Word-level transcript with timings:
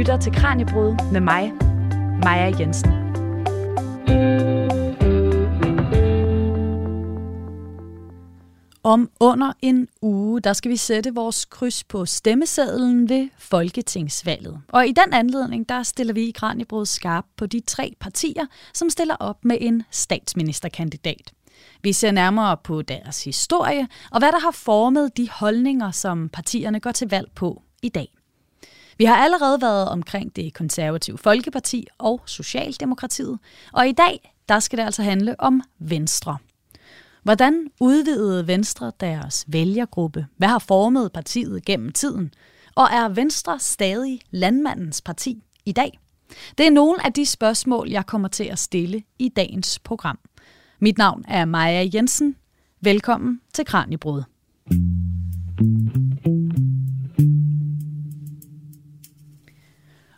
lytter 0.00 0.16
til 0.16 0.32
Kranjebrud 0.32 1.12
med 1.12 1.20
mig, 1.20 1.52
Maja 2.24 2.58
Jensen. 2.60 2.90
Om 8.82 9.10
under 9.20 9.52
en 9.62 9.88
uge, 10.02 10.40
der 10.40 10.52
skal 10.52 10.70
vi 10.70 10.76
sætte 10.76 11.14
vores 11.14 11.44
kryds 11.44 11.84
på 11.84 12.06
stemmesedlen 12.06 13.08
ved 13.08 13.28
Folketingsvalget. 13.38 14.60
Og 14.68 14.86
i 14.86 14.92
den 14.92 15.12
anledning, 15.12 15.68
der 15.68 15.82
stiller 15.82 16.14
vi 16.14 16.28
i 16.28 16.30
Kranjebrud 16.30 16.86
skarp 16.86 17.24
på 17.36 17.46
de 17.46 17.60
tre 17.60 17.94
partier, 18.00 18.46
som 18.74 18.90
stiller 18.90 19.16
op 19.20 19.44
med 19.44 19.58
en 19.60 19.82
statsministerkandidat. 19.90 21.32
Vi 21.82 21.92
ser 21.92 22.10
nærmere 22.10 22.56
på 22.64 22.82
deres 22.82 23.24
historie 23.24 23.88
og 24.10 24.18
hvad 24.18 24.32
der 24.32 24.40
har 24.40 24.50
formet 24.50 25.16
de 25.16 25.28
holdninger, 25.30 25.90
som 25.90 26.28
partierne 26.28 26.80
går 26.80 26.92
til 26.92 27.08
valg 27.08 27.30
på 27.34 27.62
i 27.82 27.88
dag. 27.88 28.19
Vi 29.00 29.04
har 29.04 29.16
allerede 29.16 29.62
været 29.62 29.88
omkring 29.88 30.36
det 30.36 30.54
konservative 30.54 31.18
Folkeparti 31.18 31.86
og 31.98 32.20
Socialdemokratiet, 32.26 33.38
og 33.72 33.88
i 33.88 33.92
dag 33.92 34.34
der 34.48 34.60
skal 34.60 34.78
det 34.78 34.84
altså 34.84 35.02
handle 35.02 35.40
om 35.40 35.62
Venstre. 35.78 36.36
Hvordan 37.22 37.66
udvidede 37.80 38.46
Venstre 38.46 38.92
deres 39.00 39.44
vælgergruppe? 39.48 40.26
Hvad 40.36 40.48
har 40.48 40.58
formet 40.58 41.12
partiet 41.12 41.64
gennem 41.64 41.92
tiden? 41.92 42.34
Og 42.74 42.88
er 42.92 43.08
Venstre 43.08 43.58
stadig 43.58 44.20
landmandens 44.30 45.02
parti 45.02 45.42
i 45.64 45.72
dag? 45.72 45.98
Det 46.58 46.66
er 46.66 46.70
nogle 46.70 47.06
af 47.06 47.12
de 47.12 47.26
spørgsmål, 47.26 47.88
jeg 47.90 48.06
kommer 48.06 48.28
til 48.28 48.44
at 48.44 48.58
stille 48.58 49.02
i 49.18 49.28
dagens 49.28 49.78
program. 49.78 50.18
Mit 50.78 50.98
navn 50.98 51.24
er 51.28 51.44
Maja 51.44 51.88
Jensen. 51.94 52.36
Velkommen 52.80 53.40
til 53.54 53.64
Kranjebrud. 53.64 54.22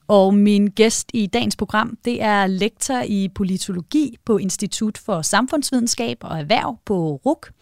Og 0.09 0.35
min 0.35 0.67
gæst 0.67 1.11
i 1.15 1.27
dagens 1.27 1.57
program, 1.57 1.99
det 2.05 2.23
er 2.23 2.47
lektor 2.47 3.01
i 3.01 3.29
politologi 3.35 4.17
på 4.25 4.37
Institut 4.39 4.99
for 4.99 5.23
Samfundsvidenskab 5.23 6.17
og 6.21 6.39
Erhverv 6.39 6.79
på 6.85 7.21
RUK. 7.27 7.53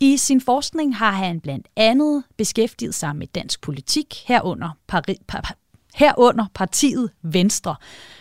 I 0.00 0.16
sin 0.16 0.40
forskning 0.40 0.96
har 0.96 1.10
han 1.10 1.40
blandt 1.40 1.68
andet 1.76 2.24
beskæftiget 2.36 2.94
sig 2.94 3.16
med 3.16 3.26
dansk 3.26 3.60
politik 3.60 4.14
herunder, 4.26 4.70
Pari- 4.92 5.24
par- 5.28 5.56
herunder 5.94 6.46
partiet 6.54 7.10
Venstre. 7.22 7.76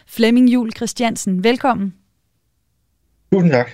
Flemming 0.07 0.49
Jul 0.53 0.71
Christiansen, 0.75 1.43
velkommen. 1.43 1.93
Tusind 3.33 3.51
tak. 3.51 3.71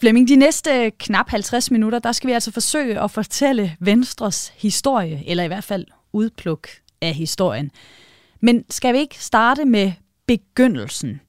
Flemming, 0.00 0.28
de 0.28 0.36
næste 0.36 0.90
knap 0.98 1.28
50 1.28 1.70
minutter, 1.70 1.98
der 1.98 2.12
skal 2.12 2.28
vi 2.28 2.32
altså 2.32 2.52
forsøge 2.52 3.00
at 3.00 3.10
fortælle 3.10 3.76
Venstres 3.80 4.52
historie, 4.56 5.22
eller 5.26 5.44
i 5.44 5.46
hvert 5.46 5.64
fald 5.64 5.86
udpluk 6.12 6.68
af 7.00 7.14
historien. 7.14 7.70
Men 8.42 8.64
skal 8.70 8.94
vi 8.94 8.98
ikke 8.98 9.24
starte 9.24 9.64
med 9.64 9.92
begyndelsen? 10.26 11.20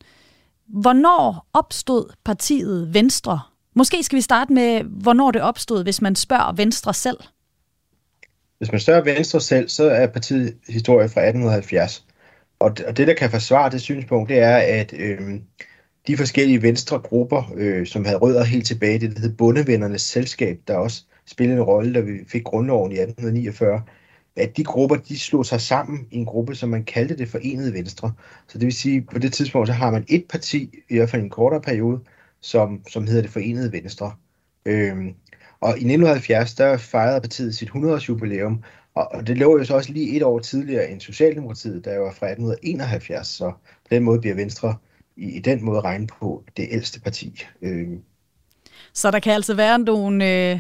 Hvornår 0.68 1.48
opstod 1.54 2.14
partiet 2.26 2.94
Venstre? 2.94 3.40
Måske 3.76 4.04
skal 4.04 4.16
vi 4.16 4.22
starte 4.22 4.54
med, 4.54 4.84
hvornår 4.84 5.32
det 5.32 5.42
opstod, 5.42 5.84
hvis 5.84 6.02
man 6.02 6.16
spørger 6.16 6.54
Venstre 6.54 6.94
selv. 6.94 7.18
Hvis 8.58 8.72
man 8.72 8.82
spørger 8.82 9.04
Venstre 9.04 9.42
selv, 9.42 9.70
så 9.70 9.90
er 9.90 10.08
partiet 10.08 10.58
historie 10.70 11.10
fra 11.10 11.22
1870. 11.22 12.06
Og 12.60 12.78
det, 12.78 13.08
der 13.08 13.14
kan 13.14 13.30
forsvare 13.30 13.70
det 13.70 13.82
synspunkt, 13.82 14.30
det 14.30 14.40
er, 14.40 14.58
at 14.58 14.94
øh, 14.98 15.20
de 16.08 16.18
forskellige 16.18 16.62
venstre 16.62 17.00
grupper, 17.00 17.52
øh, 17.56 17.88
som 17.88 18.06
havde 18.06 18.18
rødder 18.18 18.44
helt 18.44 18.66
tilbage, 18.66 19.00
det 19.00 19.20
hed 19.20 19.36
Bundevennernes 19.38 20.02
Selskab, 20.02 20.60
der 20.68 20.76
også 20.76 21.04
spillede 21.26 21.58
en 21.58 21.64
rolle, 21.64 21.94
da 21.94 22.00
vi 22.00 22.12
fik 22.28 22.44
grundloven 22.44 22.92
i 22.92 22.96
1849, 22.96 23.82
at 24.36 24.58
de 24.58 24.64
grupper, 24.64 24.96
de 24.96 25.20
slog 25.20 25.46
sig 25.46 25.62
sammen 25.62 26.08
i 26.12 26.18
en 26.18 26.26
gruppe, 26.26 26.56
som 26.56 26.70
man 26.70 26.84
kaldte 26.84 27.18
det 27.18 27.30
forenede 27.30 27.74
venstre. 27.74 28.14
Så 28.48 28.58
det 28.58 28.66
vil 28.66 28.74
sige, 28.74 29.02
på 29.02 29.20
det 29.20 29.34
tidspunkt, 29.34 29.68
så 29.68 29.74
har 29.74 29.92
man 29.92 30.06
et 30.10 30.26
parti, 30.30 30.70
i 30.90 30.98
hvert 30.98 31.10
fald 31.10 31.22
en 31.22 31.30
kortere 31.30 31.62
periode, 31.62 32.00
som, 32.42 32.82
som 32.90 33.08
hedder 33.08 33.22
det 33.22 33.32
forenede 33.32 33.72
venstre. 33.72 34.14
Øhm, 34.66 35.14
og 35.62 35.70
i 35.70 35.86
1970, 35.86 36.56
der 36.56 36.78
fejrede 36.78 37.22
partiet 37.22 37.56
sit 37.56 37.70
100-års 37.70 38.10
jubilæum, 38.10 38.64
og, 38.96 39.12
og 39.12 39.28
det 39.28 39.38
lå 39.38 39.58
jo 39.58 39.64
så 39.64 39.76
også 39.76 39.92
lige 39.92 40.16
et 40.16 40.24
år 40.24 40.40
tidligere 40.40 40.90
end 40.90 41.02
Socialdemokratiet, 41.02 41.86
der 41.86 41.98
var 41.98 42.12
fra 42.12 42.28
1871, 42.28 43.28
så 43.28 43.52
på 43.62 43.88
den 43.92 44.04
måde 44.04 44.20
bliver 44.20 44.36
Venstre 44.36 44.76
i, 45.18 45.32
i 45.32 45.40
den 45.40 45.66
måde 45.66 45.82
regnet 45.82 46.12
på 46.20 46.44
det 46.58 46.68
ældste 46.72 47.02
parti. 47.02 47.44
Øhm. 47.62 48.02
Så 48.94 49.12
der 49.12 49.20
kan 49.20 49.34
altså 49.34 49.54
være 49.54 49.80
nogle, 49.80 50.52
øh, 50.52 50.60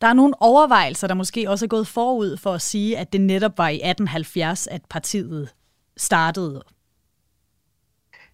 der 0.00 0.06
er 0.06 0.12
nogle 0.12 0.34
overvejelser, 0.42 1.06
der 1.06 1.14
måske 1.14 1.50
også 1.50 1.64
er 1.64 1.68
gået 1.68 1.86
forud 1.86 2.36
for 2.36 2.52
at 2.52 2.62
sige, 2.62 2.98
at 2.98 3.12
det 3.12 3.20
netop 3.20 3.58
var 3.58 3.68
i 3.68 3.74
1870, 3.74 4.66
at 4.66 4.82
partiet 4.90 5.48
startede. 5.96 6.62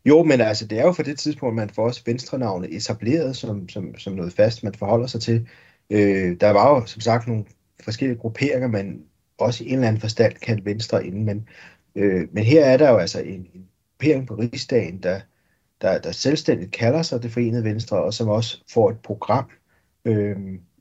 Jo, 0.04 0.22
men 0.22 0.40
altså, 0.40 0.66
det 0.66 0.78
er 0.78 0.82
jo 0.82 0.92
for 0.92 1.02
det 1.02 1.18
tidspunkt, 1.18 1.56
man 1.56 1.70
får 1.70 1.84
også 1.84 2.02
venstrenavnet 2.06 2.76
etableret 2.76 3.36
som, 3.36 3.68
som, 3.68 3.98
som 3.98 4.12
noget 4.12 4.32
fast, 4.32 4.64
man 4.64 4.74
forholder 4.74 5.06
sig 5.06 5.20
til. 5.20 5.48
Øh, 5.90 6.36
der 6.40 6.50
var 6.50 6.74
jo, 6.74 6.86
som 6.86 7.00
sagt, 7.00 7.26
nogle 7.26 7.44
forskellige 7.84 8.18
grupperinger, 8.18 8.68
man 8.68 9.02
også 9.38 9.64
i 9.64 9.68
en 9.68 9.74
eller 9.74 9.88
anden 9.88 10.00
forstand 10.00 10.34
kan 10.34 10.64
venstre 10.64 11.06
inden, 11.06 11.24
men, 11.24 11.48
øh, 11.94 12.28
men 12.32 12.44
her 12.44 12.64
er 12.64 12.76
der 12.76 12.90
jo 12.90 12.96
altså 12.96 13.20
en, 13.20 13.46
en 13.54 13.68
gruppering 13.90 14.26
på 14.26 14.34
rigsdagen, 14.34 15.02
der, 15.02 15.20
der, 15.80 15.98
der 15.98 16.12
selvstændigt 16.12 16.72
kalder 16.72 17.02
sig 17.02 17.22
det 17.22 17.32
forenede 17.32 17.64
venstre, 17.64 18.02
og 18.02 18.14
som 18.14 18.28
også 18.28 18.62
får 18.70 18.90
et 18.90 18.98
program, 18.98 19.50
øh, 20.04 20.36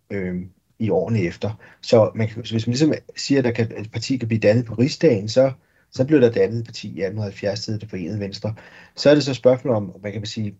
øh, 0.09 0.41
i 0.79 0.89
årene 0.89 1.21
efter. 1.21 1.59
Så, 1.81 2.11
man, 2.15 2.29
så 2.29 2.53
hvis 2.53 2.67
man 2.67 2.71
ligesom 2.71 2.93
siger, 3.15 3.39
at 3.39 3.45
der 3.45 3.51
kan, 3.51 3.71
et 3.77 3.91
parti 3.91 4.17
kan 4.17 4.27
blive 4.27 4.39
dannet 4.39 4.65
på 4.65 4.73
rigsdagen, 4.73 5.29
så, 5.29 5.51
så 5.91 6.05
blev 6.05 6.21
der 6.21 6.31
dannet 6.31 6.59
et 6.59 6.65
parti 6.65 6.87
i 6.87 7.01
1870 7.03 7.65
til 7.65 7.81
det 7.81 7.89
forenede 7.89 8.19
venstre. 8.19 8.53
Så 8.95 9.09
er 9.09 9.13
det 9.13 9.23
så 9.23 9.33
spørgsmål 9.33 9.75
om, 9.75 9.95
man 10.03 10.11
kan 10.11 10.25
sige, 10.25 10.55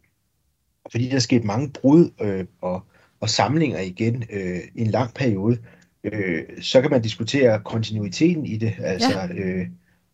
fordi 0.91 1.09
der 1.09 1.15
er 1.15 1.19
sket 1.19 1.43
mange 1.43 1.69
brud 1.69 2.09
øh, 2.21 2.45
og, 2.61 2.83
og 3.19 3.29
samlinger 3.29 3.79
igen 3.79 4.23
øh, 4.31 4.59
i 4.75 4.81
en 4.81 4.91
lang 4.91 5.13
periode, 5.13 5.57
øh, 6.03 6.43
så 6.61 6.81
kan 6.81 6.91
man 6.91 7.01
diskutere 7.01 7.61
kontinuiteten 7.65 8.45
i 8.45 8.57
det. 8.57 8.73
Altså, 8.79 9.19
ja. 9.19 9.27
øh, 9.33 9.67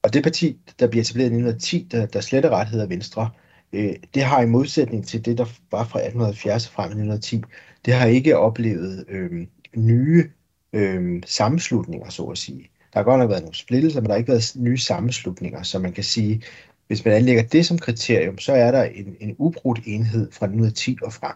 og 0.04 0.14
det 0.14 0.24
parti, 0.24 0.58
der 0.80 0.88
bliver 0.88 1.02
etableret 1.02 1.32
i 1.32 1.36
1910, 1.36 1.88
der, 1.92 2.06
der 2.06 2.22
slet 2.22 2.46
ret 2.46 2.68
hedder 2.68 2.88
Venstre, 2.88 3.30
øh, 3.74 3.94
det 4.14 4.24
har 4.24 4.42
i 4.42 4.46
modsætning 4.46 5.08
til 5.08 5.26
det, 5.26 5.38
der 5.38 5.46
var 5.72 5.84
fra 5.84 6.00
1870 6.00 6.70
frem 6.70 6.90
til 6.90 7.12
1910, 7.12 7.44
det 7.86 7.94
har 7.94 8.08
ikke 8.08 8.38
oplevet 8.38 9.06
øh, 9.10 9.48
nye 9.76 10.30
øh, 10.74 11.24
sammenslutninger, 11.26 12.09
så 12.09 12.24
at 12.24 12.38
sige. 12.38 12.70
Der 12.94 13.00
har 13.00 13.04
godt 13.04 13.20
nok 13.20 13.30
været 13.30 13.42
nogle 13.42 13.56
splittelser, 13.56 14.02
men 14.02 14.06
der 14.06 14.14
har 14.14 14.18
ikke 14.18 14.32
været 14.32 14.52
nye 14.56 14.78
sammenslutninger, 14.78 15.64
så 15.64 15.80
man 15.80 15.94
kan 15.94 16.04
sige, 16.04 16.44
hvis 16.88 17.06
man 17.06 17.14
anlægger 17.14 17.44
det 17.44 17.66
som 17.66 17.78
kriterium, 17.78 18.38
så 18.38 18.54
er 18.54 18.72
der 18.72 18.84
en, 18.84 19.16
en 19.20 19.36
ubrudt 19.38 19.80
enhed 19.86 20.32
fra 20.32 20.46
1910 20.46 20.98
og 21.04 21.14
frem. 21.14 21.36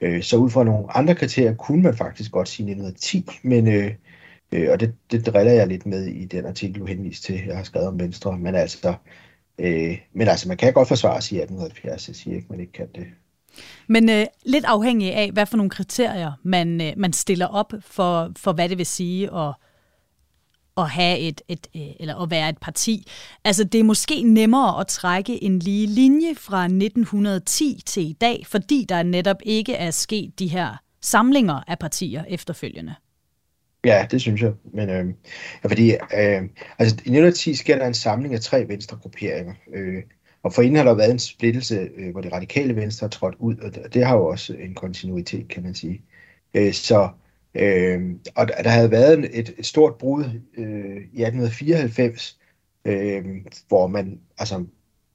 Øh, 0.00 0.22
så 0.22 0.36
ud 0.36 0.50
fra 0.50 0.64
nogle 0.64 0.96
andre 0.96 1.14
kriterier 1.14 1.54
kunne 1.54 1.82
man 1.82 1.96
faktisk 1.96 2.32
godt 2.32 2.48
sige 2.48 2.70
1910, 2.70 3.26
men, 3.42 3.68
øh, 3.68 3.94
øh, 4.52 4.70
og 4.70 4.80
det, 4.80 4.94
det 5.10 5.26
driller 5.26 5.52
jeg 5.52 5.66
lidt 5.66 5.86
med 5.86 6.06
i 6.06 6.24
den 6.24 6.46
artikel, 6.46 6.80
du 6.80 6.86
henviste 6.86 7.26
til, 7.26 7.46
jeg 7.46 7.56
har 7.56 7.64
skrevet 7.64 7.88
om 7.88 8.00
Venstre, 8.00 8.38
men 8.38 8.54
altså, 8.54 8.94
øh, 9.58 9.98
men 10.12 10.28
altså 10.28 10.48
man 10.48 10.56
kan 10.56 10.72
godt 10.72 10.88
forsvare 10.88 11.22
sig 11.22 11.36
i 11.36 11.40
1870, 11.40 12.08
jeg 12.08 12.16
siger 12.16 12.36
ikke, 12.36 12.46
man 12.50 12.60
ikke 12.60 12.72
kan 12.72 12.88
det. 12.94 13.06
Men 13.86 14.10
øh, 14.10 14.26
lidt 14.46 14.64
afhængig 14.64 15.14
af, 15.14 15.30
hvad 15.32 15.46
for 15.46 15.56
nogle 15.56 15.70
kriterier 15.70 16.32
man, 16.42 16.80
øh, 16.80 16.92
man 16.96 17.12
stiller 17.12 17.46
op 17.46 17.72
for, 17.80 18.32
for, 18.36 18.52
hvad 18.52 18.68
det 18.68 18.78
vil 18.78 18.86
sige 18.86 19.34
at, 19.34 19.54
at 20.76 20.90
have 20.90 21.18
et, 21.18 21.40
et 21.48 21.66
øh, 21.76 21.82
eller 22.00 22.22
at 22.22 22.30
være 22.30 22.48
et 22.48 22.58
parti. 22.58 23.06
Altså 23.44 23.64
det 23.64 23.78
er 23.78 23.84
måske 23.84 24.22
nemmere 24.22 24.80
at 24.80 24.86
trække 24.86 25.44
en 25.44 25.58
lige 25.58 25.86
linje 25.86 26.34
fra 26.34 26.64
1910 26.64 27.80
til 27.86 28.10
i 28.10 28.12
dag, 28.12 28.46
fordi 28.46 28.86
der 28.88 29.02
netop 29.02 29.36
ikke 29.42 29.74
er 29.74 29.90
sket 29.90 30.38
de 30.38 30.46
her 30.46 30.76
samlinger 31.02 31.62
af 31.66 31.78
partier 31.78 32.24
efterfølgende. 32.28 32.94
Ja, 33.84 34.06
det 34.10 34.20
synes 34.20 34.42
jeg. 34.42 34.52
Men, 34.74 34.90
øh, 34.90 35.06
ja, 35.64 35.68
fordi 35.68 35.90
øh, 35.92 36.42
altså, 36.78 36.94
i 36.94 37.10
1910 37.10 37.54
sker 37.54 37.78
der 37.78 37.86
en 37.86 37.94
samling 37.94 38.34
af 38.34 38.40
tre 38.40 38.68
venstre 38.68 38.96
grupperinger. 38.96 39.54
Øh, 39.74 40.02
og 40.42 40.52
for 40.52 40.62
inden 40.62 40.76
har 40.76 40.84
der 40.84 40.94
været 40.94 41.10
en 41.10 41.18
splittelse, 41.18 41.88
øh, 41.96 42.10
hvor 42.12 42.20
det 42.20 42.32
radikale 42.32 42.76
venstre 42.76 43.04
har 43.04 43.08
trådt 43.08 43.34
ud, 43.38 43.56
og 43.56 43.94
det, 43.94 44.06
har 44.06 44.16
jo 44.16 44.26
også 44.26 44.54
en 44.54 44.74
kontinuitet, 44.74 45.48
kan 45.48 45.62
man 45.62 45.74
sige. 45.74 46.02
Øh, 46.54 46.72
så, 46.72 47.08
øh, 47.54 48.14
og 48.36 48.48
der, 48.48 48.62
der 48.62 48.70
havde 48.70 48.90
været 48.90 49.38
et, 49.38 49.54
et 49.58 49.66
stort 49.66 49.94
brud 49.94 50.24
øh, 50.56 50.96
i 51.12 51.22
1894, 51.22 52.38
øh, 52.84 53.24
hvor 53.68 53.86
man, 53.86 54.20
altså 54.38 54.64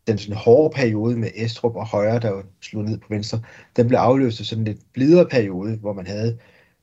den 0.07 0.17
sådan 0.17 0.37
hårde 0.37 0.75
periode 0.75 1.17
med 1.17 1.29
Estrup 1.35 1.75
og 1.75 1.87
Højre, 1.87 2.19
der 2.19 2.29
jo 2.29 2.43
slået 2.61 2.89
ned 2.89 2.97
på 2.97 3.07
venstre, 3.09 3.41
den 3.75 3.87
blev 3.87 3.97
afløst 3.97 4.39
af 4.39 4.45
sådan 4.45 4.61
en 4.61 4.65
lidt 4.65 4.93
blidere 4.93 5.25
periode, 5.29 5.77
hvor 5.77 5.93
man 5.93 6.07
havde 6.07 6.37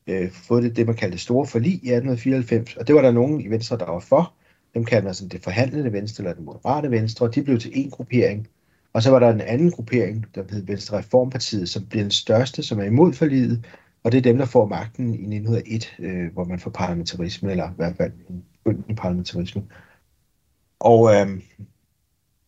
øh, 0.07 0.31
fået 0.31 0.63
det, 0.63 0.77
det, 0.77 0.87
man 0.87 0.97
kaldte 0.97 1.19
store 1.19 1.47
forlig 1.47 1.73
i 1.73 1.93
1894, 1.93 2.77
og 2.77 2.87
det 2.87 2.95
var 2.95 3.03
der 3.03 3.11
nogen 3.11 3.41
i 3.41 3.49
Venstre, 3.49 3.79
der 3.79 3.87
var 3.91 4.01
for, 4.01 4.35
dem 4.75 4.85
kalder 4.85 5.05
man 5.05 5.15
sådan 5.15 5.29
det 5.29 5.45
forhandlende 5.45 5.93
venstre 5.93 6.25
eller 6.25 6.35
det 6.35 6.45
moderate 6.45 6.91
venstre, 6.91 7.27
og 7.27 7.35
de 7.35 7.43
blev 7.43 7.59
til 7.59 7.71
en 7.75 7.91
gruppering. 7.91 8.49
Og 8.93 9.03
så 9.03 9.11
var 9.11 9.19
der 9.19 9.29
en 9.29 9.41
anden 9.41 9.71
gruppering, 9.71 10.27
der 10.35 10.45
hed 10.51 10.67
Venstre 10.67 10.99
Reformpartiet, 10.99 11.69
som 11.69 11.87
blev 11.87 12.03
den 12.03 12.11
største, 12.11 12.63
som 12.63 12.81
er 12.81 12.85
imod 12.85 13.13
forliget, 13.13 13.65
og 14.03 14.13
det 14.13 14.19
er 14.19 14.23
dem, 14.23 14.39
der 14.39 14.45
får 14.45 14.67
magten 14.67 15.09
i 15.09 15.37
1901, 15.37 15.95
øh, 15.99 16.33
hvor 16.33 16.45
man 16.45 16.59
får 16.59 16.71
parlamentarisme, 16.71 17.51
eller 17.51 17.71
i 17.71 17.75
hvert 17.77 17.97
fald 17.97 18.13
en 18.89 18.97
parlamentarisme. 18.97 19.63
Og, 20.81 21.15
øh, 21.15 21.29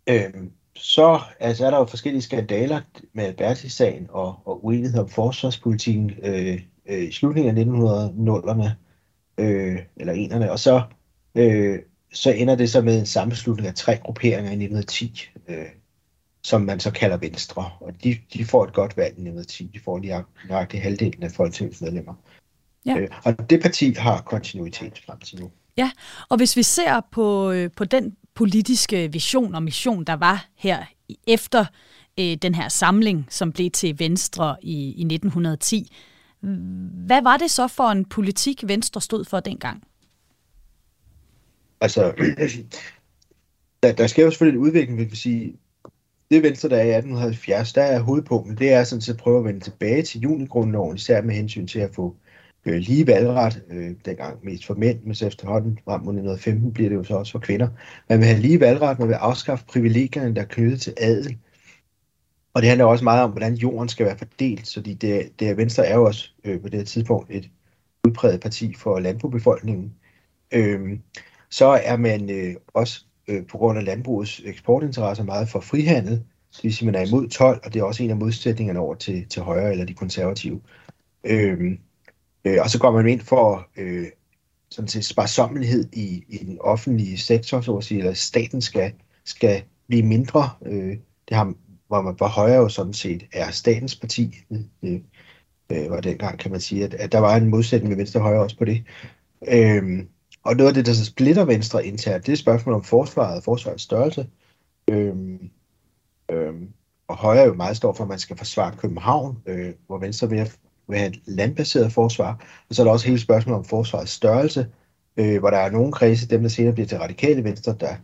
øh, 0.08 0.34
så 0.74 1.20
altså, 1.40 1.66
er 1.66 1.70
der 1.70 1.78
jo 1.78 1.84
forskellige 1.84 2.22
skandaler 2.22 2.80
med 3.12 3.24
Alberti-sagen 3.24 4.06
og, 4.10 4.38
og 4.44 4.64
uenighed 4.64 5.00
om 5.00 5.08
forsvarspolitikken 5.08 6.10
øh, 6.22 6.62
øh, 6.86 7.02
i 7.02 7.12
slutningen 7.12 7.58
af 7.58 7.64
1900'erne, 7.64 8.68
øh, 9.38 9.78
eller 9.96 10.12
enerne, 10.12 10.52
og 10.52 10.58
så, 10.58 10.82
øh, 11.34 11.78
så 12.12 12.30
ender 12.30 12.54
det 12.54 12.70
så 12.70 12.80
med 12.80 12.98
en 12.98 13.06
sammenslutning 13.06 13.68
af 13.68 13.74
tre 13.74 13.98
grupperinger 13.98 14.50
i 14.50 14.64
1910, 14.64 15.28
øh, 15.48 15.56
som 16.42 16.60
man 16.60 16.80
så 16.80 16.90
kalder 16.90 17.16
Venstre, 17.16 17.70
og 17.80 17.92
de, 18.04 18.18
de 18.32 18.44
får 18.44 18.64
et 18.64 18.72
godt 18.72 18.96
valg 18.96 19.08
i 19.08 19.22
1910, 19.22 19.70
de 19.74 19.80
får 19.84 19.98
lige 19.98 20.24
nøjagtigt 20.48 20.82
halvdelen 20.82 21.22
af 21.22 21.32
Folketingets 21.32 21.80
medlemmer. 21.80 22.14
Ja. 22.86 22.98
Øh, 22.98 23.08
og 23.24 23.50
det 23.50 23.62
parti 23.62 23.92
har 23.92 24.20
kontinuitet 24.20 25.02
frem 25.06 25.18
til 25.18 25.40
nu. 25.40 25.50
Ja, 25.76 25.90
og 26.28 26.36
hvis 26.36 26.56
vi 26.56 26.62
ser 26.62 27.00
på, 27.12 27.50
øh, 27.50 27.70
på 27.76 27.84
den 27.84 28.16
politiske 28.34 29.12
vision 29.12 29.54
og 29.54 29.62
mission, 29.62 30.04
der 30.04 30.16
var 30.16 30.46
her 30.56 30.84
efter 31.26 31.64
øh, 32.20 32.36
den 32.42 32.54
her 32.54 32.68
samling, 32.68 33.26
som 33.30 33.52
blev 33.52 33.70
til 33.70 33.98
Venstre 33.98 34.56
i, 34.62 34.74
i 34.74 35.02
1910, 35.04 35.92
hvad 37.06 37.22
var 37.22 37.36
det 37.36 37.50
så 37.50 37.68
for 37.68 37.84
en 37.84 38.04
politik, 38.04 38.62
Venstre 38.66 39.00
stod 39.00 39.24
for 39.24 39.40
dengang? 39.40 39.82
Altså, 41.82 42.12
der, 43.82 43.92
der 43.92 44.06
sker 44.06 44.24
jo 44.24 44.30
selvfølgelig 44.30 44.58
en 44.58 44.66
udvikling, 44.66 44.98
vil 44.98 45.10
vi 45.10 45.16
sige, 45.16 45.56
det 46.30 46.42
Venstre, 46.42 46.68
der 46.68 46.76
er 46.76 46.82
i 46.82 46.94
1870, 46.94 47.72
der 47.72 47.82
er 47.82 48.00
hovedpunktet, 48.00 48.58
det 48.58 48.72
er 48.72 48.84
sådan 48.84 49.14
at 49.14 49.22
prøve 49.22 49.38
at 49.38 49.44
vende 49.44 49.60
tilbage 49.60 50.02
til 50.02 50.20
junigrundloven, 50.20 50.96
især 50.96 51.22
med 51.22 51.34
hensyn 51.34 51.66
til 51.66 51.78
at 51.78 51.94
få 51.94 52.16
øh, 52.66 52.74
lige 52.74 53.06
valgret, 53.06 53.62
øh, 53.70 53.90
dengang 54.04 54.44
mest 54.44 54.66
for 54.66 54.74
mænd, 54.74 55.02
men 55.04 55.14
så 55.14 55.26
efterhånden 55.26 55.78
frem 55.84 56.00
mod 56.00 56.12
1915 56.12 56.72
bliver 56.72 56.88
det 56.88 56.96
jo 56.96 57.04
så 57.04 57.14
også 57.14 57.32
for 57.32 57.38
kvinder. 57.38 57.68
Man 58.08 58.18
vil 58.18 58.26
have 58.26 58.40
lige 58.40 58.60
valgret, 58.60 58.98
man 58.98 59.08
vil 59.08 59.14
afskaffe 59.14 59.64
privilegierne, 59.64 60.34
der 60.34 60.42
er 60.42 60.46
knyttet 60.46 60.80
til 60.80 60.94
adel. 60.96 61.38
Og 62.54 62.62
det 62.62 62.68
handler 62.68 62.84
også 62.84 63.04
meget 63.04 63.22
om, 63.22 63.30
hvordan 63.30 63.54
jorden 63.54 63.88
skal 63.88 64.06
være 64.06 64.18
fordelt, 64.18 64.66
så 64.66 64.80
det, 64.80 65.02
det 65.02 65.48
er, 65.48 65.54
Venstre 65.54 65.86
er 65.86 65.94
jo 65.94 66.04
også 66.04 66.30
øh, 66.44 66.60
på 66.60 66.68
det 66.68 66.78
her 66.78 66.84
tidspunkt 66.84 67.30
et 67.30 67.50
udpræget 68.06 68.40
parti 68.40 68.74
for 68.74 68.98
landbrugbefolkningen. 68.98 69.94
Øh, 70.52 70.98
så 71.52 71.66
er 71.66 71.96
man 71.96 72.30
øh, 72.30 72.54
også 72.74 73.04
øh, 73.28 73.46
på 73.46 73.58
grund 73.58 73.78
af 73.78 73.84
landbrugets 73.84 74.40
eksportinteresser 74.44 75.24
meget 75.24 75.48
for 75.48 75.60
frihandel, 75.60 76.12
det 76.56 76.64
vil 76.64 76.74
sige, 76.74 76.86
man 76.86 76.94
er 76.94 77.06
imod 77.06 77.28
12, 77.28 77.60
og 77.64 77.74
det 77.74 77.80
er 77.80 77.84
også 77.84 78.02
en 78.02 78.10
af 78.10 78.16
modsætningerne 78.16 78.80
over 78.80 78.94
til, 78.94 79.26
til 79.28 79.42
højre 79.42 79.70
eller 79.72 79.84
de 79.84 79.94
konservative. 79.94 80.60
Øh, 81.24 81.78
Øh, 82.44 82.58
og 82.60 82.70
så 82.70 82.78
går 82.78 82.90
man 82.90 83.08
ind 83.08 83.20
for 83.20 83.68
øh, 83.76 84.06
sådan 84.70 84.88
til 84.88 85.04
sparsommelighed 85.04 85.88
i, 85.92 86.24
i 86.28 86.36
den 86.36 86.58
offentlige 86.60 87.18
sektor, 87.18 87.60
så 87.60 87.76
at 87.76 87.84
sige, 87.84 87.98
eller 87.98 88.12
staten 88.12 88.62
skal, 88.62 88.92
skal 89.24 89.62
blive 89.88 90.02
mindre. 90.02 90.50
Øh, 90.66 90.96
det 91.28 91.36
har, 91.36 91.54
hvor 91.88 92.02
man 92.02 92.16
var 92.20 92.28
højre 92.28 92.56
jo 92.56 92.68
sådan 92.68 92.92
set 92.92 93.26
er 93.32 93.50
statens 93.50 93.96
parti. 93.96 94.34
Det 94.50 94.68
øh, 94.82 95.00
øh 95.70 95.90
var 95.90 96.00
dengang, 96.00 96.38
kan 96.38 96.50
man 96.50 96.60
sige, 96.60 96.84
at, 96.84 96.94
at 96.94 97.12
der 97.12 97.18
var 97.18 97.36
en 97.36 97.48
modsætning 97.48 97.88
med 97.88 97.96
venstre 97.96 98.20
og 98.20 98.24
højre 98.24 98.42
også 98.42 98.58
på 98.58 98.64
det. 98.64 98.84
Øh, 99.48 100.04
og 100.44 100.56
noget 100.56 100.68
af 100.68 100.74
det, 100.74 100.86
der 100.86 100.92
så 100.92 101.04
splitter 101.04 101.44
venstre 101.44 101.86
internt, 101.86 102.26
det 102.26 102.32
er 102.32 102.36
spørgsmålet 102.36 102.76
om 102.76 102.84
forsvaret 102.84 103.36
og 103.36 103.44
forsvarets 103.44 103.82
størrelse. 103.82 104.26
Øhm, 104.88 105.50
øhm, 106.30 106.68
og 107.08 107.16
højre 107.16 107.44
jo 107.44 107.54
meget 107.54 107.76
står 107.76 107.92
for, 107.92 108.04
at 108.04 108.08
man 108.08 108.18
skal 108.18 108.36
forsvare 108.36 108.76
København, 108.76 109.38
øh, 109.46 109.72
hvor 109.86 109.98
venstre 109.98 110.28
vil 110.30 110.50
vil 110.88 110.98
have 110.98 111.08
et 111.08 111.20
landbaseret 111.26 111.92
forsvar, 111.92 112.32
og 112.68 112.74
så 112.74 112.82
er 112.82 112.84
der 112.84 112.92
også 112.92 113.06
hele 113.06 113.20
spørgsmålet 113.20 113.58
om 113.58 113.64
forsvarets 113.64 114.12
størrelse, 114.12 114.66
øh, 115.16 115.38
hvor 115.38 115.50
der 115.50 115.58
er 115.58 115.70
nogle 115.70 115.92
kredse, 115.92 116.28
dem 116.28 116.42
der 116.42 116.48
senere 116.48 116.72
bliver 116.72 116.86
til 116.86 116.98
radikale 116.98 117.44
venstre, 117.44 117.76
der, 117.80 117.94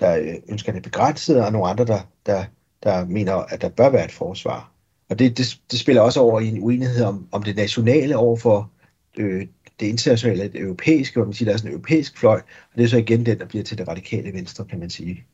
der 0.00 0.16
øh, 0.16 0.34
ønsker 0.48 0.72
det 0.72 0.82
begrænset, 0.82 1.44
og 1.44 1.52
nogle 1.52 1.68
andre, 1.68 1.84
der, 1.84 2.00
der, 2.26 2.44
der 2.82 3.04
mener, 3.04 3.34
at 3.34 3.62
der 3.62 3.68
bør 3.68 3.88
være 3.88 4.04
et 4.04 4.12
forsvar. 4.12 4.72
Og 5.10 5.18
det, 5.18 5.38
det, 5.38 5.60
det 5.70 5.80
spiller 5.80 6.02
også 6.02 6.20
over 6.20 6.40
i 6.40 6.48
en 6.48 6.62
uenighed 6.62 7.04
om, 7.04 7.28
om 7.32 7.42
det 7.42 7.56
nationale 7.56 8.16
over 8.16 8.36
for 8.36 8.70
øh, 9.18 9.46
det 9.82 9.88
internationale, 9.88 10.42
det 10.42 10.60
europæiske, 10.60 11.16
hvor 11.16 11.24
man 11.24 11.34
siger, 11.34 11.46
der 11.46 11.52
er 11.52 11.56
sådan 11.58 11.70
en 11.70 11.74
europæisk 11.74 12.18
fløj, 12.18 12.40
og 12.72 12.76
det 12.76 12.84
er 12.84 12.88
så 12.88 12.96
igen 12.96 13.26
den, 13.26 13.38
der 13.38 13.46
bliver 13.46 13.64
til 13.64 13.78
det 13.78 13.88
radikale 13.88 14.32
venstre, 14.32 14.64
kan 14.64 14.78
man 14.78 14.90
sige. 14.90 15.24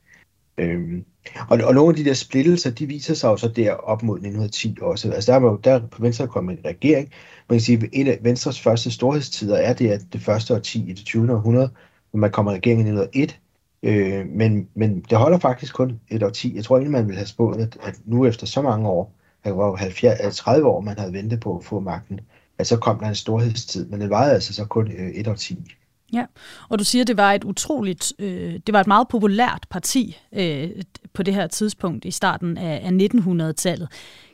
Øhm, 0.58 1.04
og, 1.48 1.58
og 1.64 1.74
nogle 1.74 1.88
af 1.88 1.96
de 1.96 2.04
der 2.04 2.14
splittelser, 2.14 2.70
de 2.70 2.86
viser 2.86 3.14
sig 3.14 3.28
jo 3.28 3.36
så 3.36 3.48
der 3.48 3.72
op 3.72 4.02
mod 4.02 4.16
1910 4.16 4.76
også. 4.80 5.12
Altså 5.12 5.32
der 5.32 5.38
er 5.38 5.42
jo 5.42 5.56
der 5.64 5.86
på 5.86 6.02
Venstre 6.02 6.28
kommet 6.28 6.58
en 6.58 6.64
regering. 6.64 7.12
Man 7.48 7.58
kan 7.58 7.60
sige, 7.60 7.78
at 7.78 7.88
en 7.92 8.06
af 8.06 8.18
Venstres 8.22 8.60
første 8.60 8.90
storhedstider 8.90 9.56
er 9.56 9.72
det, 9.72 9.90
at 9.90 10.00
det 10.12 10.20
første 10.20 10.54
årti 10.54 10.90
i 10.90 10.92
det 10.92 11.04
20. 11.04 11.32
århundrede, 11.32 11.70
hvor 12.10 12.18
man 12.18 12.30
kommer 12.30 12.52
i 12.52 12.54
regeringen 12.54 12.86
i 12.86 12.90
1901. 12.90 13.40
Øh, 13.82 14.26
men, 14.26 14.68
men 14.74 15.00
det 15.00 15.18
holder 15.18 15.38
faktisk 15.38 15.74
kun 15.74 16.00
et 16.08 16.22
årti. 16.22 16.56
Jeg 16.56 16.64
tror 16.64 16.76
egentlig, 16.76 16.92
man 16.92 17.06
ville 17.06 17.18
have 17.18 17.26
spået, 17.26 17.60
at, 17.60 17.78
at 17.82 17.94
nu 18.04 18.26
efter 18.26 18.46
så 18.46 18.62
mange 18.62 18.88
år, 18.88 19.12
det 19.44 19.56
var 19.56 19.66
jo 19.66 19.76
70, 19.76 20.36
30 20.36 20.66
år, 20.66 20.80
man 20.80 20.98
havde 20.98 21.12
ventet 21.12 21.40
på 21.40 21.56
at 21.56 21.64
få 21.64 21.80
magten, 21.80 22.20
at 22.58 22.66
så 22.66 22.76
kom 22.76 22.98
der 22.98 23.08
en 23.08 23.14
storhedstid. 23.14 23.86
Men 23.86 24.00
det 24.00 24.10
varede 24.10 24.34
altså 24.34 24.54
så 24.54 24.64
kun 24.64 24.92
øh, 24.92 25.10
et 25.10 25.28
årti. 25.28 25.76
Ja, 26.12 26.26
og 26.68 26.78
du 26.78 26.84
siger, 26.84 27.04
det 27.04 27.16
var 27.16 27.32
et 27.32 27.44
utroligt, 27.44 28.12
øh, 28.18 28.60
det 28.66 28.72
var 28.72 28.80
et 28.80 28.86
meget 28.86 29.08
populært 29.08 29.66
parti 29.70 30.18
øh, 30.32 30.70
på 31.12 31.22
det 31.22 31.34
her 31.34 31.46
tidspunkt 31.46 32.04
i 32.04 32.10
starten 32.10 32.58
af, 32.58 32.80
af 32.84 33.08
1900-tallet. 33.14 33.88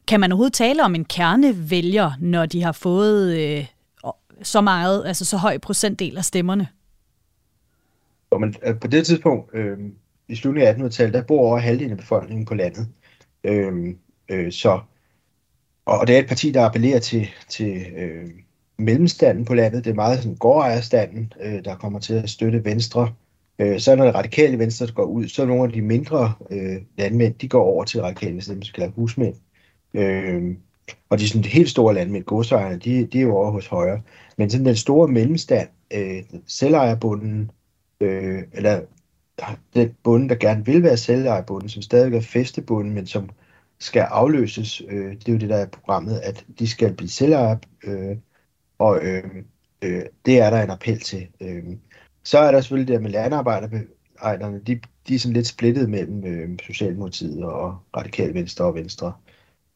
Kan 0.09 0.21
man 0.21 0.33
overhovedet 0.33 0.53
tale 0.53 0.85
om 0.85 0.95
en 0.95 1.05
kernevælger, 1.05 2.13
når 2.21 2.47
de 2.47 2.63
har 2.63 2.73
fået 2.73 3.37
øh, 3.39 3.67
så 4.43 4.61
meget, 4.61 5.07
altså 5.07 5.25
så 5.25 5.37
høj 5.37 5.59
procentdel 5.59 6.19
af 6.19 6.25
stemmerne? 6.25 6.69
Og 8.31 8.41
men, 8.41 8.55
øh, 8.67 8.81
på 8.81 8.87
det 8.87 9.07
tidspunkt, 9.07 9.55
øh, 9.55 9.79
i 10.29 10.37
slutningen 10.37 10.83
af 10.83 10.89
1800-tallet, 10.89 11.15
der 11.15 11.23
bor 11.23 11.39
over 11.39 11.59
halvdelen 11.59 11.93
af 11.93 11.99
befolkningen 11.99 12.47
på 12.47 12.55
landet. 12.55 12.89
Øh, 13.45 13.95
øh, 14.29 14.53
så, 14.53 14.81
og 15.87 16.07
det 16.07 16.15
er 16.15 16.19
et 16.19 16.29
parti, 16.29 16.51
der 16.51 16.65
appellerer 16.65 16.99
til, 16.99 17.29
til 17.49 17.87
øh, 17.97 18.31
mellemstanden 18.79 19.45
på 19.45 19.55
landet. 19.55 19.85
Det 19.85 19.91
er 19.91 19.95
meget 19.95 20.19
sådan 20.19 20.37
gårdejerstanden, 20.37 21.33
øh, 21.41 21.65
der 21.65 21.77
kommer 21.77 21.99
til 21.99 22.15
at 22.15 22.31
støtte 22.31 22.65
Venstre. 22.65 23.13
Øh, 23.59 23.81
så 23.81 23.97
når 23.97 24.05
det 24.05 24.15
radikale 24.15 24.59
Venstre 24.59 24.87
går 24.87 25.05
ud, 25.05 25.29
så 25.29 25.43
er 25.43 25.47
nogle 25.47 25.65
af 25.65 25.73
de 25.73 25.83
mindre 25.83 26.33
øh, 26.51 26.77
landmænd, 26.99 27.35
de 27.35 27.49
går 27.49 27.63
over 27.65 27.85
til 27.85 28.03
radikale 28.03 28.33
Venstre, 28.33 28.55
dem 28.55 28.63
skal 28.63 28.81
kalder 28.81 28.95
husmænd. 28.95 29.35
Øh, 29.95 30.57
og 31.09 31.19
de 31.19 31.29
sådan, 31.29 31.45
helt 31.45 31.69
store 31.69 31.95
landmænd, 31.95 32.25
godsejerne, 32.25 32.79
de, 32.79 33.07
de 33.07 33.19
er 33.19 33.23
jo 33.23 33.37
over 33.37 33.51
hos 33.51 33.67
højre. 33.67 34.01
Men 34.39 34.51
sådan 34.51 34.67
den 34.67 34.77
store 34.77 35.09
mellemstand, 35.09 35.69
øh, 35.95 36.23
selvejerbunden, 36.47 37.51
øh, 38.01 38.43
eller 38.53 38.81
den 39.75 39.95
bunden, 40.03 40.29
der 40.29 40.35
gerne 40.35 40.65
vil 40.65 40.83
være 40.83 40.97
selvejerbunden, 40.97 41.69
som 41.69 41.83
stadig 41.83 42.15
er 42.15 42.21
festebunden, 42.21 42.95
men 42.95 43.07
som 43.07 43.31
skal 43.79 44.01
afløses, 44.01 44.83
øh, 44.89 45.13
det 45.13 45.29
er 45.29 45.33
jo 45.33 45.39
det, 45.39 45.49
der 45.49 45.57
er 45.57 45.67
programmet, 45.67 46.21
at 46.21 46.47
de 46.59 46.69
skal 46.69 46.95
blive 46.95 47.09
selvejere, 47.09 47.59
øh, 47.85 48.17
og 48.79 49.01
øh, 49.03 49.45
øh, 49.83 50.03
det 50.27 50.41
er 50.41 50.51
der 50.51 50.63
en 50.63 50.71
appel 50.71 51.01
til. 51.01 51.27
Øh, 51.41 51.65
så 52.25 52.39
er 52.39 52.53
der 52.53 52.61
selvfølgelig 52.61 52.95
det 52.95 53.03
med 53.03 53.11
landarbejderne, 53.11 54.61
de, 54.67 54.81
de 55.09 55.15
er 55.15 55.19
sådan 55.19 55.33
lidt 55.33 55.47
splittet 55.47 55.91
mellem 55.91 56.25
øh, 56.25 56.59
Socialdemokratiet 56.63 57.45
og 57.45 57.79
Radikal 57.97 58.35
Venstre 58.35 58.65
og 58.65 58.75
Venstre. 58.75 59.13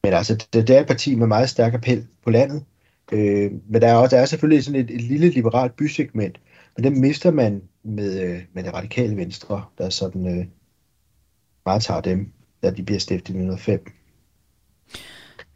Men 0.03 0.13
altså, 0.13 0.35
det, 0.53 0.67
det 0.67 0.75
er 0.75 0.81
et 0.81 0.87
parti 0.87 1.15
med 1.15 1.27
meget 1.27 1.49
stærk 1.49 1.73
appel 1.73 2.07
på 2.23 2.29
landet. 2.29 2.65
Øh, 3.11 3.51
men 3.67 3.81
der 3.81 3.87
er, 3.87 3.95
også, 3.95 4.15
der 4.15 4.21
er 4.21 4.25
selvfølgelig 4.25 4.63
sådan 4.63 4.79
et, 4.79 4.91
et 4.91 5.01
lille 5.01 5.29
liberalt 5.29 5.75
bysegment, 5.75 6.41
men 6.77 6.83
det 6.83 6.93
mister 6.93 7.31
man 7.31 7.61
med, 7.83 8.21
øh, 8.21 8.41
med 8.53 8.63
det 8.63 8.73
radikale 8.73 9.17
venstre, 9.17 9.65
der 9.77 9.89
sådan 9.89 10.39
øh, 10.39 10.45
meget 11.65 11.83
tager 11.83 12.01
dem, 12.01 12.33
da 12.63 12.71
de 12.71 12.83
bliver 12.83 12.99
stiftet 12.99 13.29
i 13.29 13.37
1905. 13.37 13.93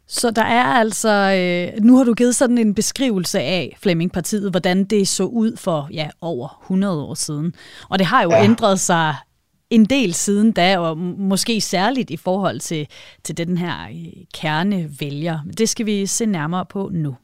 Så 0.06 0.30
der 0.30 0.42
er 0.42 0.64
altså, 0.64 1.08
øh, 1.08 1.84
nu 1.84 1.96
har 1.96 2.04
du 2.04 2.14
givet 2.14 2.34
sådan 2.34 2.58
en 2.58 2.74
beskrivelse 2.74 3.40
af 3.40 3.76
Flemmingpartiet, 3.78 4.50
hvordan 4.50 4.84
det 4.84 5.08
så 5.08 5.24
ud 5.24 5.56
for 5.56 5.88
ja, 5.92 6.08
over 6.20 6.58
100 6.62 7.02
år 7.02 7.14
siden. 7.14 7.54
Og 7.88 7.98
det 7.98 8.06
har 8.06 8.22
jo 8.22 8.30
ja. 8.30 8.44
ændret 8.44 8.80
sig 8.80 9.14
en 9.70 9.84
del 9.84 10.14
siden 10.14 10.52
da, 10.52 10.78
og 10.78 10.98
måske 10.98 11.60
særligt 11.60 12.10
i 12.10 12.16
forhold 12.16 12.60
til, 12.60 12.86
til 13.24 13.36
den 13.36 13.58
her 13.58 13.88
øh, 13.88 14.24
kernevælger. 14.34 15.38
Det 15.58 15.68
skal 15.68 15.86
vi 15.86 16.06
se 16.06 16.26
nærmere 16.26 16.66
på 16.66 16.90
nu. 16.92 17.16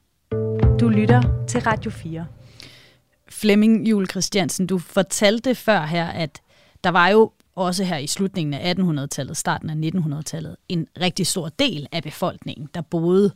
Du 0.81 0.89
lytter 0.89 1.23
til 1.49 1.61
Radio 1.61 1.91
4. 1.91 2.27
Flemming 3.29 3.89
Jule 3.89 4.07
Christiansen, 4.07 4.67
du 4.67 4.79
fortalte 4.79 5.55
før 5.55 5.81
her, 5.87 6.07
at 6.07 6.41
der 6.85 6.91
var 6.91 7.09
jo 7.09 7.33
også 7.67 7.85
her 7.85 7.97
i 7.97 8.07
slutningen 8.07 8.55
af 8.55 8.75
1800-tallet, 8.75 9.37
starten 9.37 9.71
af 9.71 9.91
1900-tallet, 9.91 10.57
en 10.69 10.87
rigtig 11.01 11.27
stor 11.27 11.49
del 11.49 11.87
af 11.93 12.03
befolkningen, 12.03 12.69
der 12.75 12.81
boede 12.81 13.33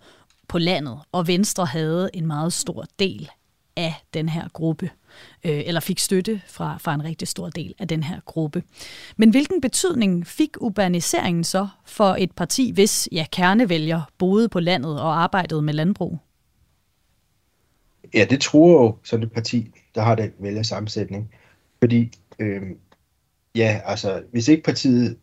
på 0.48 0.58
landet, 0.58 0.98
og 1.12 1.26
Venstre 1.26 1.66
havde 1.66 2.10
en 2.14 2.26
meget 2.26 2.52
stor 2.52 2.84
del 2.98 3.30
af 3.76 3.94
den 4.14 4.28
her 4.28 4.48
gruppe, 4.48 4.90
øh, 5.44 5.62
eller 5.66 5.80
fik 5.80 5.98
støtte 5.98 6.42
fra, 6.46 6.76
fra 6.78 6.94
en 6.94 7.04
rigtig 7.04 7.28
stor 7.28 7.48
del 7.48 7.74
af 7.78 7.88
den 7.88 8.02
her 8.02 8.20
gruppe. 8.24 8.62
Men 9.16 9.30
hvilken 9.30 9.60
betydning 9.60 10.26
fik 10.26 10.50
urbaniseringen 10.60 11.44
så 11.44 11.68
for 11.86 12.16
et 12.18 12.32
parti, 12.32 12.70
hvis 12.70 13.08
ja, 13.12 13.26
kernevælger 13.32 14.02
boede 14.18 14.48
på 14.48 14.60
landet 14.60 15.00
og 15.00 15.22
arbejdede 15.22 15.62
med 15.62 15.74
landbrug? 15.74 16.18
Ja, 18.14 18.26
det 18.30 18.40
tror 18.40 18.82
jo 18.82 18.96
sådan 19.04 19.26
et 19.26 19.32
parti, 19.32 19.70
der 19.94 20.02
har 20.02 20.14
den 20.14 20.32
vælgersammensætning. 20.38 21.30
Fordi 21.78 22.10
øh, 22.38 22.62
Ja, 23.56 23.80
altså, 23.84 24.22
hvis 24.32 24.48
ikke 24.48 24.62
partiet 24.62 25.18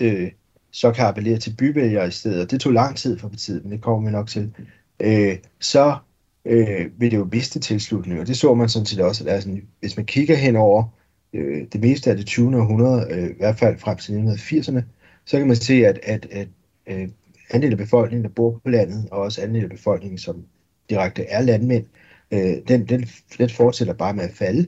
øh, 0.00 0.32
så 0.70 0.92
kan 0.92 1.04
appellere 1.04 1.38
til 1.38 1.56
byvælgere 1.58 2.08
i 2.08 2.10
stedet, 2.10 2.42
og 2.42 2.50
det 2.50 2.60
tog 2.60 2.72
lang 2.72 2.96
tid 2.96 3.18
for 3.18 3.28
partiet, 3.28 3.64
men 3.64 3.72
det 3.72 3.80
kommer 3.82 4.10
vi 4.10 4.12
nok 4.12 4.28
til, 4.28 4.54
øh, 5.00 5.38
så 5.60 5.96
øh, 6.44 7.00
vil 7.00 7.10
det 7.10 7.16
jo 7.16 7.28
miste 7.32 7.60
tilslutning, 7.60 8.20
og 8.20 8.26
det 8.26 8.36
så 8.36 8.54
man 8.54 8.68
sådan 8.68 8.86
set 8.86 9.00
også, 9.00 9.24
at 9.24 9.34
altså, 9.34 9.60
hvis 9.80 9.96
man 9.96 10.06
kigger 10.06 10.36
hen 10.36 10.56
over 10.56 10.84
øh, 11.32 11.66
det 11.72 11.80
meste 11.80 12.10
af 12.10 12.16
det 12.16 12.26
20. 12.26 12.56
århundrede, 12.56 13.06
øh, 13.10 13.30
i 13.30 13.34
hvert 13.38 13.58
fald 13.58 13.78
frem 13.78 13.96
til 13.96 14.12
1980'erne, 14.12 14.82
så 15.24 15.38
kan 15.38 15.46
man 15.46 15.56
se, 15.56 15.86
at, 15.86 15.98
at, 16.02 16.26
at 16.30 16.48
øh, 16.86 17.08
andelen 17.50 17.72
af 17.72 17.78
befolkningen, 17.78 18.24
der 18.24 18.30
bor 18.30 18.60
på 18.64 18.70
landet, 18.70 19.08
og 19.10 19.20
også 19.20 19.42
andelen 19.42 19.70
af 19.70 19.76
befolkningen, 19.76 20.18
som 20.18 20.46
direkte 20.90 21.24
er 21.24 21.42
landmænd, 21.42 21.84
øh, 22.30 22.56
den, 22.68 22.88
den, 22.88 23.08
den 23.38 23.50
fortsætter 23.50 23.94
bare 23.94 24.14
med 24.14 24.24
at 24.24 24.34
falde. 24.34 24.66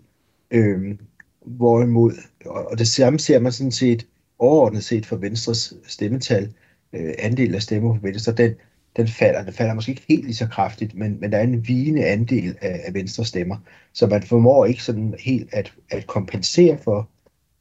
Øh, 0.51 0.97
hvorimod, 1.45 2.13
og, 2.47 2.71
og 2.71 2.79
det 2.79 2.89
samme 2.89 3.19
ser 3.19 3.39
man 3.39 3.53
sådan 3.53 3.73
set 3.73 4.07
overordnet 4.39 4.85
set 4.85 5.07
for 5.07 5.17
Venstres 5.17 5.75
stemmetal, 5.87 6.53
øh, 6.93 7.15
andel 7.19 7.55
af 7.55 7.63
stemmer 7.63 7.95
på 7.95 8.01
Venstre, 8.03 8.33
den, 8.33 8.55
den 8.97 9.09
falder. 9.09 9.45
Den 9.45 9.53
falder 9.53 9.75
måske 9.75 9.91
ikke 9.91 10.05
helt 10.09 10.25
lige 10.25 10.35
så 10.35 10.47
kraftigt, 10.47 10.95
men, 10.95 11.21
men 11.21 11.33
der 11.33 11.39
er 11.39 11.43
en 11.43 11.69
vigende 11.69 12.07
andel 12.07 12.57
af, 12.61 12.81
af 12.85 12.95
Venstre 12.95 13.25
stemmer. 13.25 13.57
Så 13.93 14.07
man 14.07 14.23
formår 14.23 14.65
ikke 14.65 14.83
sådan 14.83 15.15
helt 15.19 15.55
at, 15.55 15.75
at 15.91 16.07
kompensere 16.07 16.79
for, 16.79 17.09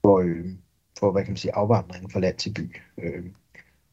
for, 0.01 0.19
øh, 0.19 0.45
for 0.99 1.11
hvad 1.11 1.23
kan 1.23 1.31
man 1.31 1.37
sige, 1.37 1.55
afvandringen 1.55 2.11
fra 2.11 2.19
land 2.19 2.35
til 2.35 2.53
by. 2.53 2.75
Øh, 3.03 3.23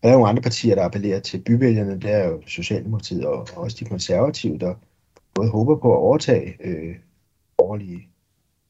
der 0.03 0.09
er 0.09 0.13
nogle 0.13 0.29
andre 0.29 0.43
partier, 0.43 0.75
der 0.75 0.85
appellerer 0.85 1.21
til 1.21 1.39
byvælgerne. 1.39 2.01
Det 2.01 2.11
er 2.11 2.29
jo 2.29 2.43
Socialdemokratiet 2.47 3.27
og, 3.27 3.39
og 3.39 3.57
også 3.57 3.77
de 3.81 3.85
konservative, 3.85 4.59
der 4.59 4.75
både 5.35 5.51
håber 5.51 5.77
på 5.77 5.93
at 5.93 5.99
overtage 5.99 6.57
øh, 6.65 6.97
borgerlige 7.59 8.10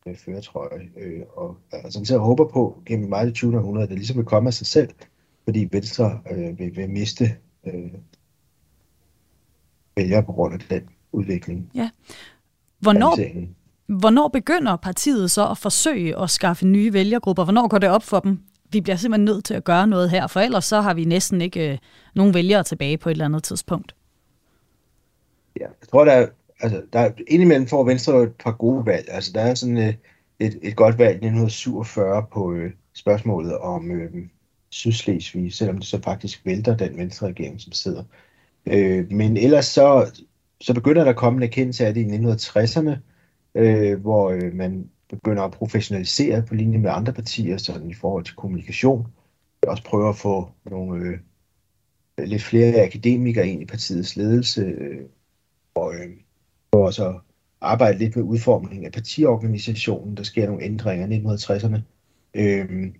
øh, 0.06 0.16
føretrøje. 0.16 0.88
Øh, 0.96 1.22
og 1.34 1.56
altså, 1.72 2.04
så 2.04 2.18
håber 2.18 2.44
på 2.48 2.82
gennem 2.86 3.08
meget 3.08 3.26
det 3.26 3.34
20. 3.34 3.56
århundrede, 3.56 3.82
at 3.82 3.88
det 3.88 3.98
ligesom 3.98 4.16
vil 4.16 4.24
komme 4.24 4.46
af 4.46 4.54
sig 4.54 4.66
selv, 4.66 4.90
fordi 5.44 5.68
Venstre 5.72 6.20
øh, 6.30 6.58
vil, 6.58 6.76
vil 6.76 6.90
miste 6.90 7.24
øh, 7.66 7.92
vælgere 9.96 10.22
på 10.22 10.32
grund 10.32 10.54
af 10.54 10.60
den 10.60 10.88
udvikling. 11.12 11.70
Ja. 11.74 11.90
Hvornår, 12.78 13.18
hvornår 13.98 14.28
begynder 14.28 14.76
partiet 14.76 15.30
så 15.30 15.48
at 15.48 15.58
forsøge 15.58 16.18
at 16.18 16.30
skaffe 16.30 16.66
nye 16.66 16.92
vælgergrupper? 16.92 17.44
Hvornår 17.44 17.68
går 17.68 17.78
det 17.78 17.88
op 17.88 18.02
for 18.02 18.20
dem? 18.20 18.38
Vi 18.72 18.80
bliver 18.80 18.96
simpelthen 18.96 19.24
nødt 19.24 19.44
til 19.44 19.54
at 19.54 19.64
gøre 19.64 19.86
noget 19.86 20.10
her, 20.10 20.26
for 20.26 20.40
ellers 20.40 20.64
så 20.64 20.80
har 20.80 20.94
vi 20.94 21.04
næsten 21.04 21.40
ikke 21.40 21.72
øh, 21.72 21.78
nogen 22.14 22.34
vælgere 22.34 22.62
tilbage 22.62 22.98
på 22.98 23.08
et 23.08 23.12
eller 23.12 23.24
andet 23.24 23.42
tidspunkt. 23.42 23.94
Ja, 25.60 25.66
jeg 25.80 25.88
tror, 25.90 26.04
der 26.04 26.12
er, 26.12 26.26
altså, 26.62 26.82
der 26.92 27.10
indimellem 27.28 27.66
får 27.66 27.84
Venstre 27.84 28.22
et 28.22 28.34
par 28.34 28.52
gode 28.52 28.86
valg. 28.86 29.08
Altså, 29.10 29.32
der 29.34 29.40
er 29.40 29.54
sådan 29.54 29.76
et, 29.76 29.88
øh, 29.88 29.94
et, 30.40 30.58
et 30.62 30.76
godt 30.76 30.98
valg 30.98 31.10
i 31.10 31.26
1947 31.26 32.26
på 32.32 32.52
øh, 32.52 32.72
spørgsmålet 32.94 33.58
om 33.58 33.90
øh, 33.90 34.10
Sydslesvig, 34.70 35.52
selvom 35.52 35.78
det 35.78 35.86
så 35.86 36.02
faktisk 36.02 36.46
vælter 36.46 36.76
den 36.76 36.96
venstre 36.96 37.26
regering, 37.26 37.60
som 37.60 37.72
sidder. 37.72 38.04
Øh, 38.66 39.12
men 39.12 39.36
ellers 39.36 39.66
så, 39.66 40.20
så 40.60 40.74
begynder 40.74 41.04
der 41.04 41.10
at 41.10 41.16
komme 41.16 41.36
en 41.36 41.42
erkendelse 41.42 41.86
af 41.86 41.94
det 41.94 42.00
i 42.00 42.16
1960'erne, 42.16 42.96
øh, 43.54 44.00
hvor 44.00 44.30
øh, 44.30 44.54
man 44.54 44.90
begynder 45.08 45.42
at 45.42 45.52
professionalisere 45.52 46.42
på 46.42 46.54
linje 46.54 46.78
med 46.78 46.90
andre 46.90 47.12
partier, 47.12 47.56
sådan 47.56 47.90
i 47.90 47.94
forhold 47.94 48.24
til 48.24 48.34
kommunikation. 48.34 49.06
Jeg 49.62 49.70
også 49.70 49.84
prøver 49.84 50.08
at 50.08 50.16
få 50.16 50.50
nogle 50.64 51.04
øh, 51.04 51.18
lidt 52.26 52.42
flere 52.42 52.82
akademikere 52.82 53.48
ind 53.48 53.62
i 53.62 53.66
partiets 53.66 54.16
ledelse, 54.16 54.60
øh, 54.60 55.00
og 55.74 55.94
øh, 55.94 56.10
for 56.74 56.86
os 56.86 56.98
at 56.98 57.14
arbejde 57.60 57.98
lidt 57.98 58.16
med 58.16 58.24
udformningen 58.24 58.86
af 58.86 58.92
partiorganisationen. 58.92 60.16
Der 60.16 60.22
sker 60.22 60.46
nogle 60.46 60.64
ændringer 60.64 61.06
i 61.06 61.18
1960'erne. 61.18 61.80
Øhm, 62.34 62.94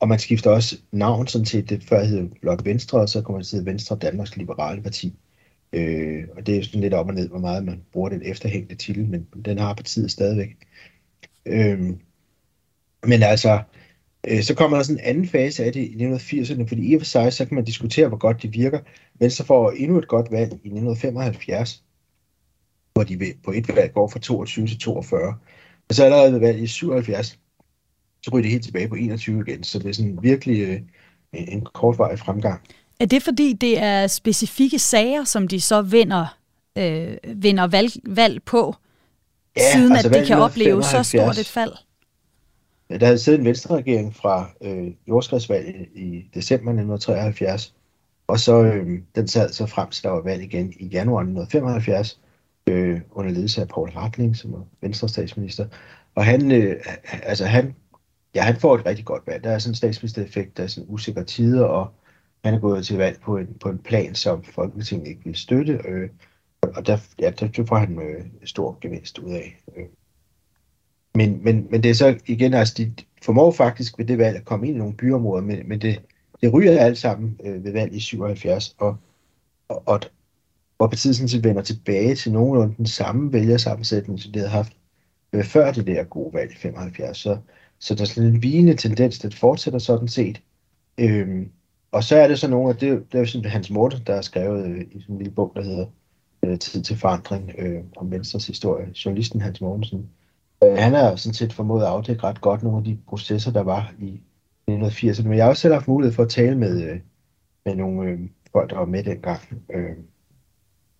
og 0.00 0.08
man 0.08 0.18
skifter 0.18 0.50
også 0.50 0.78
navn, 0.92 1.26
sådan 1.26 1.44
set. 1.44 1.70
Det 1.70 1.84
før 1.84 2.04
hed 2.04 2.28
Blok 2.40 2.64
Venstre, 2.64 3.00
og 3.00 3.08
så 3.08 3.22
kommer 3.22 3.40
det 3.40 3.48
til 3.48 3.58
at 3.58 3.66
Venstre 3.66 3.96
Danmarks 3.96 4.36
Liberale 4.36 4.82
Parti. 4.82 5.14
Øh, 5.72 6.24
og 6.36 6.46
det 6.46 6.58
er 6.58 6.62
sådan 6.62 6.80
lidt 6.80 6.94
op 6.94 7.08
og 7.08 7.14
ned, 7.14 7.28
hvor 7.28 7.38
meget 7.38 7.64
man 7.64 7.82
bruger 7.92 8.08
den 8.08 8.22
efterhængende 8.24 8.74
titel, 8.74 9.08
men 9.08 9.26
den 9.44 9.58
har 9.58 9.74
partiet 9.74 10.10
stadigvæk. 10.10 10.56
Øh, 11.46 11.80
men 13.06 13.22
altså, 13.22 13.62
øh, 14.28 14.42
så 14.42 14.54
kommer 14.54 14.76
der 14.76 14.84
sådan 14.84 15.00
en 15.00 15.04
anden 15.04 15.28
fase 15.28 15.64
af 15.64 15.72
det 15.72 15.80
i 15.80 15.96
1980'erne, 15.96 16.66
fordi 16.68 16.92
i 16.92 16.94
og 16.94 17.00
for 17.00 17.06
sig, 17.06 17.32
så 17.32 17.44
kan 17.44 17.54
man 17.54 17.64
diskutere, 17.64 18.08
hvor 18.08 18.18
godt 18.18 18.42
det 18.42 18.54
virker. 18.54 18.80
Venstre 19.18 19.44
får 19.44 19.70
endnu 19.70 19.98
et 19.98 20.08
godt 20.08 20.30
valg 20.30 20.52
i 20.52 20.54
1975, 20.54 21.84
hvor 22.92 23.02
de 23.02 23.34
på 23.44 23.50
et 23.50 23.76
valg 23.76 23.92
går 23.94 24.08
fra 24.08 24.18
22 24.18 24.66
til 24.66 24.78
42. 24.78 25.34
Og 25.88 25.94
så 25.94 26.04
allerede 26.04 26.32
ved 26.32 26.40
valget 26.40 26.62
i 26.62 26.66
77, 26.66 27.38
så 28.22 28.30
ryger 28.32 28.42
det 28.42 28.50
helt 28.50 28.64
tilbage 28.64 28.88
på 28.88 28.94
21 28.94 29.44
igen. 29.46 29.64
Så 29.64 29.78
det 29.78 29.88
er 29.88 29.92
sådan 29.92 30.18
virkelig 30.22 30.60
øh, 30.60 30.80
en 31.32 31.66
kortvarig 31.74 32.18
fremgang. 32.18 32.60
Er 33.00 33.06
det 33.06 33.22
fordi, 33.22 33.52
det 33.52 33.82
er 33.82 34.06
specifikke 34.06 34.78
sager, 34.78 35.24
som 35.24 35.48
de 35.48 35.60
så 35.60 35.82
vinder, 35.82 36.38
øh, 36.78 37.16
vinder 37.34 37.66
valg, 37.66 37.92
valg 38.04 38.42
på, 38.42 38.74
ja, 39.56 39.72
siden 39.72 39.92
altså 39.92 40.08
at 40.08 40.14
de 40.14 40.26
kan 40.26 40.38
opleve 40.38 40.82
75, 40.82 41.06
så 41.06 41.10
stort 41.10 41.38
et 41.38 41.48
fald? 41.48 41.72
Der 43.00 43.06
havde 43.06 43.18
siddet 43.18 43.38
en 43.38 43.46
venstreregering 43.46 44.16
fra 44.16 44.50
øh, 44.60 44.92
jordskredsvalget 45.08 45.88
i 45.94 46.24
december 46.34 46.70
1973, 46.70 47.74
og 48.26 48.40
så 48.40 48.62
øh, 48.62 48.98
den 49.14 49.28
sad 49.28 49.52
så 49.52 49.66
frem 49.66 49.90
til, 49.90 50.02
der 50.02 50.10
var 50.10 50.22
valg 50.22 50.42
igen 50.42 50.72
i 50.80 50.86
januar 50.86 51.20
1975, 51.20 52.20
øh, 52.68 53.00
under 53.10 53.32
ledelse 53.32 53.60
af 53.60 53.68
Paul 53.68 53.90
Hartling, 53.90 54.36
som 54.36 54.52
var 54.52 54.64
venstre 54.80 55.08
statsminister. 55.08 55.66
Og 56.14 56.24
han, 56.24 56.52
øh, 56.52 56.76
altså 57.22 57.44
han 57.44 57.74
ja, 58.34 58.42
han 58.42 58.56
får 58.56 58.74
et 58.74 58.86
rigtig 58.86 59.04
godt 59.04 59.26
valg. 59.26 59.44
Der 59.44 59.50
er 59.50 59.58
sådan 59.58 59.70
en 59.70 59.74
statsministereffekt, 59.74 60.56
der 60.56 60.62
er 60.62 60.66
sådan 60.66 60.88
usikre 60.88 61.24
tider, 61.24 61.64
og 61.64 61.92
han 62.44 62.54
er 62.54 62.58
gået 62.58 62.86
til 62.86 62.96
valg 62.96 63.20
på 63.20 63.36
en, 63.36 63.56
på 63.60 63.68
en 63.68 63.78
plan, 63.78 64.14
som 64.14 64.44
Folketinget 64.44 65.08
ikke 65.08 65.24
vil 65.24 65.34
støtte, 65.34 65.80
øh, 65.88 66.10
og 66.62 66.86
der, 66.86 66.98
ja, 67.18 67.30
der 67.30 67.64
får 67.68 67.76
han 67.76 67.98
øh, 68.02 68.24
stor 68.44 68.78
gevinst 68.80 69.18
ud 69.18 69.32
af. 69.32 69.62
Øh. 69.76 69.84
Men, 71.14 71.44
men, 71.44 71.66
men 71.70 71.82
det 71.82 71.90
er 71.90 71.94
så 71.94 72.18
igen, 72.26 72.54
altså 72.54 72.74
de 72.76 72.94
formår 73.22 73.50
faktisk 73.50 73.98
ved 73.98 74.04
det 74.04 74.18
valg 74.18 74.36
at 74.36 74.44
komme 74.44 74.66
ind 74.66 74.76
i 74.76 74.78
nogle 74.78 74.96
byområder, 74.96 75.42
men, 75.42 75.68
men 75.68 75.80
det, 75.80 76.02
det 76.40 76.52
ryger 76.52 76.78
alt 76.78 76.98
sammen 76.98 77.40
øh, 77.44 77.64
ved 77.64 77.72
valg 77.72 77.94
i 77.94 78.00
77, 78.00 78.76
og, 78.78 78.96
og, 79.68 79.82
og 79.86 80.00
hvor 80.82 80.88
partiet 80.88 81.16
sådan 81.16 81.28
set 81.28 81.44
vender 81.44 81.62
tilbage 81.62 82.14
til 82.14 82.32
nogenlunde 82.32 82.74
den 82.76 82.86
samme 82.86 83.32
vælgersammensætning, 83.32 84.20
som 84.20 84.32
det 84.32 84.40
havde 84.40 84.52
haft 84.52 84.72
øh, 85.32 85.44
før 85.44 85.72
det 85.72 85.86
der 85.86 86.04
gode 86.04 86.34
valg 86.34 86.52
i 86.52 86.56
75. 86.56 87.18
Så, 87.18 87.38
så 87.78 87.94
der 87.94 88.02
er 88.02 88.06
sådan 88.06 88.30
en 88.30 88.42
vigende 88.42 88.74
tendens, 88.74 89.18
der 89.18 89.30
fortsætter 89.30 89.78
sådan 89.78 90.08
set. 90.08 90.42
Øhm, 90.98 91.50
og 91.92 92.04
så 92.04 92.16
er 92.16 92.28
det 92.28 92.38
så 92.38 92.48
nogle 92.48 92.70
af, 92.70 92.76
det, 92.76 93.12
det 93.12 93.14
er 93.14 93.18
jo 93.18 93.26
sådan 93.26 93.50
Hans 93.50 93.70
Morten, 93.70 94.00
der 94.06 94.14
har 94.14 94.22
skrevet 94.22 94.66
øh, 94.66 94.80
i 94.80 95.00
sådan 95.00 95.14
en 95.14 95.18
lille 95.18 95.34
bog, 95.34 95.52
der 95.56 95.62
hedder 95.62 95.86
øh, 96.42 96.58
Tid 96.58 96.82
til 96.82 96.96
forandring 96.96 97.52
øh, 97.58 97.80
om 97.96 98.10
Venstres 98.10 98.46
historie. 98.46 98.86
Journalisten 99.04 99.40
Hans 99.40 99.60
Mortensen. 99.60 100.10
Øh, 100.64 100.76
han 100.76 100.94
har 100.94 101.16
sådan 101.16 101.34
set 101.34 101.52
formået 101.52 101.82
at 101.82 101.88
afdække 101.88 102.22
ret 102.22 102.40
godt 102.40 102.62
nogle 102.62 102.78
af 102.78 102.84
de 102.84 102.98
processer, 103.08 103.52
der 103.52 103.62
var 103.62 103.94
i 104.00 104.20
1980'erne. 104.70 105.28
Men 105.28 105.36
jeg 105.36 105.44
har 105.44 105.50
også 105.50 105.62
selv 105.62 105.74
haft 105.74 105.88
mulighed 105.88 106.14
for 106.14 106.22
at 106.22 106.30
tale 106.30 106.58
med, 106.58 106.82
øh, 106.82 107.00
med 107.66 107.74
nogle 107.74 108.10
øh, 108.10 108.20
folk, 108.52 108.70
der 108.70 108.76
var 108.76 108.86
med 108.86 109.04
dengang. 109.04 109.40
Øh, 109.74 109.96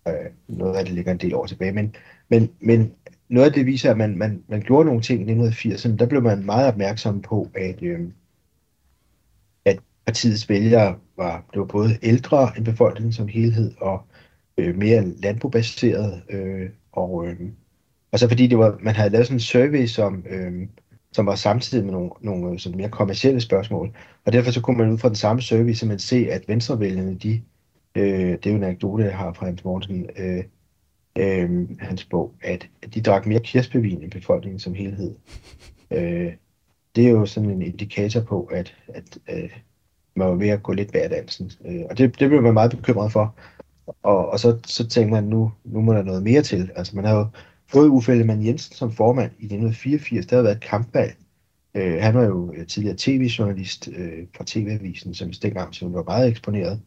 øh, 0.09 0.15
noget 0.49 0.77
af 0.77 0.85
det 0.85 0.95
ligger 0.95 1.13
en 1.13 1.19
del 1.19 1.35
år 1.35 1.47
tilbage. 1.47 1.73
Men, 1.73 1.95
men, 2.29 2.51
men 2.61 2.93
noget 3.29 3.47
af 3.47 3.53
det 3.53 3.67
viser, 3.67 3.91
at 3.91 3.97
man, 3.97 4.19
man, 4.19 4.45
man 4.49 4.61
gjorde 4.61 4.87
nogle 4.87 5.03
ting 5.03 5.31
i 5.31 5.35
1980'erne. 5.35 5.97
Der 5.97 6.07
blev 6.07 6.23
man 6.23 6.45
meget 6.45 6.69
opmærksom 6.69 7.23
på, 7.23 7.49
at, 7.55 7.83
øh, 7.83 8.01
at 9.65 9.79
partiets 10.07 10.49
vælgere 10.49 10.99
var, 11.17 11.45
blev 11.53 11.69
både 11.69 11.99
ældre 12.03 12.53
end 12.57 12.65
befolkningen 12.65 13.13
som 13.13 13.29
helhed, 13.29 13.73
og 13.81 14.03
øh, 14.57 14.77
mere 14.77 15.09
landbrugbaseret. 15.09 16.23
Øh, 16.31 16.71
og, 16.93 17.27
øh, 17.27 17.37
og 18.13 18.19
så 18.19 18.29
fordi 18.29 18.47
det 18.47 18.59
var, 18.59 18.79
man 18.81 18.95
havde 18.95 19.11
lavet 19.11 19.27
sådan 19.27 19.37
en 19.37 19.41
survey, 19.41 19.87
som, 19.87 20.25
øh, 20.31 20.69
som 21.13 21.27
var 21.27 21.35
samtidig 21.35 21.85
med 21.85 21.93
nogle, 21.93 22.11
nogle 22.21 22.59
sådan 22.59 22.77
mere 22.77 22.89
kommersielle 22.89 23.41
spørgsmål. 23.41 23.97
Og 24.25 24.33
derfor 24.33 24.51
så 24.51 24.61
kunne 24.61 24.79
man 24.79 24.91
ud 24.91 24.99
fra 24.99 25.09
den 25.09 25.17
samme 25.17 25.43
survey 25.43 25.73
simpelthen 25.73 25.99
se, 25.99 26.31
at 26.31 26.49
venstrevælgerne, 26.49 27.15
de, 27.15 27.43
øh, 27.95 28.31
det 28.31 28.47
er 28.47 28.51
jo 28.51 28.57
en 28.57 28.65
anekdote, 28.65 29.05
jeg 29.05 29.17
har 29.17 29.33
fra 29.33 29.47
Hans 29.47 29.65
Mortensen, 29.65 30.11
øh, 30.19 30.45
øh, 31.19 31.69
hans 31.81 32.05
bog, 32.05 32.35
at 32.43 32.69
de 32.95 33.01
drak 33.03 33.27
mere 33.27 33.41
kirsebærvin 33.41 34.03
end 34.03 34.11
befolkningen 34.11 34.59
som 34.59 34.75
helhed. 34.75 35.15
Øh, 35.91 36.33
det 36.97 37.07
er 37.07 37.11
jo 37.11 37.27
sådan 37.27 37.51
en 37.51 37.63
indikator 37.63 38.21
på, 38.21 38.45
at, 38.45 38.75
at 38.89 39.19
øh, 39.31 39.51
man 40.15 40.29
var 40.29 40.35
ved 40.35 40.49
at 40.49 40.63
gå 40.63 40.73
lidt 40.73 40.93
bag 40.93 41.11
dansen. 41.11 41.51
Øh, 41.67 41.83
og 41.91 41.99
det, 41.99 42.19
det 42.21 42.29
blev 42.29 42.43
man 42.43 42.55
meget 42.55 42.71
bekymret 42.71 43.13
for. 43.13 43.35
Og, 44.03 44.29
og 44.29 44.39
så, 44.41 44.59
så 44.67 44.89
tænkte 44.89 45.13
man, 45.13 45.25
nu, 45.25 45.53
nu 45.65 45.81
må 45.81 45.93
der 45.93 46.03
noget 46.03 46.23
mere 46.23 46.43
til. 46.43 46.71
Altså 46.77 46.97
man 46.97 47.05
har 47.05 47.17
jo 47.17 47.27
fået 47.69 47.89
Uffe 47.89 48.13
Ellemann 48.13 48.47
Jensen 48.47 48.75
som 48.75 48.93
formand 48.93 49.31
i 49.39 49.45
1984. 49.45 50.27
Der 50.27 50.37
har 50.37 50.43
været 50.43 50.57
et 50.57 50.63
kampvalg. 50.63 51.17
Øh, 51.75 51.99
han 52.01 52.15
var 52.15 52.25
jo 52.25 52.55
tidligere 52.69 52.97
tv-journalist 52.99 53.89
øh, 53.97 54.27
fra 54.37 54.45
TV-avisen, 54.47 55.15
som 55.15 55.31
dengang 55.43 55.75
som 55.75 55.95
var 55.95 56.03
meget 56.03 56.29
eksponeret. 56.29 56.81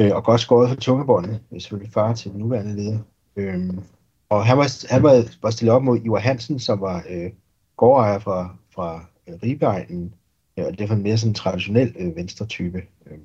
Øh, 0.00 0.14
og 0.14 0.24
godt 0.24 0.40
skåret 0.40 0.68
for 0.68 0.76
tungebåndet, 0.76 1.40
øh, 1.52 1.60
selvfølgelig 1.60 1.92
far 1.92 2.14
til 2.14 2.30
den 2.30 2.40
nuværende 2.40 2.76
leder. 2.76 2.98
Øh, 3.36 3.70
og 4.28 4.46
han 4.46 4.58
var, 4.58 4.92
han 4.94 5.02
var, 5.02 5.24
var 5.42 5.50
stillet 5.50 5.74
op 5.74 5.82
mod 5.82 6.00
Ivar 6.04 6.18
Hansen, 6.18 6.58
som 6.58 6.80
var 6.80 7.04
øh, 7.10 7.30
gårdejer 7.76 8.18
fra, 8.18 8.56
fra 8.74 9.04
øh, 9.28 9.34
Ribeegnen, 9.42 10.14
Ja, 10.56 10.66
øh, 10.66 10.78
det 10.78 10.90
er 10.90 10.94
en 10.94 11.02
mere 11.02 11.18
sådan 11.18 11.34
traditionel 11.34 11.96
øh, 11.98 12.16
venstre-type. 12.16 12.82
Øh. 13.06 13.18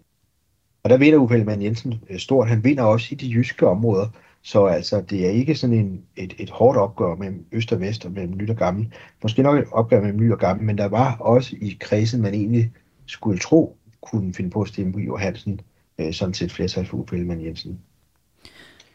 Og 0.83 0.89
der 0.89 0.97
vinder 0.97 1.19
Uffe 1.19 1.35
Ellemann 1.35 1.61
Jensen 1.61 2.03
øh, 2.09 2.19
stort. 2.19 2.49
Han 2.49 2.63
vinder 2.63 2.83
også 2.83 3.07
i 3.11 3.15
de 3.15 3.31
jyske 3.31 3.67
områder, 3.67 4.07
så 4.41 4.65
altså, 4.65 5.01
det 5.01 5.25
er 5.25 5.29
ikke 5.29 5.55
sådan 5.55 5.75
en, 5.75 6.03
et, 6.15 6.35
et 6.39 6.49
hårdt 6.49 6.77
opgør 6.77 7.15
mellem 7.15 7.45
øst 7.51 7.73
og 7.73 7.79
vest 7.79 8.05
og 8.05 8.11
mellem 8.11 8.37
nyt 8.37 8.49
og 8.49 8.55
gammel. 8.55 8.93
Måske 9.23 9.43
nok 9.43 9.59
et 9.59 9.65
opgør 9.71 10.01
mellem 10.01 10.19
nyt 10.19 10.31
og 10.31 10.39
gammel, 10.39 10.65
men 10.65 10.77
der 10.77 10.85
var 10.85 11.17
også 11.17 11.55
i 11.61 11.77
kredsen, 11.79 12.21
man 12.21 12.33
egentlig 12.33 12.71
skulle 13.05 13.39
tro, 13.39 13.77
kunne 14.01 14.33
finde 14.33 14.49
på 14.49 14.61
at 14.61 14.67
stemme 14.67 14.93
på 14.93 14.99
Ivar 14.99 15.17
Hansen, 15.17 15.61
øh, 16.01 16.13
sådan 16.13 16.33
set 16.33 16.51
flertal 16.51 16.85
for 16.85 16.97
Uffe 16.97 17.15
Ellemann 17.15 17.45
Jensen. 17.45 17.79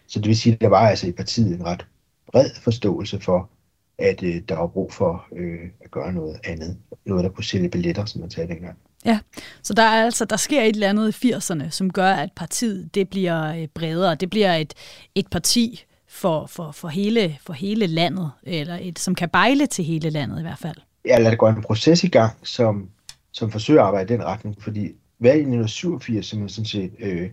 Så 0.06 0.18
det 0.18 0.28
vil 0.28 0.36
sige, 0.36 0.52
at 0.52 0.60
der 0.60 0.68
var 0.68 0.88
altså 0.88 1.06
i 1.06 1.12
partiet 1.12 1.54
en 1.54 1.66
ret 1.66 1.86
bred 2.32 2.50
forståelse 2.62 3.20
for, 3.20 3.50
at 3.98 4.22
øh, 4.22 4.42
der 4.48 4.56
var 4.56 4.66
brug 4.66 4.92
for 4.92 5.26
øh, 5.36 5.70
at 5.84 5.90
gøre 5.90 6.12
noget 6.12 6.40
andet. 6.44 6.76
Noget, 7.04 7.24
der 7.24 7.30
kunne 7.30 7.44
sælge 7.44 7.68
billetter, 7.68 8.04
som 8.04 8.20
man 8.20 8.30
sagde 8.30 8.54
dengang. 8.54 8.78
Ja, 9.04 9.18
så 9.62 9.74
der 9.74 9.82
er 9.82 10.04
altså 10.04 10.24
der 10.24 10.36
sker 10.36 10.62
et 10.62 10.68
eller 10.68 10.88
andet 10.88 11.24
i 11.24 11.32
80'erne, 11.32 11.70
som 11.70 11.92
gør, 11.92 12.12
at 12.12 12.32
partiet 12.36 12.94
det 12.94 13.08
bliver 13.08 13.54
øh, 13.54 13.68
bredere. 13.74 14.14
Det 14.14 14.30
bliver 14.30 14.54
et, 14.54 14.74
et 15.14 15.26
parti 15.30 15.84
for, 16.08 16.46
for, 16.46 16.72
for, 16.72 16.88
hele, 16.88 17.38
for 17.46 17.52
hele 17.52 17.86
landet, 17.86 18.30
eller 18.42 18.78
et, 18.80 18.98
som 18.98 19.14
kan 19.14 19.28
bejle 19.28 19.66
til 19.66 19.84
hele 19.84 20.10
landet 20.10 20.38
i 20.38 20.42
hvert 20.42 20.58
fald. 20.58 20.76
Ja, 21.04 21.18
lad 21.18 21.30
det 21.30 21.38
gå 21.38 21.48
en 21.48 21.62
proces 21.62 22.04
i 22.04 22.08
gang, 22.08 22.32
som, 22.42 22.88
som 23.32 23.50
forsøger 23.50 23.80
at 23.80 23.86
arbejde 23.86 24.14
i 24.14 24.16
den 24.16 24.24
retning, 24.24 24.62
fordi 24.62 24.92
valget 25.18 25.38
i 25.38 25.58
1987, 25.58 26.26
som 26.26 26.38
man 26.38 26.48
sådan 26.48 26.66
set 26.66 26.92
øh, 26.98 27.30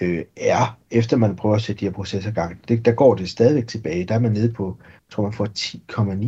øh, 0.00 0.24
er, 0.36 0.78
efter 0.90 1.16
man 1.16 1.36
prøver 1.36 1.56
at 1.56 1.62
sætte 1.62 1.80
de 1.80 1.84
her 1.84 1.92
processer 1.92 2.30
i 2.30 2.34
gang, 2.34 2.68
det, 2.68 2.84
der 2.84 2.92
går 2.92 3.14
det 3.14 3.30
stadigvæk 3.30 3.66
tilbage. 3.66 4.04
Der 4.04 4.14
er 4.14 4.18
man 4.18 4.32
nede 4.32 4.52
på, 4.52 4.76
jeg 4.80 5.10
tror 5.10 5.22
man 5.22 5.32
får 5.32 5.48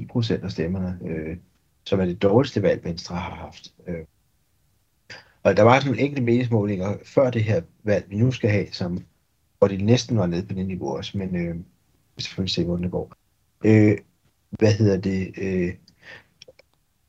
10,9 0.01 0.07
procent 0.07 0.45
af 0.45 0.51
stemmerne, 0.51 0.99
øh, 1.05 1.37
som 1.85 2.01
er 2.01 2.05
det 2.05 2.23
dårligste 2.23 2.63
valg, 2.63 2.85
Venstre 2.85 3.15
har 3.15 3.35
haft. 3.35 3.75
Øh. 3.87 4.05
Og 5.43 5.57
der 5.57 5.63
var 5.63 5.81
sådan 5.81 5.91
nogle 5.91 6.03
enkelte 6.03 6.23
meningsmålinger 6.23 6.97
før 7.05 7.31
det 7.31 7.45
her 7.45 7.63
valg, 7.85 8.05
vi 8.09 8.17
nu 8.17 8.31
skal 8.33 8.51
have, 8.51 8.67
som, 8.73 8.99
hvor 9.59 9.69
det 9.69 9.85
næsten 9.85 10.19
var 10.19 10.27
nede 10.27 10.47
på 10.47 10.55
det 10.55 10.67
niveau 10.67 10.97
også, 10.97 11.19
men 11.19 11.37
øh, 11.37 11.57
selvfølgelig 12.19 12.55
se, 12.55 12.65
hvordan 12.65 12.83
det 12.83 12.91
går. 12.91 13.13
Øh, 13.65 13.99
hvad 14.51 14.73
hedder 14.73 14.97
det? 14.97 15.33
Øh, 15.39 15.75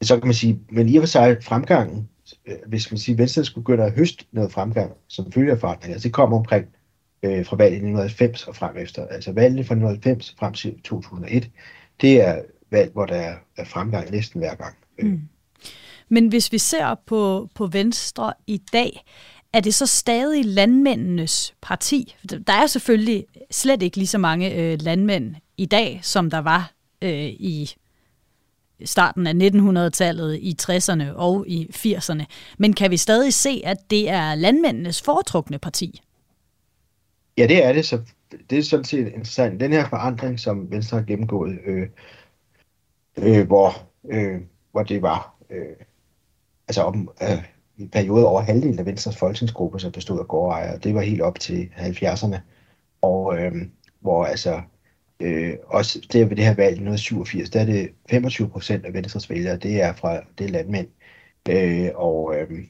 så 0.02 0.20
kan 0.20 0.28
man 0.28 0.34
sige, 0.34 0.60
men 0.70 0.90
i 0.90 0.98
og 0.98 1.02
for 1.02 1.08
sig 1.08 1.38
fremgangen, 1.44 2.10
Øh, 2.48 2.56
hvis 2.68 2.92
man 2.92 2.98
siger, 2.98 3.16
Venstre 3.16 3.46
skulle 3.46 3.64
begynde 3.64 3.84
at 3.84 3.92
høste 3.92 4.26
noget 4.32 4.52
fremgang 4.52 4.92
som 5.08 5.32
følge 5.32 5.52
af 5.52 5.60
forandringer, 5.60 5.96
altså 5.96 6.08
det 6.08 6.14
kommer 6.14 6.38
omkring 6.38 6.66
øh, 7.24 7.46
fra 7.46 7.56
valget 7.56 7.74
i 7.74 7.76
1990 7.76 8.48
og 8.48 8.56
frem 8.56 8.78
efter. 8.78 9.08
Altså 9.08 9.32
valget 9.32 9.66
fra 9.68 9.76
1990 9.76 10.36
frem 10.40 10.54
til 10.54 10.82
2001, 10.84 11.50
det 12.02 12.22
er 12.22 12.42
valg, 12.72 12.92
hvor 12.92 13.06
der 13.06 13.36
er 13.58 13.66
fremgang 13.66 14.12
næsten 14.12 14.40
hver 14.40 14.56
gang. 14.56 14.76
Øh. 15.00 15.10
Mm. 15.10 15.22
Men 16.10 16.28
hvis 16.28 16.52
vi 16.52 16.58
ser 16.58 16.96
på, 17.06 17.50
på 17.56 17.68
Venstre 17.68 18.34
i 18.48 18.62
dag, 18.74 19.04
er 19.54 19.60
det 19.60 19.74
så 19.74 19.86
stadig 19.86 20.46
landmændenes 20.46 21.54
parti? 21.62 22.16
Der 22.48 22.54
er 22.54 22.68
selvfølgelig 22.68 23.26
slet 23.52 23.84
ikke 23.84 23.98
lige 23.98 24.08
så 24.08 24.18
mange 24.18 24.56
øh, 24.56 24.78
landmænd 24.82 25.36
i 25.58 25.66
dag, 25.66 26.00
som 26.04 26.30
der 26.30 26.40
var 26.40 26.72
øh, 27.02 27.26
i 27.26 27.74
starten 28.86 29.28
af 29.28 29.34
1900-tallet, 29.34 30.36
i 30.42 30.56
60'erne 30.62 31.14
og 31.16 31.46
i 31.48 31.70
80'erne. 31.76 32.26
Men 32.58 32.74
kan 32.74 32.92
vi 32.92 32.98
stadig 32.98 33.34
se, 33.34 33.62
at 33.66 33.78
det 33.90 34.10
er 34.10 34.36
landmændenes 34.36 35.02
foretrukne 35.02 35.60
parti? 35.60 36.02
Ja, 37.38 37.48
det 37.48 37.66
er 37.66 37.74
det. 37.74 37.86
Så 37.86 38.00
det 38.50 38.58
er 38.58 38.64
sådan 38.64 38.86
set 38.86 39.08
interessant. 39.08 39.60
Den 39.60 39.74
her 39.74 39.90
forandring, 39.90 40.40
som 40.40 40.72
Venstre 40.72 40.98
har 40.98 41.06
gennemgået, 41.06 41.58
øh, 41.66 41.88
øh, 43.18 43.48
hvor, 43.48 43.74
øh, 44.10 44.42
hvor 44.72 44.84
det 44.84 45.02
var 45.02 45.36
øh, 45.50 45.76
altså 46.68 46.82
om, 46.84 47.10
øh, 47.22 47.44
i 47.78 47.88
perioder 47.88 48.26
over 48.26 48.42
halvdelen 48.42 48.80
af 48.80 48.86
Venstres 48.86 49.18
folketingsgruppe, 49.18 49.80
som 49.80 49.92
bestod 49.92 50.20
af 50.20 50.28
gårdejere. 50.28 50.78
Det 50.78 50.96
var 50.96 51.02
helt 51.02 51.22
op 51.22 51.40
til 51.40 51.70
70'erne. 51.78 52.38
Og 53.02 53.38
øh, 53.40 53.52
hvor 54.00 54.26
altså 54.26 54.62
øh, 55.20 55.54
også 55.66 56.08
der 56.14 56.26
ved 56.26 56.36
det 56.36 56.46
her 56.46 56.56
valg 56.56 56.70
i 56.70 56.88
1987, 56.88 57.50
der 57.50 57.60
er 57.60 57.66
det 57.66 57.90
25 58.10 58.50
procent 58.50 58.86
af 58.86 58.94
Venstres 58.94 59.30
vælgere, 59.30 59.58
det 59.58 59.82
er 59.82 59.94
fra 59.94 60.22
det 60.38 60.50
landmænd. 60.50 60.88
Øh, 61.50 61.90
og 61.96 62.36
øh, 62.36 62.64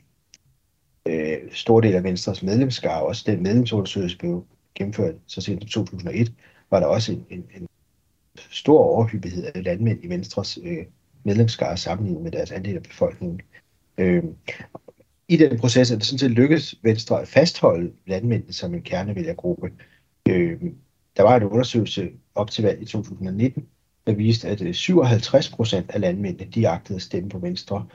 øh, 1.07 1.37
stor 1.51 1.81
del 1.81 1.95
af 1.95 2.03
Venstres 2.03 2.43
medlemskar, 2.43 2.99
også 2.99 3.23
den 3.31 3.43
medlemsundersøgelse 3.43 4.17
blev 4.17 4.45
gennemført 4.75 5.15
så 5.27 5.41
sent 5.41 5.61
som 5.61 5.83
2001, 5.83 6.33
var 6.71 6.79
der 6.79 6.87
også 6.87 7.11
en, 7.11 7.25
en, 7.29 7.45
en 7.55 7.67
stor 8.51 8.79
overhyppighed 8.79 9.43
af 9.55 9.63
landmænd 9.63 10.03
i 10.03 10.09
Venstres 10.09 10.59
øh, 10.63 10.85
medlemskar 11.23 11.75
sammenlignet 11.75 12.23
med 12.23 12.31
deres 12.31 12.51
andel 12.51 12.75
af 12.75 12.83
befolkningen. 12.83 13.41
Øh, 13.97 14.23
I 15.27 15.37
den 15.37 15.59
proces 15.59 15.91
er 15.91 15.95
det 15.95 16.05
sådan 16.05 16.19
set 16.19 16.31
lykkedes 16.31 16.75
Venstre 16.83 17.21
at 17.21 17.27
fastholde 17.27 17.93
landmændene 18.07 18.53
som 18.53 18.73
en 18.73 18.81
kernevælgergruppe. 18.81 19.71
Øh, 20.29 20.61
der 21.17 21.23
var 21.23 21.35
en 21.35 21.43
undersøgelse 21.43 22.09
op 22.35 22.51
til 22.51 22.63
valget 22.63 22.81
i 22.81 22.85
2019, 22.85 23.65
der 24.07 24.13
viste, 24.13 24.47
at 24.47 24.61
øh, 24.61 24.73
57 24.73 25.49
procent 25.49 25.91
af 25.91 26.01
landmændene 26.01 26.51
de 26.51 26.67
agtede 26.67 26.95
at 26.95 27.01
stemme 27.01 27.29
på 27.29 27.39
Venstre. 27.39 27.85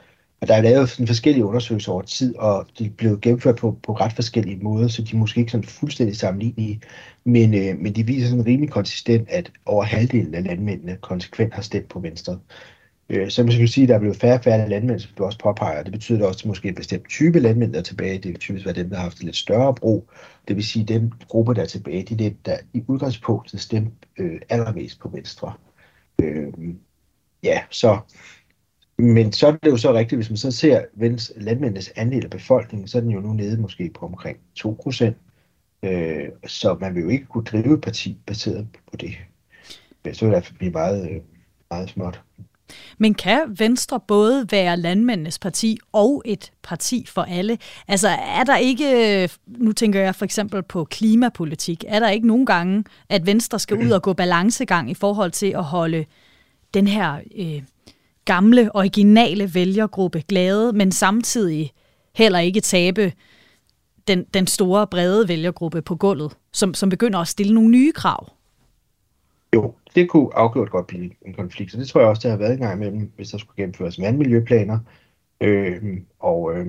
Og 0.41 0.47
der 0.47 0.55
er 0.55 0.61
lavet 0.61 0.89
sådan 0.89 1.07
forskellige 1.07 1.45
undersøgelser 1.45 1.91
over 1.91 2.01
tid, 2.01 2.35
og 2.35 2.67
de 2.79 2.89
blev 2.89 3.19
gennemført 3.19 3.55
på, 3.55 3.79
på 3.83 3.93
ret 3.93 4.13
forskellige 4.13 4.57
måder, 4.63 4.87
så 4.87 5.01
de 5.01 5.15
er 5.15 5.19
måske 5.19 5.39
ikke 5.39 5.51
sådan 5.51 5.63
fuldstændig 5.63 6.17
sammenlignelige, 6.17 6.81
men, 7.23 7.53
øh, 7.53 7.79
men 7.79 7.95
de 7.95 8.05
viser 8.05 8.27
sådan 8.29 8.45
rimelig 8.45 8.71
konsistent, 8.71 9.29
at 9.29 9.51
over 9.65 9.83
halvdelen 9.83 10.35
af 10.35 10.43
landmændene 10.43 10.97
konsekvent 11.01 11.53
har 11.53 11.61
stemt 11.61 11.89
på 11.89 11.99
Venstre. 11.99 12.39
Øh, 13.09 13.29
så 13.29 13.43
man 13.43 13.51
skal 13.51 13.69
sige, 13.69 13.83
at 13.83 13.89
der 13.89 13.95
er 13.95 13.99
blevet 13.99 14.17
færre 14.17 14.33
og 14.33 14.43
færre 14.43 14.69
landmænd, 14.69 14.99
som 14.99 15.11
du 15.17 15.23
også 15.23 15.39
påpeger. 15.39 15.83
Det 15.83 15.91
betyder 15.91 16.27
også, 16.27 16.39
at 16.39 16.45
måske 16.45 16.67
en 16.67 16.75
bestemt 16.75 17.09
type 17.09 17.39
landmænd, 17.39 17.73
der 17.73 17.79
er 17.79 17.83
tilbage, 17.83 18.17
det 18.17 18.25
vil 18.25 18.39
typisk 18.39 18.65
være 18.65 18.75
dem, 18.75 18.89
der 18.89 18.95
har 18.95 19.03
haft 19.03 19.23
lidt 19.23 19.35
større 19.35 19.75
brug. 19.75 20.09
Det 20.47 20.55
vil 20.55 20.63
sige, 20.63 20.83
at 20.83 20.87
den 20.87 21.13
gruppe, 21.27 21.53
der 21.53 21.61
er 21.61 21.65
tilbage, 21.65 22.03
de 22.03 22.13
er 22.13 22.29
dem, 22.29 22.37
der 22.45 22.57
i 22.73 22.83
udgangspunktet 22.87 23.61
stemte 23.61 23.91
øh, 24.17 24.41
allermest 24.49 24.99
på 24.99 25.09
Venstre. 25.09 25.53
Øh, 26.21 26.53
ja, 27.43 27.61
så 27.69 27.99
men 28.97 29.31
så 29.33 29.47
er 29.47 29.51
det 29.51 29.71
jo 29.71 29.77
så 29.77 29.93
rigtigt, 29.93 30.17
hvis 30.17 30.29
man 30.29 30.37
så 30.37 30.51
ser 30.51 30.85
landmændenes 31.35 31.91
andel 31.95 32.23
af 32.23 32.29
befolkningen, 32.29 32.87
så 32.87 32.97
er 32.97 33.01
den 33.01 33.11
jo 33.11 33.19
nu 33.19 33.33
nede 33.33 33.61
måske 33.61 33.91
på 33.99 34.05
omkring 34.05 34.37
2 34.55 34.79
procent. 34.83 35.17
Øh, 35.83 36.29
så 36.45 36.77
man 36.81 36.95
vil 36.95 37.03
jo 37.03 37.09
ikke 37.09 37.25
kunne 37.25 37.43
drive 37.43 37.73
et 37.73 37.81
parti 37.81 38.17
baseret 38.25 38.67
på 38.91 38.97
det. 38.97 39.15
Så 40.03 40.03
vil 40.03 40.13
det 40.13 40.21
i 40.21 40.25
hvert 40.25 40.45
fald 40.45 40.57
blive 40.57 40.71
meget, 40.71 41.11
øh, 41.11 41.21
meget 41.69 41.89
småt. 41.89 42.21
Men 42.97 43.13
kan 43.13 43.39
Venstre 43.47 43.99
både 44.07 44.45
være 44.51 44.77
landmændenes 44.77 45.39
parti 45.39 45.77
og 45.91 46.21
et 46.25 46.51
parti 46.63 47.05
for 47.09 47.21
alle? 47.21 47.57
Altså 47.87 48.07
er 48.07 48.43
der 48.43 48.57
ikke, 48.57 49.29
nu 49.47 49.71
tænker 49.71 49.99
jeg 49.99 50.15
for 50.15 50.25
eksempel 50.25 50.63
på 50.63 50.83
klimapolitik, 50.83 51.83
er 51.87 51.99
der 51.99 52.09
ikke 52.09 52.27
nogen 52.27 52.45
gange, 52.45 52.83
at 53.09 53.25
Venstre 53.25 53.59
skal 53.59 53.77
ud 53.77 53.91
og 53.91 54.01
gå 54.01 54.13
balancegang 54.13 54.91
i 54.91 54.93
forhold 54.93 55.31
til 55.31 55.47
at 55.47 55.63
holde 55.63 56.05
den 56.73 56.87
her 56.87 57.17
øh, 57.37 57.61
gamle, 58.25 58.75
originale 58.75 59.53
vælgergruppe 59.53 60.23
glade, 60.27 60.73
men 60.73 60.91
samtidig 60.91 61.71
heller 62.15 62.39
ikke 62.39 62.61
tabe 62.61 63.13
den, 64.07 64.23
den 64.33 64.47
store, 64.47 64.87
brede 64.87 65.27
vælgergruppe 65.27 65.81
på 65.81 65.95
gulvet, 65.95 66.31
som, 66.53 66.73
som 66.73 66.89
begynder 66.89 67.19
at 67.19 67.27
stille 67.27 67.53
nogle 67.53 67.69
nye 67.69 67.91
krav? 67.91 68.33
Jo, 69.53 69.75
det 69.95 70.09
kunne 70.09 70.35
afgjort 70.35 70.69
godt 70.71 70.87
blive 70.87 71.11
en 71.25 71.33
konflikt, 71.33 71.71
så 71.71 71.77
det 71.77 71.87
tror 71.87 72.01
jeg 72.01 72.09
også, 72.09 72.27
der 72.27 72.29
har 72.29 72.37
været 72.37 72.53
en 72.53 72.59
gang 72.59 72.73
imellem, 72.75 73.11
hvis 73.15 73.29
der 73.29 73.37
skulle 73.37 73.55
gennemføres 73.57 74.01
vandmiljøplaner. 74.01 74.79
Øh, 75.41 76.01
og 76.19 76.53
øh, 76.55 76.67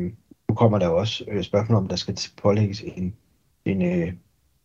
nu 0.49 0.55
kommer 0.55 0.79
der 0.79 0.89
også 0.89 1.25
øh, 1.29 1.43
spørgsmål 1.43 1.79
om, 1.79 1.89
der 1.89 1.97
skal 1.97 2.19
pålægges 2.43 2.81
en, 2.81 3.17
en, 3.65 3.83
øh, 3.83 4.13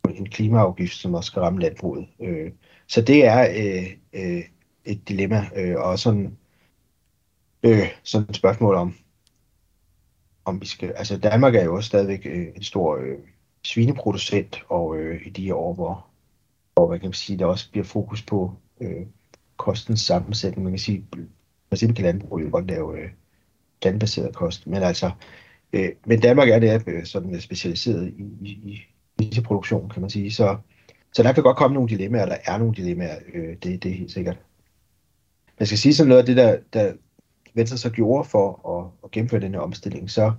en 0.10 0.30
klimaafgift, 0.30 0.94
som 0.94 1.14
også 1.14 1.28
skal 1.28 1.42
ramme 1.42 1.60
landbruget. 1.60 2.08
Øh, 2.22 2.52
så 2.88 3.02
det 3.02 3.26
er 3.26 3.42
øh, 3.42 3.88
øh, 4.14 4.44
et 4.86 5.10
dilemma, 5.10 5.50
øh, 5.56 5.76
og 5.78 6.00
sådan, 6.00 6.38
øh, 7.64 7.88
sådan 8.04 8.30
et 8.30 8.36
spørgsmål 8.36 8.76
om, 8.76 8.94
om 10.46 10.62
vi 10.62 10.66
skal... 10.66 10.94
Altså 10.96 11.18
Danmark 11.18 11.56
er 11.56 11.64
jo 11.64 11.76
også 11.76 11.88
stadigvæk 11.88 12.26
øh, 12.26 12.48
en 12.56 12.64
stor 12.64 12.98
øh, 12.98 13.18
svineproducent, 13.64 14.64
og 14.70 14.98
øh, 14.98 15.28
i 15.28 15.30
de 15.30 15.56
år, 15.56 15.74
hvor 15.74 16.09
hvor 16.80 16.90
man 16.90 17.00
kan 17.00 17.14
sige, 17.14 17.40
der 17.40 17.46
også 17.46 17.72
bliver 17.72 17.86
fokus 17.86 18.22
på 18.22 18.54
øh, 18.82 19.06
kostens 19.58 20.02
sammensætning. 20.02 20.64
Man 20.64 20.74
kan 20.74 20.80
sige, 20.80 21.06
for 21.68 21.76
eksempel 21.76 21.96
kan 21.96 22.06
landbruget 22.06 22.46
jo 22.46 22.50
godt 22.52 22.68
lave 22.68 23.00
øh, 23.00 23.10
landbaseret 23.84 24.36
kost, 24.36 24.68
men 24.68 24.84
altså, 24.84 25.12
øh, 25.74 25.90
men 26.06 26.20
Danmark 26.20 26.50
er 26.50 26.60
det 26.60 26.84
øh, 26.88 27.06
sådan 27.06 27.36
øh, 27.36 27.42
specialiseret 27.42 28.08
i, 28.08 28.24
i, 28.42 28.50
i 28.50 28.80
i 29.20 29.42
produktion, 29.42 29.90
kan 29.90 30.02
man 30.02 30.10
sige, 30.10 30.32
så, 30.32 30.58
så 31.14 31.24
der 31.24 31.34
kan 31.34 31.44
godt 31.44 31.58
komme 31.58 31.74
nogle 31.74 31.90
dilemmaer, 31.90 32.26
der 32.26 32.38
er 32.46 32.58
nogle 32.58 32.76
dilemmaer, 32.76 33.16
øh, 33.34 33.56
det, 33.64 33.84
det 33.84 33.92
er 33.92 33.96
helt 33.96 34.12
sikkert. 34.12 34.38
Man 35.60 35.66
skal 35.68 35.78
sige 35.78 35.94
sådan 35.94 36.08
noget 36.08 36.20
af 36.20 36.26
det, 36.26 36.38
der, 36.38 36.58
der 36.74 36.94
Venstre 37.54 37.78
så 37.78 37.90
gjorde 37.90 38.30
for 38.30 38.70
at, 38.80 38.92
at 39.04 39.12
gennemføre 39.12 39.42
den 39.42 39.54
her 39.54 39.60
omstilling, 39.60 40.12
så 40.12 40.34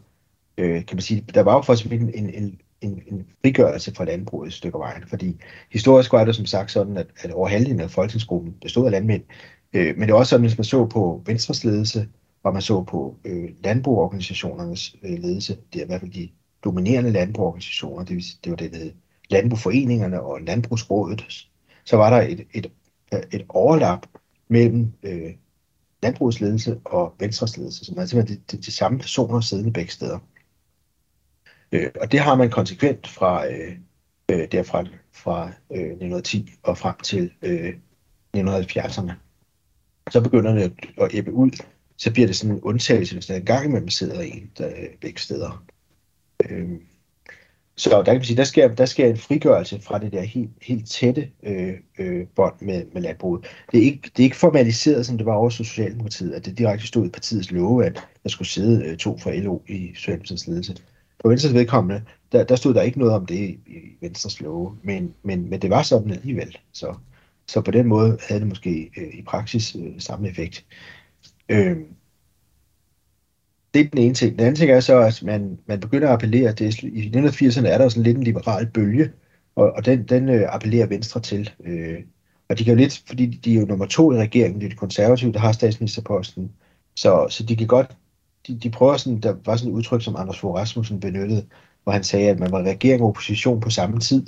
øh, 0.59 0.87
kan 0.87 0.97
man 0.97 1.03
sige, 1.03 1.25
der 1.35 1.43
var 1.43 1.55
jo 1.55 1.63
for 1.63 1.93
en, 1.95 2.15
en, 2.15 2.31
en 2.35 2.61
en, 2.81 3.03
en 3.07 3.27
frigørelse 3.43 3.95
fra 3.95 4.05
landbruget 4.05 4.47
et 4.47 4.53
stykke 4.53 4.79
vejen. 4.79 5.03
Fordi 5.09 5.37
historisk 5.71 6.13
var 6.13 6.25
det 6.25 6.37
som 6.37 6.47
sagt 6.47 6.71
sådan, 6.71 6.97
at, 6.97 7.07
at 7.21 7.33
over 7.33 7.49
halvdelen 7.49 7.81
af 7.81 7.91
folketingsgruppen 7.91 8.55
bestod 8.63 8.87
af 8.87 8.91
landmænd. 8.91 9.23
Øh, 9.73 9.97
men 9.97 10.03
det 10.03 10.11
er 10.11 10.19
også 10.19 10.31
sådan, 10.31 10.47
hvis 10.47 10.59
man 10.59 10.65
så 10.65 10.87
på 10.87 11.23
Venstres 11.27 11.65
ledelse 11.65 12.09
og 12.43 12.53
man 12.53 12.63
så 12.63 12.83
på 12.83 13.17
øh, 13.25 13.51
landbrugorganisationernes 13.65 14.97
øh, 15.03 15.19
ledelse, 15.19 15.57
det 15.73 15.81
er 15.81 15.85
i 15.85 15.87
hvert 15.87 16.01
fald 16.01 16.13
de 16.13 16.29
dominerende 16.65 17.11
landbrugorganisationer, 17.11 18.05
det, 18.05 18.23
det 18.45 18.51
var 18.51 18.57
det, 18.57 18.73
der 18.73 18.79
hed 18.79 18.93
landbrugforeningerne 19.31 20.23
og 20.23 20.41
landbrugsrådet, 20.41 21.49
så 21.85 21.97
var 21.97 22.11
der 22.11 22.29
et, 22.29 22.47
et, 22.55 22.71
et 23.33 23.45
overlap 23.49 24.07
mellem 24.49 24.93
øh, 25.03 25.31
landbrugets 26.03 26.41
ledelse 26.41 26.81
og 26.85 27.15
Venstres 27.19 27.57
ledelse, 27.57 27.85
som 27.85 27.99
er 27.99 28.07
simpelthen 28.07 28.43
de, 28.49 28.57
de, 28.57 28.63
de 28.63 28.73
samme 28.73 28.99
personer 28.99 29.41
siddende 29.41 29.73
begge 29.73 29.93
steder. 29.93 30.19
Øh, 31.73 31.91
og 32.01 32.13
det 32.13 32.21
har 32.21 32.35
man 32.35 32.51
konsekvent 32.51 33.09
fra, 33.09 33.47
øh, 33.47 33.77
øh 34.31 34.49
derfra 34.53 34.85
fra 35.13 35.47
øh, 35.47 35.81
1910 35.81 36.53
og 36.63 36.79
frem 36.79 36.95
til 37.03 37.33
øh, 37.43 37.73
1970'erne. 38.37 39.13
Så 40.11 40.21
begynder 40.21 40.55
det 40.55 40.63
at, 40.63 41.03
at 41.05 41.15
æbbe 41.15 41.33
ud. 41.33 41.51
Så 41.97 42.13
bliver 42.13 42.27
det 42.27 42.37
sådan 42.37 42.55
en 42.55 42.61
undtagelse, 42.61 43.15
hvis 43.15 43.27
der 43.27 43.37
en 43.37 43.45
gang 43.45 43.65
imellem 43.67 43.89
sidder 43.89 44.21
en 44.21 44.51
der, 44.59 44.69
øh, 44.69 44.89
begge 45.01 45.21
steder. 45.21 45.65
Øh, 46.51 46.71
så 47.77 47.91
der 47.91 48.03
kan 48.03 48.15
man 48.15 48.25
sige, 48.25 48.37
der 48.37 48.45
sker, 48.45 48.75
der 48.75 48.87
sker 48.87 49.07
en 49.07 49.17
frigørelse 49.17 49.81
fra 49.81 49.99
det 49.99 50.13
der 50.13 50.23
helt, 50.23 50.51
helt 50.63 50.91
tætte 50.91 51.31
øh, 51.43 51.75
øh, 51.99 52.27
bånd 52.37 52.55
med, 52.61 52.85
med 52.93 53.03
landbruget. 53.03 53.47
Det 53.73 53.81
er, 53.81 53.85
ikke, 53.85 54.11
det 54.17 54.23
er 54.23 54.25
ikke 54.25 54.37
formaliseret, 54.37 55.07
som 55.07 55.17
det 55.17 55.27
var 55.27 55.35
over 55.35 55.51
Socialdemokratiet, 55.51 56.33
at 56.33 56.45
det 56.45 56.59
direkte 56.59 56.87
stod 56.87 57.07
i 57.07 57.09
partiets 57.09 57.51
love, 57.51 57.87
at 57.87 58.09
der 58.23 58.29
skulle 58.29 58.49
sidde 58.49 58.85
øh, 58.85 58.97
to 58.97 59.19
fra 59.19 59.37
LO 59.37 59.61
i 59.69 59.91
Socialdemokratiets 59.95 60.47
ledelse. 60.47 60.77
På 61.23 61.29
Venstres 61.29 61.55
vedkommende, 61.55 62.05
der, 62.33 62.45
der 62.45 62.57
stod 62.57 62.75
der 62.75 62.83
ikke 62.83 62.99
noget 62.99 63.15
om 63.15 63.27
det 63.27 63.35
i, 63.35 63.59
i 63.67 63.97
Venstres 64.01 64.41
love, 64.41 64.79
men, 64.83 65.15
men, 65.23 65.51
men 65.51 65.63
det 65.63 65.71
var 65.71 65.83
sådan 65.83 66.11
alligevel. 66.11 66.59
Så, 66.73 66.95
så 67.49 67.61
på 67.61 67.71
den 67.71 67.87
måde 67.87 68.19
havde 68.29 68.41
det 68.41 68.49
måske 68.49 68.91
øh, 68.97 69.19
i 69.19 69.23
praksis 69.23 69.77
øh, 69.77 70.01
samme 70.01 70.29
effekt. 70.29 70.67
Øh, 71.49 71.77
det 73.75 73.81
er 73.81 73.89
den 73.89 73.99
ene 73.99 74.15
ting. 74.15 74.33
Den 74.33 74.41
anden 74.41 74.57
ting 74.57 74.71
er 74.71 74.81
så, 74.81 74.99
at 74.99 75.23
man, 75.23 75.59
man 75.67 75.81
begynder 75.81 76.09
at 76.09 76.15
appellere, 76.15 76.53
det, 76.53 76.83
i 76.83 77.13
1980'erne 77.17 77.67
er 77.67 77.79
der 77.79 77.89
sådan 77.89 78.03
lidt 78.03 78.17
en 78.17 78.25
liberal 78.25 78.67
bølge, 78.67 79.13
og, 79.57 79.73
og 79.73 79.85
den, 79.85 80.05
den 80.05 80.29
øh, 80.29 80.55
appellerer 80.55 80.87
Venstre 80.87 81.21
til. 81.21 81.51
Øh, 81.65 81.99
og 82.49 82.59
de 82.59 82.65
kan 82.65 82.73
jo 82.73 82.79
lidt, 82.79 83.03
fordi 83.07 83.27
de 83.27 83.55
er 83.55 83.61
jo 83.61 83.67
nummer 83.67 83.87
to 83.87 84.13
i 84.13 84.17
regeringen, 84.17 84.61
det 84.61 84.67
er 84.67 84.71
de 84.71 84.77
konservative, 84.77 85.33
der 85.33 85.39
har 85.39 85.53
statsministerposten, 85.53 86.53
så, 86.97 87.27
så 87.31 87.43
de 87.43 87.57
kan 87.57 87.67
godt, 87.67 87.97
de, 88.47 88.59
de 88.59 88.71
prøver 88.71 88.97
sådan, 88.97 89.21
der 89.21 89.35
var 89.45 89.57
sådan 89.57 89.73
et 89.73 89.77
udtryk, 89.77 90.03
som 90.03 90.17
Anders 90.17 90.39
Fogh 90.39 90.55
Rasmussen 90.55 91.01
benyttede, 91.01 91.47
hvor 91.83 91.93
han 91.93 92.05
sagde, 92.05 92.29
at 92.31 92.39
man 92.39 92.53
var 92.53 92.63
regering 92.63 93.03
og 93.03 93.09
opposition 93.09 93.61
på 93.61 93.71
samme 93.71 94.01
tid. 94.01 94.27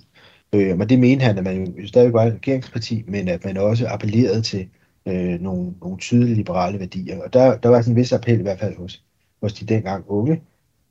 Øh, 0.53 0.79
men 0.79 0.89
det 0.89 0.99
mente 0.99 1.25
han, 1.25 1.39
at 1.39 1.45
man 1.45 1.67
jo 1.67 1.87
stadig 1.87 2.13
var 2.13 2.25
et 2.25 2.35
regeringsparti, 2.35 3.05
men 3.09 3.29
at 3.29 3.45
man 3.45 3.57
også 3.57 3.87
appellerede 3.89 4.43
til 4.43 4.69
øh, 5.07 5.41
nogle, 5.41 5.75
nogle 5.81 5.99
tydelige 5.99 6.35
liberale 6.35 6.79
værdier. 6.79 7.23
Og 7.23 7.33
der, 7.33 7.57
der 7.57 7.69
var 7.69 7.81
sådan 7.81 7.93
en 7.93 7.97
vis 7.97 8.13
appel 8.13 8.39
i 8.39 8.43
hvert 8.43 8.61
fald 8.61 8.77
hos, 8.77 9.03
hos 9.43 9.53
de 9.53 9.67
dengang 9.67 10.05
unge. 10.09 10.43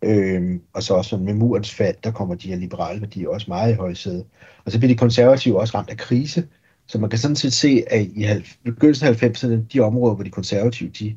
Øh, 0.04 0.60
og 0.74 0.84
så 0.84 0.94
også 0.94 1.18
med 1.18 1.34
murens 1.34 1.74
fald, 1.74 1.96
der 2.04 2.12
kommer 2.12 2.36
de 2.36 2.50
her 2.50 2.56
liberale 2.56 3.02
værdier 3.02 3.30
også 3.30 3.46
meget 3.50 3.74
i 3.74 3.76
højsæde. 3.76 4.26
Og 4.66 4.72
så 4.72 4.78
bliver 4.80 4.94
de 4.94 4.98
konservative 4.98 5.60
også 5.60 5.78
ramt 5.78 5.90
af 5.90 5.98
krise. 5.98 6.48
Så 6.88 7.00
man 7.00 7.10
kan 7.10 7.20
sådan 7.20 7.36
set 7.36 7.54
se, 7.54 7.84
at 7.88 8.02
i 8.02 8.26
begyndelsen 8.64 9.08
af 9.08 9.24
90'erne, 9.24 9.68
de 9.74 9.80
områder, 9.80 10.16
hvor 10.16 10.24
de 10.24 10.30
konservative, 10.30 10.90
de 10.90 11.16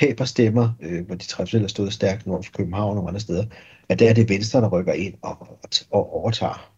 taber 0.00 0.24
stemmer, 0.24 0.72
øh, 0.80 1.06
hvor 1.06 1.14
de 1.14 1.26
traditionelt 1.26 1.62
har 1.62 1.68
stået 1.68 1.92
stærkt 1.92 2.26
nord 2.26 2.44
for 2.44 2.52
København 2.52 2.98
og 2.98 3.08
andre 3.08 3.20
steder, 3.20 3.44
at 3.88 3.98
der 3.98 4.10
er 4.10 4.14
det 4.14 4.28
Venstre, 4.28 4.60
der 4.60 4.68
rykker 4.68 4.92
ind 4.92 5.14
og, 5.22 5.58
og, 5.90 6.14
overtager. 6.14 6.72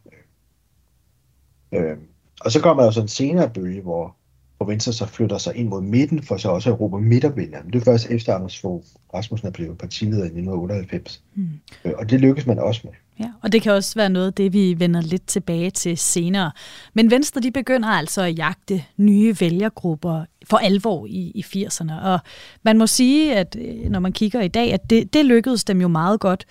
Øh, 1.73 1.97
og 2.41 2.53
så 2.53 2.61
kommer 2.61 2.83
der 2.83 2.91
så 2.91 3.01
en 3.01 3.09
senere 3.09 3.51
bølge, 3.51 3.83
hvor, 3.83 4.17
hvor 4.57 4.67
Venstre 4.67 4.93
så 4.93 5.07
flytter 5.07 5.39
sig 5.39 5.57
ind 5.57 5.69
mod 5.69 5.83
midten, 5.83 6.23
for 6.23 6.37
så 6.37 6.49
også 6.49 6.73
at 6.73 6.81
råbe 6.81 7.01
midtervælgere. 7.01 7.63
Det 7.67 7.75
er 7.75 7.85
først 7.85 8.11
efter 8.11 8.35
Anders 8.35 8.61
Fogh 8.61 8.85
Rasmussen 9.15 9.49
er 9.49 9.53
blevet 9.53 9.79
partileder 9.79 10.23
i 10.23 10.27
1998. 10.27 11.23
Mm. 11.35 11.49
Øh, 11.85 11.93
og 11.99 12.11
det 12.11 12.21
lykkes 12.21 12.47
man 12.47 12.59
også 12.59 12.81
med. 12.85 12.93
Ja, 13.21 13.31
og 13.43 13.53
det 13.53 13.63
kan 13.63 13.73
også 13.73 13.95
være 13.95 14.09
noget 14.09 14.27
af 14.27 14.33
det, 14.33 14.53
vi 14.53 14.75
vender 14.79 15.01
lidt 15.01 15.27
tilbage 15.27 15.71
til 15.71 15.99
senere. 15.99 16.51
Men 16.95 17.11
Venstre 17.11 17.41
de 17.41 17.51
begynder 17.51 17.89
altså 17.89 18.23
at 18.23 18.39
jagte 18.39 18.85
nye 18.97 19.37
vælgergrupper 19.41 20.25
for 20.45 20.57
alvor 20.57 21.07
i, 21.07 21.33
i 21.35 21.45
80'erne. 21.67 21.93
Og 22.03 22.21
man 22.63 22.79
må 22.79 22.87
sige, 22.87 23.37
at 23.37 23.57
øh, 23.61 23.91
når 23.91 24.01
man 24.01 24.13
kigger 24.13 24.41
i 24.41 24.49
dag, 24.49 24.73
at 24.73 24.91
det, 24.91 25.15
det 25.15 25.25
lykkedes 25.25 25.65
dem 25.65 25.81
jo 25.81 25.89
meget 25.89 26.21
godt. 26.21 26.45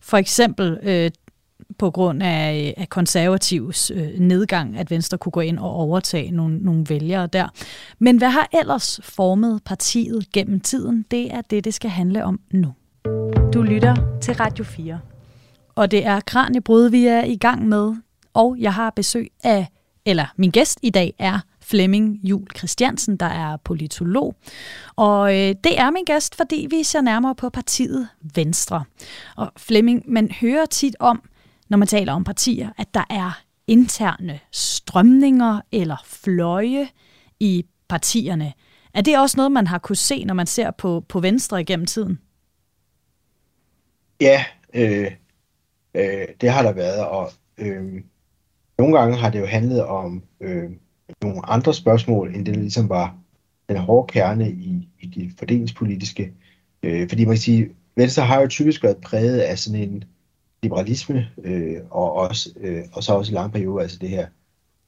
For 0.00 0.16
eksempel 0.16 0.78
øh, 0.82 1.10
på 1.78 1.90
grund 1.90 2.22
af, 2.22 2.66
øh, 2.66 2.82
af 2.82 2.88
konservativs 2.88 3.90
øh, 3.90 4.08
nedgang, 4.18 4.78
at 4.78 4.90
Venstre 4.90 5.18
kunne 5.18 5.32
gå 5.32 5.40
ind 5.40 5.58
og 5.58 5.70
overtage 5.70 6.30
nogle, 6.30 6.58
nogle 6.58 6.86
vælgere 6.88 7.26
der. 7.26 7.48
Men 7.98 8.18
hvad 8.18 8.30
har 8.30 8.48
ellers 8.60 9.00
formet 9.02 9.60
partiet 9.64 10.32
gennem 10.32 10.60
tiden? 10.60 11.04
Det 11.10 11.34
er 11.34 11.40
det, 11.40 11.64
det 11.64 11.74
skal 11.74 11.90
handle 11.90 12.24
om 12.24 12.40
nu. 12.50 12.74
Du 13.54 13.62
lytter 13.62 14.18
til 14.22 14.34
Radio 14.34 14.64
4. 14.64 15.00
Og 15.76 15.90
det 15.90 16.06
er 16.06 16.20
Kranjebrud, 16.20 16.90
vi 16.90 17.06
er 17.06 17.24
i 17.24 17.36
gang 17.36 17.68
med. 17.68 17.94
Og 18.34 18.56
jeg 18.58 18.74
har 18.74 18.90
besøg 18.90 19.30
af, 19.44 19.68
eller 20.06 20.26
min 20.36 20.50
gæst 20.50 20.78
i 20.82 20.90
dag 20.90 21.14
er 21.18 21.40
Flemming 21.60 22.20
Jul 22.22 22.46
Christiansen, 22.56 23.16
der 23.16 23.26
er 23.26 23.56
politolog. 23.56 24.34
Og 24.96 25.34
øh, 25.34 25.54
det 25.64 25.78
er 25.78 25.90
min 25.90 26.04
gæst, 26.04 26.34
fordi 26.34 26.66
vi 26.70 26.82
ser 26.82 27.00
nærmere 27.00 27.34
på 27.34 27.50
partiet 27.50 28.08
Venstre. 28.34 28.84
Og 29.36 29.52
Flemming, 29.56 30.02
man 30.08 30.30
hører 30.30 30.66
tit 30.66 30.96
om, 31.00 31.22
når 31.68 31.78
man 31.78 31.88
taler 31.88 32.12
om 32.12 32.24
partier, 32.24 32.70
at 32.78 32.94
der 32.94 33.04
er 33.10 33.42
interne 33.66 34.40
strømninger 34.52 35.60
eller 35.72 35.96
fløje 36.04 36.88
i 37.40 37.64
partierne. 37.88 38.52
Er 38.94 39.00
det 39.00 39.18
også 39.18 39.36
noget, 39.36 39.52
man 39.52 39.66
har 39.66 39.78
kunne 39.78 39.96
se, 39.96 40.24
når 40.24 40.34
man 40.34 40.46
ser 40.46 40.70
på, 40.70 41.04
på 41.08 41.20
Venstre 41.20 41.60
igennem 41.60 41.86
tiden? 41.86 42.18
Ja, 44.20 44.44
øh, 44.74 45.10
øh, 45.96 46.28
det 46.40 46.50
har 46.50 46.62
der 46.62 46.72
været, 46.72 47.06
og 47.06 47.30
øh, 47.58 48.02
nogle 48.78 48.98
gange 48.98 49.16
har 49.16 49.30
det 49.30 49.40
jo 49.40 49.46
handlet 49.46 49.84
om 49.84 50.22
øh, 50.40 50.70
nogle 51.22 51.46
andre 51.46 51.74
spørgsmål, 51.74 52.34
end 52.34 52.46
det 52.46 52.56
ligesom 52.56 52.88
var 52.88 53.16
den 53.68 53.76
hårde 53.76 54.12
kerne 54.12 54.50
i, 54.50 54.88
i 55.00 55.06
det 55.06 55.32
fordelingspolitiske. 55.38 56.32
Øh, 56.82 57.08
fordi 57.08 57.24
man 57.24 57.34
kan 57.34 57.40
sige, 57.40 57.68
Venstre 57.96 58.22
har 58.22 58.40
jo 58.40 58.46
typisk 58.46 58.82
været 58.82 58.96
præget 58.96 59.40
af 59.40 59.58
sådan 59.58 59.80
en 59.80 60.04
liberalisme, 60.62 61.28
øh, 61.44 61.76
og, 61.90 62.12
også, 62.12 62.50
øh, 62.60 62.82
og 62.92 63.04
så 63.04 63.14
også 63.14 63.32
i 63.32 63.34
lang 63.34 63.52
periode, 63.52 63.82
altså 63.82 63.98
det 64.00 64.08
her, 64.08 64.26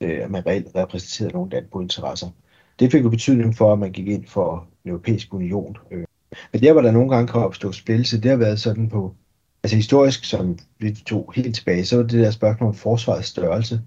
øh, 0.00 0.18
at 0.22 0.30
man 0.30 0.46
reelt 0.46 0.68
repræsenterede 0.76 1.34
nogle 1.34 1.82
interesser. 1.82 2.30
Det 2.78 2.92
fik 2.92 3.04
jo 3.04 3.10
betydning 3.10 3.56
for, 3.56 3.72
at 3.72 3.78
man 3.78 3.92
gik 3.92 4.08
ind 4.08 4.26
for 4.26 4.66
den 4.82 4.90
europæiske 4.90 5.34
union. 5.34 5.76
Øh. 5.90 6.04
Men 6.52 6.62
der, 6.62 6.72
hvor 6.72 6.82
der 6.82 6.90
nogle 6.90 7.10
gange 7.10 7.32
kan 7.32 7.40
opstå 7.40 7.72
splittelse, 7.72 8.20
det 8.20 8.30
har 8.30 8.38
været 8.38 8.60
sådan 8.60 8.88
på, 8.88 9.14
altså 9.62 9.76
historisk, 9.76 10.24
som 10.24 10.58
vi 10.78 10.92
tog 10.92 11.32
helt 11.36 11.54
tilbage, 11.54 11.84
så 11.84 11.96
var 11.96 12.02
det 12.02 12.20
der 12.20 12.30
spørgsmål 12.30 12.68
om 12.68 12.74
forsvarets 12.74 13.28
størrelse. 13.28 13.80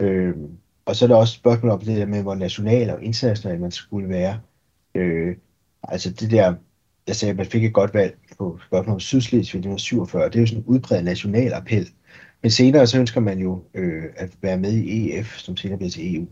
Øh, 0.00 0.34
og 0.84 0.96
så 0.96 1.04
er 1.04 1.08
der 1.08 1.16
også 1.16 1.34
spørgsmål 1.34 1.70
om 1.70 1.80
det 1.80 1.96
der 1.96 2.06
med, 2.06 2.22
hvor 2.22 2.34
national 2.34 2.90
og 2.90 3.02
international 3.04 3.60
man 3.60 3.70
skulle 3.70 4.08
være. 4.08 4.40
Øh, 4.94 5.36
altså 5.82 6.10
det 6.10 6.30
der 6.30 6.54
jeg 7.06 7.16
sagde, 7.16 7.30
at 7.30 7.36
man 7.36 7.46
fik 7.46 7.64
et 7.64 7.72
godt 7.72 7.94
valg 7.94 8.18
på 8.38 8.58
spørgsmålet 8.66 8.94
om 8.94 9.00
Sydslesvig 9.00 9.58
1947. 9.58 10.24
Det 10.24 10.36
er 10.36 10.40
jo 10.40 10.46
sådan 10.46 10.62
en 10.62 10.66
udbredt 10.66 11.04
national 11.04 11.52
appel. 11.52 11.88
Men 12.42 12.50
senere 12.50 12.86
så 12.86 12.98
ønsker 12.98 13.20
man 13.20 13.38
jo 13.38 13.64
øh, 13.74 14.04
at 14.16 14.30
være 14.42 14.58
med 14.58 14.72
i 14.72 15.18
EF, 15.18 15.38
som 15.38 15.56
senere 15.56 15.78
bliver 15.78 15.90
til 15.90 16.16
EU. 16.16 16.28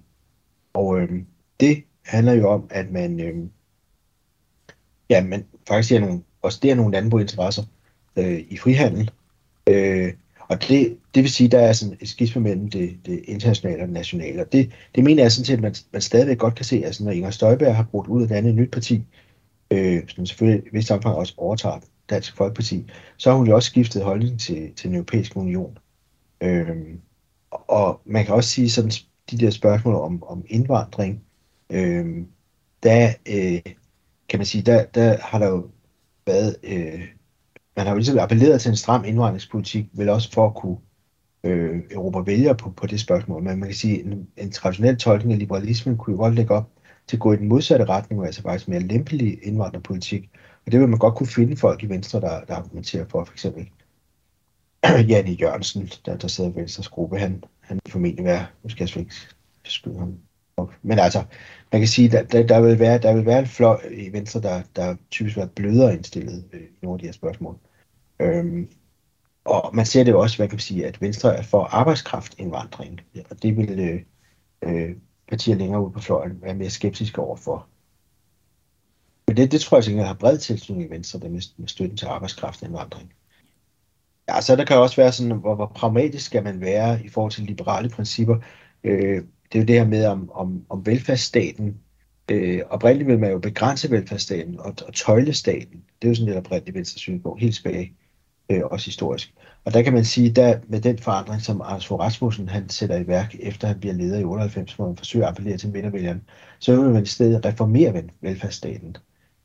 Og 0.72 1.00
øh, 1.00 1.22
det 1.60 1.84
handler 2.04 2.32
jo 2.32 2.48
om, 2.48 2.66
at 2.70 2.90
man, 2.90 3.20
øh, 3.20 3.36
ja, 5.10 5.24
man 5.24 5.44
faktisk 5.68 5.92
er 5.92 6.00
nogle, 6.00 6.22
også 6.42 6.58
der 6.62 6.70
er 6.70 6.74
nogle 6.74 6.92
landbrugsinteresser 6.92 7.62
øh, 8.18 8.44
i 8.50 8.57
frihandel. 8.57 9.11
Øh, 9.66 10.12
og 10.48 10.68
det, 10.68 10.96
det 11.14 11.22
vil 11.22 11.31
sige, 11.31 11.46
at 11.46 11.52
der 11.52 11.59
er 11.61 11.72
sådan 11.72 11.96
et 12.00 12.09
skisme 12.09 12.42
mellem 12.42 12.70
det, 12.70 12.96
det 13.07 13.20
internationale 13.24 13.83
og 13.83 13.87
det 13.87 13.94
nationale. 13.94 14.40
Og 14.40 14.52
det, 14.52 14.70
det 14.94 15.04
mener 15.04 15.22
jeg 15.22 15.33
sådan 15.33 15.44
set, 15.44 15.54
at 15.54 15.61
man, 15.61 15.74
man 15.92 16.02
stadigvæk 16.02 16.38
godt 16.38 16.54
kan 16.54 16.64
se, 16.64 16.85
altså 16.85 17.04
når 17.04 17.11
Inger 17.11 17.31
Støjberg 17.31 17.76
har 17.76 17.83
brugt 17.83 18.09
ud 18.09 18.22
af 18.22 18.26
et 18.26 18.33
andet 18.33 18.54
nyt 18.54 18.70
parti, 18.70 19.02
øh, 19.70 20.02
som 20.09 20.26
selvfølgelig 20.26 20.66
i 20.66 20.68
vist 20.72 20.90
omfang 20.90 21.14
også 21.14 21.35
overtager 21.37 21.81
Dansk 22.11 22.37
Folkeparti, 22.37 22.90
så 23.16 23.31
har 23.31 23.37
hun 23.37 23.46
jo 23.46 23.54
også 23.54 23.66
skiftet 23.66 24.02
holdning 24.02 24.40
til, 24.40 24.72
til 24.76 24.88
den 24.88 24.94
europæiske 24.94 25.37
union. 25.37 25.78
Øh, 26.40 26.76
og 27.50 28.00
man 28.04 28.24
kan 28.24 28.35
også 28.35 28.50
sige 28.50 28.70
sådan 28.70 28.90
de 29.31 29.38
der 29.38 29.50
spørgsmål 29.50 29.94
om, 29.94 30.22
om 30.22 30.44
indvandring, 30.48 31.22
øh, 31.70 32.24
der 32.83 33.12
øh, 33.28 33.72
kan 34.28 34.38
man 34.38 34.46
sige, 34.46 34.62
der, 34.62 34.85
der 34.85 35.16
har 35.20 35.38
der 35.38 35.48
jo 35.48 35.70
været, 36.26 36.57
øh, 36.62 37.02
man 37.78 37.86
har 37.86 37.92
jo 37.92 37.96
ligesom 37.96 38.18
appelleret 38.18 38.60
til 38.60 38.68
en 38.68 38.76
stram 38.76 39.04
indvandringspolitik, 39.04 39.86
vel 39.92 40.08
også 40.08 40.32
for 40.32 40.46
at 40.46 40.54
kunne 40.54 40.76
øh, 41.44 41.80
Europa 41.90 42.30
vælger 42.30 42.52
på, 42.52 42.70
på 42.70 42.86
det 42.86 43.00
spørgsmål. 43.00 43.42
Men 43.42 43.58
man 43.58 43.68
kan 43.68 43.76
sige, 43.76 44.04
en, 44.04 44.28
en 44.36 44.50
traditionel 44.50 44.96
tolkning 44.96 45.32
af 45.32 45.38
liberalismen 45.38 45.96
kunne 45.96 46.14
jo 46.14 46.20
godt 46.20 46.34
lægge 46.34 46.54
op 46.54 46.70
til 47.06 47.16
at 47.16 47.20
gå 47.20 47.32
i 47.32 47.36
den 47.36 47.48
modsatte 47.48 47.84
retning, 47.84 48.26
altså 48.26 48.42
faktisk 48.42 48.68
mere 48.68 48.80
lempelig 48.80 49.38
indvandrerpolitik. 49.42 50.30
Og 50.66 50.72
det 50.72 50.80
vil 50.80 50.88
man 50.88 50.98
godt 50.98 51.14
kunne 51.14 51.26
finde 51.26 51.56
folk 51.56 51.82
i 51.82 51.88
Venstre, 51.88 52.20
der, 52.20 52.44
der 52.44 52.54
argumenterer 52.54 53.04
for, 53.08 53.24
for 53.24 53.32
eksempel 53.32 53.68
Janne 55.10 55.30
Jørgensen, 55.30 55.90
der, 56.06 56.16
der 56.16 56.28
sidder 56.28 56.50
i 56.50 56.54
Venstres 56.54 56.88
gruppe, 56.88 57.18
han, 57.18 57.44
han 57.60 57.78
vil 57.84 57.92
formentlig 57.92 58.24
være, 58.24 58.46
nu 58.62 58.70
skal 58.70 58.88
jeg 58.94 58.96
ikke 58.96 59.14
skyde 59.64 59.98
ham, 59.98 60.18
Men 60.82 60.98
altså, 60.98 61.24
man 61.72 61.80
kan 61.80 61.88
sige, 61.88 62.18
at 62.18 62.32
der, 62.32 62.46
der, 62.46 62.60
vil 62.60 62.78
være, 62.78 62.98
der 62.98 63.14
vil 63.14 63.26
være 63.26 63.38
en 63.38 63.46
fløj 63.46 63.80
i 63.90 64.12
Venstre, 64.12 64.40
der, 64.40 64.62
der 64.76 64.96
typisk 65.10 65.36
vil 65.36 65.40
være 65.40 65.50
blødere 65.56 65.94
indstillet 65.94 66.44
øh, 66.52 66.60
i 66.60 66.78
nogle 66.82 66.94
af 66.94 66.98
de 66.98 67.06
her 67.06 67.12
spørgsmål. 67.12 67.58
Øhm, 68.20 68.70
og 69.44 69.70
man 69.74 69.87
ser 69.87 70.04
det 70.04 70.12
jo 70.12 70.20
også, 70.20 70.37
hvad 70.37 70.48
kan 70.48 70.54
man 70.54 70.61
sige, 70.61 70.87
at 70.87 71.00
Venstre 71.00 71.37
er 71.37 71.42
for 71.42 71.64
arbejdskraftindvandring, 71.64 73.00
og 73.31 73.42
det 73.42 73.57
vil 73.57 73.78
øh, 73.81 74.02
øh, 74.62 74.96
partier 75.28 75.54
længere 75.54 75.83
ude 75.83 75.92
på 75.92 76.00
fløjen 76.00 76.42
være 76.42 76.54
mere 76.54 76.70
skeptiske 76.70 77.20
overfor. 77.20 77.68
Men 79.26 79.37
det, 79.37 79.52
det 79.52 79.61
tror 79.61 79.76
jeg 79.76 79.85
sikkert 79.85 80.07
har 80.07 80.14
bred 80.14 80.38
tilslutning 80.38 80.90
i 80.90 80.94
Venstre, 80.94 81.20
det 81.20 81.31
med, 81.31 81.42
med 81.57 81.68
støtten 81.68 81.96
til 81.96 82.07
arbejdskraftindvandring. 82.07 83.12
Ja, 84.28 84.40
så 84.40 84.57
der 84.57 84.64
kan 84.64 84.76
også 84.76 84.96
være 84.96 85.12
sådan, 85.12 85.37
hvor, 85.37 85.54
hvor 85.54 85.72
pragmatisk 85.74 86.26
skal 86.26 86.44
man 86.44 86.61
være 86.61 87.04
i 87.04 87.09
forhold 87.09 87.33
til 87.33 87.44
liberale 87.44 87.88
principper. 87.88 88.37
Øh, 88.85 89.22
det 89.52 89.59
er 89.59 89.59
jo 89.59 89.64
det 89.64 89.78
her 89.78 89.87
med, 89.87 90.07
om, 90.07 90.31
om, 90.35 90.64
om 90.68 90.87
velfærdsstaten, 90.87 91.81
øh, 92.31 92.61
oprindeligt 92.70 93.09
vil 93.09 93.18
man 93.18 93.31
jo 93.31 93.38
begrænse 93.38 93.90
velfærdsstaten 93.90 94.61
og, 94.61 94.74
og 94.87 94.94
tøjle 94.94 95.35
staten. 95.35 95.85
Det 96.02 96.09
er 96.09 96.11
jo 96.11 96.14
sådan 96.14 96.26
lidt 96.26 96.46
oprindeligt 96.46 96.76
venstre 96.76 96.98
synspunkt, 96.98 97.40
helt 97.40 97.54
tilbage, 97.54 97.96
øh, 98.50 98.62
også 98.64 98.87
historisk. 98.87 99.34
Og 99.64 99.74
der 99.74 99.82
kan 99.82 99.92
man 99.92 100.04
sige, 100.04 100.42
at 100.42 100.70
med 100.70 100.80
den 100.80 100.98
forandring, 100.98 101.42
som 101.42 101.62
Anders 101.64 101.87
Fogh 101.87 102.00
Rasmussen 102.00 102.48
han 102.48 102.68
sætter 102.68 102.96
i 102.96 103.06
værk, 103.06 103.37
efter 103.40 103.68
han 103.68 103.80
bliver 103.80 103.94
leder 103.94 104.18
i 104.18 104.24
98, 104.24 104.72
hvor 104.72 104.87
man 104.87 104.96
forsøger 104.96 105.26
at 105.26 105.30
appellere 105.30 105.56
til 105.56 105.70
midtervælgerne, 105.70 106.20
så 106.58 106.82
vil 106.82 106.90
man 106.90 107.02
i 107.02 107.06
stedet 107.06 107.44
reformere 107.44 108.02
velfærdsstaten, 108.20 108.96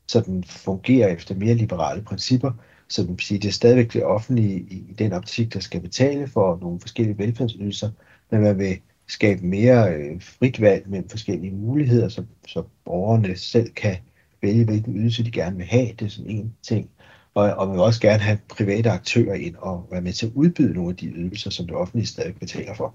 så 0.08 0.20
den 0.20 0.44
fungerer 0.44 1.08
efter 1.08 1.34
mere 1.34 1.54
liberale 1.54 2.02
principper, 2.02 2.52
så 2.88 3.04
man 3.04 3.18
sige, 3.18 3.38
det 3.38 3.48
er 3.48 3.52
stadigvæk 3.52 3.92
det 3.92 4.04
offentlige 4.04 4.60
i, 4.60 4.84
i 4.90 4.94
den 4.98 5.12
optik, 5.12 5.54
der 5.54 5.60
skal 5.60 5.80
betale 5.80 6.26
for 6.26 6.58
nogle 6.60 6.80
forskellige 6.80 7.18
velfærdsydelser, 7.18 7.90
men 8.30 8.40
man 8.40 8.58
vil 8.58 8.80
skabe 9.06 9.46
mere 9.46 9.94
øh, 9.94 10.20
frit 10.20 10.60
valg 10.60 10.88
mellem 10.88 11.08
forskellige 11.08 11.52
muligheder, 11.52 12.08
så, 12.08 12.24
så 12.48 12.62
borgerne 12.84 13.36
selv 13.36 13.72
kan 13.72 13.96
vælge, 14.42 14.64
hvilken 14.64 14.96
ydelse 14.96 15.24
de 15.24 15.30
gerne 15.30 15.56
vil 15.56 15.66
have. 15.66 15.88
Det 15.98 16.02
er 16.02 16.08
sådan 16.08 16.30
en 16.30 16.54
ting. 16.62 16.90
Og, 17.34 17.50
og 17.50 17.66
man 17.66 17.76
vil 17.76 17.82
også 17.82 18.00
gerne 18.00 18.22
have 18.22 18.38
private 18.48 18.90
aktører 18.90 19.34
ind 19.34 19.56
og 19.56 19.88
være 19.90 20.00
med 20.00 20.12
til 20.12 20.26
at 20.26 20.32
udbyde 20.34 20.74
nogle 20.74 20.90
af 20.90 20.96
de 20.96 21.06
ydelser, 21.06 21.50
som 21.50 21.66
det 21.66 21.76
offentlige 21.76 22.06
stadig 22.06 22.36
betaler 22.36 22.74
for. 22.74 22.94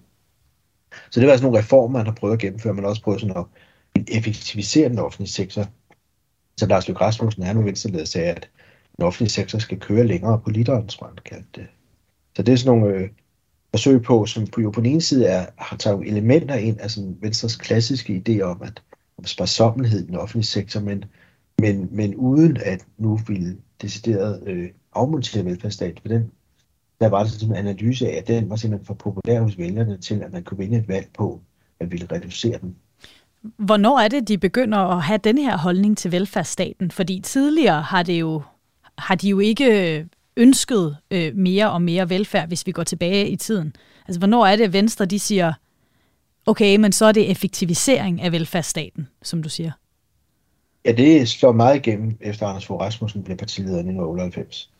Så 1.12 1.20
det 1.20 1.28
var 1.28 1.32
altså 1.32 1.46
nogle 1.46 1.60
reformer, 1.60 1.98
man 1.98 2.06
har 2.06 2.14
prøvet 2.14 2.34
at 2.34 2.40
gennemføre. 2.40 2.74
Man 2.74 2.86
også 2.86 3.02
prøvet 3.02 3.22
sådan 3.22 3.38
at 3.38 3.46
effektivisere 4.08 4.90
den 4.90 5.00
offentlige 5.00 5.30
sektor. 5.30 5.66
Så 6.58 6.66
Lars 6.66 6.88
Løkke 6.88 7.02
Rasmussen, 7.02 7.44
er 7.44 7.54
nu 7.54 7.62
venstreledet, 7.62 8.08
sagde, 8.08 8.28
at 8.28 8.50
den 8.98 9.06
offentlige 9.06 9.30
sektor 9.30 9.60
skal 9.60 9.80
køre 9.80 10.08
længere 10.08 10.40
på 10.40 10.50
literen, 10.50 10.88
tror 10.88 11.08
jeg, 11.08 11.12
han 11.12 11.24
kaldte 11.26 11.62
det. 11.62 11.68
Så 12.36 12.44
det 12.44 12.54
er 12.54 12.58
sådan 12.58 12.80
nogle 12.80 12.96
øh, 12.96 13.10
forsøg 13.72 14.02
på, 14.02 14.26
som 14.26 14.48
på, 14.48 14.62
jo 14.62 14.72
på 14.72 14.82
den 14.82 14.90
ene 14.90 15.02
side 15.02 15.26
er, 15.26 15.46
har 15.58 15.78
taget 15.78 16.08
elementer 16.08 16.56
ind 16.56 16.80
af 16.80 16.92
sådan 16.92 17.18
Venstres 17.22 17.56
klassiske 17.56 18.24
idé 18.28 18.42
om, 18.42 18.62
at 18.62 18.82
om 19.18 19.26
sparsommelighed 19.26 20.04
i 20.04 20.06
den 20.08 20.16
offentlige 20.16 20.46
sektor, 20.46 20.80
men, 20.80 21.06
men, 21.62 21.90
men 21.92 22.16
uden 22.16 22.58
at 22.58 22.86
nu 22.98 23.20
ville 23.28 23.58
decideret 23.82 24.44
øh, 24.48 24.70
afmonteret 24.94 25.46
velfærdsstaten. 25.46 25.98
For 26.02 26.08
den, 26.08 26.32
der 27.02 27.08
var 27.08 27.24
det 27.24 27.32
sådan 27.32 27.50
en 27.50 27.56
analyse 27.56 28.10
af, 28.10 28.18
at 28.18 28.28
den 28.28 28.50
var 28.50 28.56
simpelthen 28.56 28.86
for 28.86 28.94
populær 28.94 29.42
hos 29.42 29.58
vælgerne 29.58 29.98
til, 29.98 30.22
at 30.22 30.32
man 30.32 30.44
kunne 30.44 30.58
vinde 30.58 30.78
et 30.78 30.88
valg 30.88 31.08
på 31.18 31.42
at 31.80 31.92
ville 31.92 32.08
reducere 32.12 32.60
den. 32.62 32.76
Hvornår 33.58 34.00
er 34.00 34.08
det, 34.08 34.28
de 34.28 34.38
begynder 34.38 34.78
at 34.78 35.04
have 35.04 35.20
den 35.24 35.38
her 35.38 35.58
holdning 35.58 35.98
til 35.98 36.12
velfærdsstaten? 36.12 36.92
Fordi 36.92 37.20
tidligere 37.20 37.82
har, 37.82 38.04
det 38.04 38.20
jo, 38.20 38.42
har 38.98 39.16
de 39.16 39.30
jo 39.30 39.40
ikke 39.40 39.98
øh, 39.98 40.06
ønsket 40.38 40.98
øh, 41.12 41.36
mere 41.36 41.72
og 41.72 41.82
mere 41.82 42.10
velfærd, 42.10 42.48
hvis 42.48 42.68
vi 42.68 42.72
går 42.72 42.84
tilbage 42.84 43.30
i 43.30 43.36
tiden. 43.36 43.76
Altså, 44.08 44.20
hvornår 44.20 44.46
er 44.46 44.56
det, 44.56 44.64
at 44.64 44.74
Venstre 44.74 45.06
de 45.06 45.20
siger, 45.20 45.54
okay, 46.46 46.76
men 46.76 46.92
så 46.92 47.06
er 47.06 47.12
det 47.12 47.32
effektivisering 47.32 48.22
af 48.22 48.32
velfærdsstaten, 48.32 49.08
som 49.24 49.44
du 49.44 49.50
siger? 49.50 49.72
Ja, 50.86 50.92
det 50.92 51.28
slår 51.28 51.52
meget 51.52 51.76
igennem, 51.76 52.18
efter 52.22 52.46
Anders 52.46 52.66
Fogh 52.66 52.82
Rasmussen 52.82 53.24
blev 53.24 53.38
partileder 53.38 53.76
i 53.76 53.80
1998. 53.80 54.72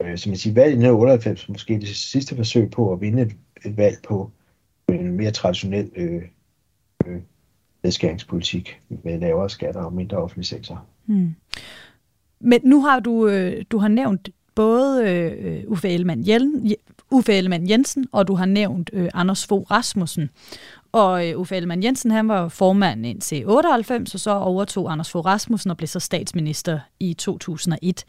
Øh, 0.00 0.18
som 0.18 0.32
jeg 0.32 0.38
siger, 0.38 0.54
valget 0.54 0.70
i 0.70 0.86
1998 0.86 1.48
måske 1.48 1.80
det 1.80 1.88
sidste 1.88 2.36
forsøg 2.36 2.70
på 2.70 2.92
at 2.92 3.00
vinde 3.00 3.22
et, 3.22 3.32
et 3.66 3.76
valg 3.76 3.96
på 4.08 4.30
en 4.88 5.12
mere 5.12 5.30
traditionel 5.30 5.90
øh, 5.96 6.22
øh, 7.06 7.20
nedskæringspolitik 7.82 8.80
med 8.88 9.20
lavere 9.20 9.50
skatter 9.50 9.80
og 9.80 9.92
mindre 9.92 10.16
offentlig 10.16 10.46
sektor. 10.46 10.84
Hmm. 11.04 11.34
Men 12.40 12.60
nu 12.64 12.82
har 12.82 13.00
du, 13.00 13.28
øh, 13.28 13.64
du 13.70 13.78
har 13.78 13.88
nævnt 13.88 14.28
både 14.54 15.10
øh, 15.10 15.64
Uffe, 15.66 15.88
Ellemann 15.88 16.28
Jensen, 16.28 16.72
Uffe 17.10 17.32
Ellemann 17.32 17.70
Jensen, 17.70 18.06
og 18.12 18.28
du 18.28 18.34
har 18.34 18.46
nævnt 18.46 18.90
øh, 18.92 19.08
Anders 19.14 19.46
Fogh 19.46 19.70
Rasmussen. 19.70 20.30
Og 20.96 21.28
øh, 21.28 21.38
Uffe 21.38 21.56
Ellemann 21.56 21.82
Jensen, 21.82 22.10
han 22.10 22.28
var 22.28 22.48
formand 22.48 23.06
indtil 23.06 23.46
98, 23.46 24.14
og 24.14 24.20
så 24.20 24.30
overtog 24.30 24.92
Anders 24.92 25.10
Fogh 25.10 25.26
Rasmussen 25.26 25.70
og 25.70 25.76
blev 25.76 25.86
så 25.86 26.00
statsminister 26.00 26.78
i 27.00 27.14
2001. 27.14 28.04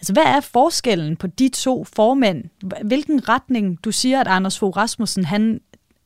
Altså, 0.00 0.12
hvad 0.12 0.22
er 0.22 0.40
forskellen 0.40 1.16
på 1.16 1.26
de 1.26 1.48
to 1.48 1.84
formænd? 1.84 2.44
Hvilken 2.84 3.28
retning, 3.28 3.84
du 3.84 3.92
siger, 3.92 4.20
at 4.20 4.28
Anders 4.28 4.58
Fogh 4.58 4.76
Rasmussen, 4.76 5.24
han 5.24 5.60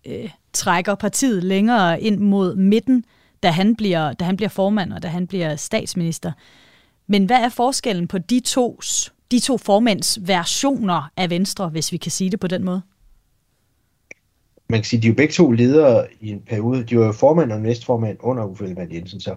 øh, 0.07 0.31
trækker 0.53 0.94
partiet 0.94 1.44
længere 1.44 2.00
ind 2.00 2.18
mod 2.18 2.57
midten, 2.57 3.05
da 3.42 3.50
han, 3.50 3.77
bliver, 3.77 4.12
da 4.12 4.24
han 4.24 4.37
bliver 4.37 4.50
formand 4.50 4.92
og 4.92 5.03
da 5.03 5.09
han 5.09 5.27
bliver 5.27 5.57
statsminister. 5.57 6.33
Men 7.07 7.24
hvad 7.24 7.37
er 7.37 7.48
forskellen 7.48 8.09
på 8.09 8.18
de 8.18 8.40
tos 8.40 9.12
de 9.31 9.40
to 9.40 9.59
formænds 9.59 10.18
versioner 10.22 11.11
af 11.16 11.31
Venstre, 11.31 11.68
hvis 11.68 11.92
vi 11.92 11.96
kan 11.96 12.12
sige 12.12 12.31
det 12.31 12.40
på 12.40 12.46
den 12.46 12.64
måde? 12.64 12.83
Man 14.68 14.81
kan 14.81 14.85
sige, 14.85 15.03
de 15.03 15.07
er 15.07 15.11
jo 15.11 15.16
begge 15.16 15.33
to 15.33 15.50
ledere 15.50 16.07
i 16.20 16.31
en 16.31 16.40
periode. 16.40 16.85
De 16.85 16.98
var 16.98 17.07
jo 17.07 17.12
formand 17.12 17.53
og 17.53 17.61
næstformand 17.61 18.16
under 18.20 18.44
Uffe 18.44 18.64
Ellemann 18.64 18.92
Jensen, 18.92 19.20
så 19.20 19.37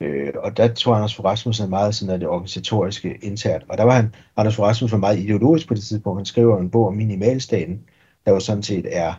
Øh, 0.00 0.32
og 0.36 0.56
der 0.56 0.74
tog 0.74 0.96
Anders 0.96 1.14
Fogh 1.14 1.26
Rasmussen 1.26 1.70
meget 1.70 1.94
sådan 1.94 2.14
af 2.14 2.18
det 2.18 2.28
organisatoriske 2.28 3.18
internt. 3.22 3.64
Og 3.68 3.78
der 3.78 3.84
var 3.84 3.94
han, 3.94 4.14
Anders 4.36 4.56
Fogh 4.56 4.66
Rasmussen 4.68 4.96
var 4.96 5.00
meget 5.00 5.18
ideologisk 5.18 5.68
på 5.68 5.74
det 5.74 5.82
tidspunkt. 5.82 6.18
Han 6.18 6.26
skriver 6.26 6.58
en 6.58 6.70
bog 6.70 6.86
om 6.86 6.94
minimalstaten, 6.94 7.80
der 8.26 8.32
jo 8.32 8.40
sådan 8.40 8.62
set 8.62 8.86
er, 8.96 9.14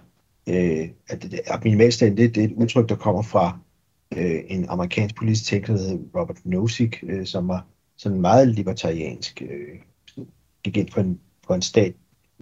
øh, 0.49 0.89
at, 1.09 1.33
at 1.33 1.63
minimalstaten 1.63 2.17
det, 2.17 2.35
det 2.35 2.43
er 2.43 2.47
et 2.47 2.53
udtryk, 2.53 2.89
der 2.89 2.95
kommer 2.95 3.21
fra 3.21 3.59
øh, 4.17 4.39
en 4.47 4.65
amerikansk 4.69 5.15
politisk 5.15 5.45
tænker, 5.45 5.73
der 5.73 5.81
hedder 5.81 6.19
Robert 6.19 6.37
Nozick, 6.45 7.03
øh, 7.03 7.25
som 7.25 7.47
var 7.47 7.65
sådan 7.97 8.21
meget 8.21 8.47
libertariansk, 8.47 9.41
øh, 9.41 9.79
gik 10.63 10.77
ind 10.77 10.91
på 10.91 10.99
en, 10.99 11.19
på 11.47 11.53
en 11.53 11.61
stat, 11.61 11.93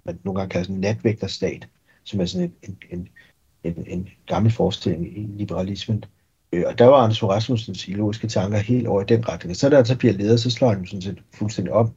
man 0.04 0.18
nogle 0.24 0.40
gange 0.40 0.50
kalder 0.50 0.64
sådan 0.64 0.74
en 0.74 0.80
natvægterstat, 0.80 1.68
som 2.08 2.20
er 2.20 2.24
sådan 2.24 2.52
en, 2.62 2.76
en, 2.90 3.08
en, 3.64 3.74
en, 3.76 3.84
en 3.86 4.08
gammel 4.26 4.52
forestilling 4.52 5.18
i 5.18 5.26
liberalismen. 5.36 6.04
Øh, 6.52 6.64
og 6.66 6.78
der 6.78 6.86
var 6.86 6.96
Anders 6.96 7.20
Fogh 7.20 7.32
Rasmussens 7.32 7.88
ideologiske 7.88 8.28
tanker 8.28 8.58
helt 8.58 8.86
over 8.86 9.02
i 9.02 9.04
den 9.08 9.28
retning. 9.28 9.56
Så 9.56 9.68
der 9.68 9.84
så 9.84 9.98
bliver 9.98 10.14
leder, 10.14 10.36
så 10.36 10.50
slår 10.50 10.68
han 10.68 10.86
sådan 10.86 11.02
set 11.02 11.22
fuldstændig 11.34 11.72
om 11.72 11.90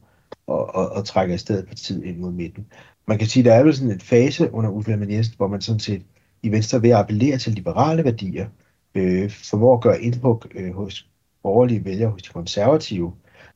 og, 0.46 0.74
og, 0.74 0.88
og 0.90 1.04
trækker 1.04 1.34
i 1.34 1.38
stedet 1.38 1.66
partiet 1.66 2.04
ind 2.04 2.18
mod 2.18 2.32
midten. 2.32 2.66
Man 3.06 3.18
kan 3.18 3.26
sige, 3.26 3.40
at 3.40 3.44
der 3.44 3.54
er 3.54 3.62
vel 3.62 3.74
sådan 3.74 3.92
en 3.92 4.00
fase 4.00 4.52
under 4.52 4.70
Uffe 4.70 4.90
Jensen, 4.90 5.34
hvor 5.36 5.48
man 5.48 5.60
sådan 5.60 5.80
set 5.80 6.02
i 6.42 6.52
Venstre 6.52 6.82
ved 6.82 6.90
at 6.90 6.96
appellere 6.96 7.38
til 7.38 7.52
liberale 7.52 8.04
værdier, 8.04 8.48
øh, 8.94 9.30
formår 9.30 9.76
at 9.76 9.82
gøre 9.82 10.02
indtryk 10.02 10.52
øh, 10.54 10.74
hos 10.74 11.08
borgerlige 11.42 11.84
vælgere, 11.84 12.10
hos 12.10 12.22
de 12.22 12.28
konservative, 12.28 13.12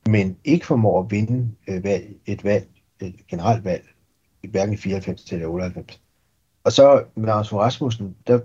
men 0.09 0.37
ikke 0.43 0.65
formår 0.65 1.03
at 1.03 1.11
vinde 1.11 1.51
øh, 1.67 1.83
valg, 1.83 2.15
et 2.25 2.43
valg, 2.43 2.67
et 3.01 3.27
generelt 3.27 3.63
valg, 3.63 3.83
hverken 4.51 4.73
i 4.73 4.77
94 4.77 5.31
eller 5.31 5.47
98. 5.47 6.01
Og 6.67 6.73
så 6.73 7.03
med 7.15 7.29
Anders 7.29 7.53
Rasmussen, 7.53 8.15
der, 8.27 8.39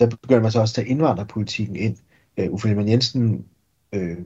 der 0.00 0.06
begyndte 0.06 0.42
man 0.42 0.52
så 0.52 0.60
også 0.60 0.72
at 0.72 0.74
tage 0.74 0.88
indvandrerpolitikken 0.88 1.76
ind. 1.76 1.96
Øh, 2.36 2.50
Uffe 2.50 2.68
Ellemann 2.68 2.88
Jensen 2.88 3.44
øh, 3.92 4.16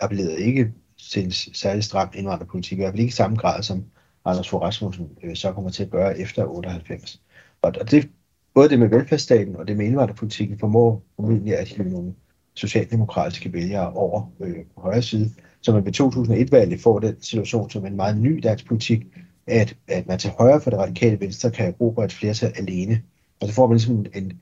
appellerede 0.00 0.40
ikke 0.40 0.72
til 1.10 1.24
en 1.24 1.30
særlig 1.32 1.84
stram 1.84 2.08
indvandrerpolitik, 2.14 2.78
i 2.78 2.80
hvert 2.80 2.92
fald 2.92 3.00
ikke 3.00 3.10
i 3.10 3.12
samme 3.12 3.36
grad, 3.36 3.62
som 3.62 3.84
Anders 4.24 4.48
Fogh 4.48 4.62
Rasmussen 4.62 5.08
øh, 5.22 5.36
så 5.36 5.52
kommer 5.52 5.70
til 5.70 5.82
at 5.82 5.90
gøre 5.90 6.18
efter 6.18 6.44
98. 6.44 7.22
Og, 7.62 7.72
og 7.80 7.90
det, 7.90 8.08
både 8.54 8.68
det 8.68 8.78
med 8.78 8.88
velfærdsstaten 8.88 9.56
og 9.56 9.68
det 9.68 9.76
med 9.76 9.86
indvandrerpolitikken 9.86 10.58
formår 10.58 11.02
formentlig 11.16 11.58
at 11.58 11.68
hive 11.68 11.88
nogle 11.88 12.14
socialdemokratiske 12.54 13.52
vælgere 13.52 13.92
over 13.92 14.32
øh, 14.40 14.56
på 14.74 14.80
højre 14.80 15.02
side, 15.02 15.30
så 15.60 15.72
man 15.72 15.84
ved 15.84 16.00
2001-valget 16.00 16.80
får 16.80 16.98
den 16.98 17.22
situation 17.22 17.70
som 17.70 17.86
en 17.86 17.96
meget 17.96 18.18
ny 18.18 18.40
dansk 18.42 18.66
politik, 18.66 19.06
at, 19.48 19.76
at 19.88 20.06
man 20.06 20.18
til 20.18 20.30
højre 20.38 20.60
for 20.60 20.70
det 20.70 20.78
radikale 20.78 21.20
venstre 21.20 21.50
kan 21.50 21.66
erobre 21.66 22.04
et 22.04 22.12
flertal 22.12 22.52
alene. 22.56 23.02
Og 23.40 23.48
så 23.48 23.54
får 23.54 23.66
man 23.66 23.76
ligesom 23.76 23.96
en, 23.96 24.06
en, 24.14 24.40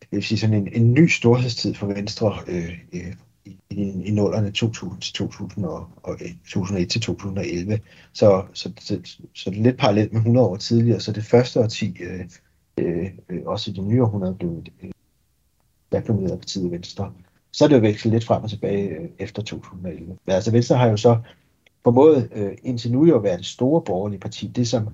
jeg 0.00 0.16
vil 0.16 0.22
sige 0.22 0.38
sådan 0.38 0.56
en, 0.56 0.68
en 0.72 0.94
ny 0.94 1.08
storhedstid 1.08 1.74
for 1.74 1.86
Venstre 1.86 2.38
øh, 2.48 2.78
øh, 2.92 3.14
i, 3.44 3.56
i, 3.70 4.02
i 4.04 4.10
nullerne 4.10 4.50
2000 4.50 5.00
til 5.00 5.14
2000 5.14 5.64
og, 5.64 5.88
og 6.02 6.18
øh, 6.22 6.30
2001 6.48 6.90
til 6.90 7.00
2011. 7.00 7.80
Så, 8.12 8.44
så, 8.52 8.72
så, 8.80 9.00
så 9.34 9.50
det 9.50 9.58
er 9.58 9.62
lidt 9.62 9.78
parallelt 9.78 10.12
med 10.12 10.20
100 10.20 10.46
år 10.46 10.56
tidligere. 10.56 11.00
Så 11.00 11.12
det 11.12 11.24
første 11.24 11.60
årti, 11.60 11.96
øh, 12.00 12.24
øh, 12.78 13.10
øh, 13.28 13.42
også 13.46 13.70
i 13.70 13.74
det 13.74 13.84
nye 13.84 14.02
århundrede, 14.02 14.34
blev 14.34 14.64
øh, 14.82 14.90
der 15.92 16.00
blev 16.00 16.30
af 16.32 16.38
partiet 16.38 16.70
Venstre 16.70 17.12
så 17.52 17.64
er 17.64 17.68
det 17.68 17.76
jo 17.76 17.80
vekslet 17.80 18.12
lidt 18.12 18.24
frem 18.24 18.42
og 18.42 18.50
tilbage 18.50 18.88
øh, 18.88 19.08
efter 19.18 19.42
2011. 19.42 20.06
Men 20.06 20.34
altså 20.34 20.50
Venstre 20.50 20.76
har 20.76 20.88
jo 20.88 20.96
så 20.96 21.18
formået 21.84 22.28
øh, 22.34 22.52
indtil 22.62 22.92
nu 22.92 23.06
jo 23.06 23.16
at 23.16 23.22
være 23.22 23.36
det 23.36 23.46
store 23.46 23.82
borgerlige 23.82 24.20
parti, 24.20 24.46
det 24.46 24.68
som 24.68 24.88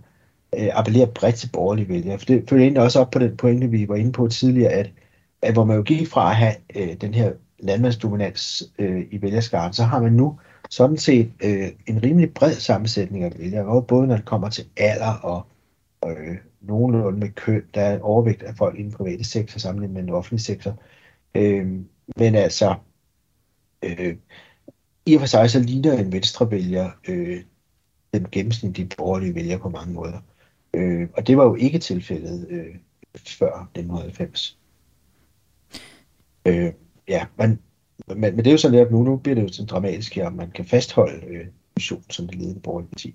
øh, 0.58 0.68
appellerer 0.72 1.06
bredt 1.06 1.36
til 1.36 1.50
borgerlige 1.52 1.88
vælgere. 1.88 2.18
For 2.18 2.26
det 2.26 2.44
følger 2.48 2.64
egentlig 2.64 2.82
også 2.82 3.00
op 3.00 3.10
på 3.10 3.18
den 3.18 3.36
pointe, 3.36 3.70
vi 3.70 3.88
var 3.88 3.96
inde 3.96 4.12
på 4.12 4.28
tidligere, 4.28 4.72
at 4.72 4.92
at 5.42 5.52
hvor 5.52 5.64
man 5.64 5.76
jo 5.76 5.82
gik 5.82 6.08
fra 6.08 6.30
at 6.30 6.36
have 6.36 6.54
øh, 6.76 6.94
den 7.00 7.14
her 7.14 7.32
landmandsdominans 7.58 8.62
øh, 8.78 9.06
i 9.10 9.22
vælgerskaren, 9.22 9.72
så 9.72 9.84
har 9.84 10.02
man 10.02 10.12
nu 10.12 10.38
sådan 10.70 10.96
set 10.96 11.32
øh, 11.44 11.68
en 11.86 12.02
rimelig 12.02 12.34
bred 12.34 12.52
sammensætning 12.54 13.24
af 13.24 13.38
vælgere, 13.38 13.82
både 13.82 14.06
når 14.06 14.16
det 14.16 14.24
kommer 14.24 14.48
til 14.48 14.64
alder 14.76 15.12
og 15.12 15.46
øh, 16.10 16.36
nogenlunde 16.60 17.18
med 17.18 17.28
køn, 17.28 17.62
der 17.74 17.80
er 17.80 17.94
en 17.94 18.02
overvægt 18.02 18.42
af 18.42 18.54
folk 18.56 18.78
i 18.78 18.82
den 18.82 18.92
private 18.92 19.24
sektor 19.24 19.58
sammenlignet 19.58 19.94
med 19.94 20.02
den 20.02 20.10
offentlige 20.10 20.42
sektor. 20.42 20.82
Øh, 21.34 21.66
men 22.16 22.34
altså, 22.34 22.74
øh, 23.82 24.16
i 25.08 25.14
og 25.14 25.20
for 25.20 25.26
sig 25.26 25.50
så 25.50 25.60
ligner 25.60 25.98
en 25.98 26.12
venstrevælger 26.12 26.90
øh, 27.08 27.40
den 28.14 28.26
gennemsnitlige 28.32 28.88
borgerlige 28.96 29.34
vælger 29.34 29.58
på 29.58 29.68
mange 29.68 29.94
måder. 29.94 30.18
Øh, 30.74 31.08
og 31.12 31.26
det 31.26 31.36
var 31.36 31.44
jo 31.44 31.54
ikke 31.54 31.78
tilfældet 31.78 32.46
øh, 32.50 32.74
før 33.16 33.68
1990. 33.74 34.58
Øh, 36.46 36.72
ja, 37.08 37.26
men, 37.36 37.58
men, 38.08 38.20
men 38.20 38.38
det 38.38 38.46
er 38.46 38.50
jo 38.52 38.58
sådan, 38.58 38.80
at 38.80 38.92
nu, 38.92 39.02
nu 39.02 39.16
bliver 39.16 39.34
det 39.34 39.42
jo 39.42 39.48
sådan 39.48 39.66
dramatisk 39.66 40.14
her, 40.14 40.26
om 40.26 40.32
man 40.32 40.50
kan 40.50 40.64
fastholde 40.64 41.26
øh, 41.26 41.46
mission 41.76 42.04
som 42.10 42.26
det 42.26 42.38
ledende 42.38 42.60
borgerlige 42.60 42.90
parti. 42.90 43.14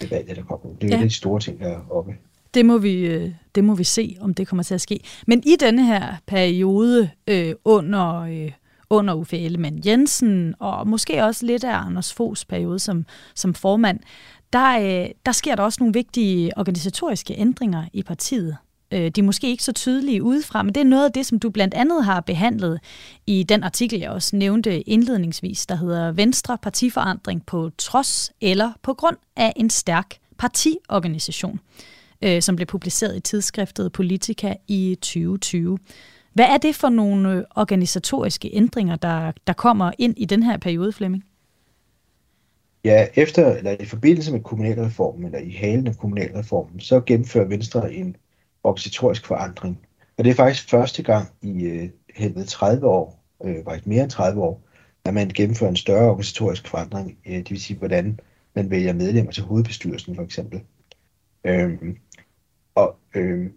Det 0.00 0.10
valg, 0.10 0.36
der 0.36 0.42
kommer. 0.42 0.76
Det 0.76 0.90
er 0.90 0.96
jo 0.96 1.00
ja. 1.00 1.04
de 1.04 1.10
store 1.10 1.40
ting 1.40 1.58
heroppe. 1.58 2.16
Det 2.54 2.66
må, 2.66 2.78
vi, 2.78 3.06
øh, 3.06 3.32
det 3.54 3.64
må 3.64 3.74
vi 3.74 3.84
se, 3.84 4.16
om 4.20 4.34
det 4.34 4.48
kommer 4.48 4.62
til 4.62 4.74
at 4.74 4.80
ske. 4.80 5.00
Men 5.26 5.42
i 5.46 5.56
denne 5.60 5.86
her 5.86 6.16
periode 6.26 7.10
øh, 7.26 7.54
under, 7.64 8.20
øh, 8.20 8.52
under 8.90 9.14
Uffe 9.14 9.38
Ellemann 9.38 9.80
Jensen, 9.86 10.54
og 10.58 10.88
måske 10.88 11.24
også 11.24 11.46
lidt 11.46 11.64
af 11.64 11.76
Anders 11.76 12.12
Foghs 12.12 12.44
periode 12.44 12.78
som, 12.78 13.06
som 13.34 13.54
formand, 13.54 14.00
der, 14.52 14.78
øh, 14.78 15.10
der 15.26 15.32
sker 15.32 15.54
der 15.54 15.62
også 15.62 15.76
nogle 15.80 15.94
vigtige 15.94 16.58
organisatoriske 16.58 17.34
ændringer 17.38 17.84
i 17.92 18.02
partiet. 18.02 18.56
Øh, 18.92 19.10
de 19.10 19.20
er 19.20 19.24
måske 19.24 19.50
ikke 19.50 19.64
så 19.64 19.72
tydelige 19.72 20.22
udefra, 20.22 20.62
men 20.62 20.74
det 20.74 20.80
er 20.80 20.84
noget 20.84 21.04
af 21.04 21.12
det, 21.12 21.26
som 21.26 21.38
du 21.38 21.50
blandt 21.50 21.74
andet 21.74 22.04
har 22.04 22.20
behandlet 22.20 22.80
i 23.26 23.42
den 23.42 23.62
artikel, 23.64 24.00
jeg 24.00 24.10
også 24.10 24.36
nævnte 24.36 24.80
indledningsvis, 24.80 25.66
der 25.66 25.74
hedder 25.74 26.12
Venstre 26.12 26.58
partiforandring 26.58 27.46
på 27.46 27.70
trods 27.78 28.32
eller 28.40 28.72
på 28.82 28.94
grund 28.94 29.16
af 29.36 29.52
en 29.56 29.70
stærk 29.70 30.16
partiorganisation, 30.38 31.60
øh, 32.22 32.42
som 32.42 32.56
blev 32.56 32.66
publiceret 32.66 33.16
i 33.16 33.20
tidsskriftet 33.20 33.92
Politika 33.92 34.54
i 34.68 34.96
2020. 35.00 35.78
Hvad 36.38 36.46
er 36.46 36.58
det 36.58 36.74
for 36.74 36.88
nogle 36.88 37.32
øh, 37.32 37.44
organisatoriske 37.56 38.50
ændringer, 38.52 38.96
der, 38.96 39.32
der 39.46 39.52
kommer 39.52 39.92
ind 39.98 40.14
i 40.16 40.24
den 40.24 40.42
her 40.42 40.56
periode, 40.56 40.92
Flemming? 40.92 41.24
Ja, 42.84 43.06
efter, 43.14 43.56
eller 43.56 43.76
i 43.80 43.84
forbindelse 43.84 44.32
med 44.32 44.40
kommunalreformen, 44.40 45.24
eller 45.24 45.38
i 45.38 45.50
halen 45.50 45.86
af 45.86 45.96
kommunalreformen, 45.96 46.80
så 46.80 47.00
gennemfører 47.00 47.44
Venstre 47.44 47.92
en 47.92 48.16
organisatorisk 48.64 49.26
forandring. 49.26 49.78
Og 50.18 50.24
det 50.24 50.30
er 50.30 50.34
faktisk 50.34 50.70
første 50.70 51.02
gang 51.02 51.28
i 51.42 51.64
øh, 51.64 51.88
hen 52.14 52.46
30 52.46 52.86
år, 52.86 53.24
øh, 53.44 53.64
faktisk 53.64 53.86
mere 53.86 54.02
end 54.02 54.10
30 54.10 54.42
år, 54.42 54.62
at 55.04 55.14
man 55.14 55.28
gennemfører 55.28 55.70
en 55.70 55.76
større 55.76 56.10
organisatorisk 56.10 56.68
forandring, 56.68 57.18
øh, 57.26 57.36
det 57.36 57.50
vil 57.50 57.60
sige, 57.60 57.78
hvordan 57.78 58.20
man 58.54 58.70
vælger 58.70 58.92
medlemmer 58.92 59.32
til 59.32 59.42
hovedbestyrelsen 59.42 60.14
for 60.14 60.22
eksempel. 60.22 60.60
Øhm, 61.44 61.96
og 62.74 62.96
øhm, 63.14 63.52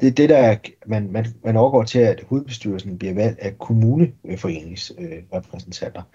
det 0.00 0.06
er 0.06 0.12
det, 0.12 0.28
der 0.28 0.36
er, 0.36 0.56
man, 0.86 1.12
man, 1.12 1.26
man 1.44 1.56
overgår 1.56 1.82
til, 1.82 1.98
at 1.98 2.24
hovedbestyrelsen 2.28 2.98
bliver 2.98 3.14
valgt 3.14 3.38
af 3.38 3.58
kommuneforeningsrepræsentanter. 3.58 6.00
Øh, 6.00 6.06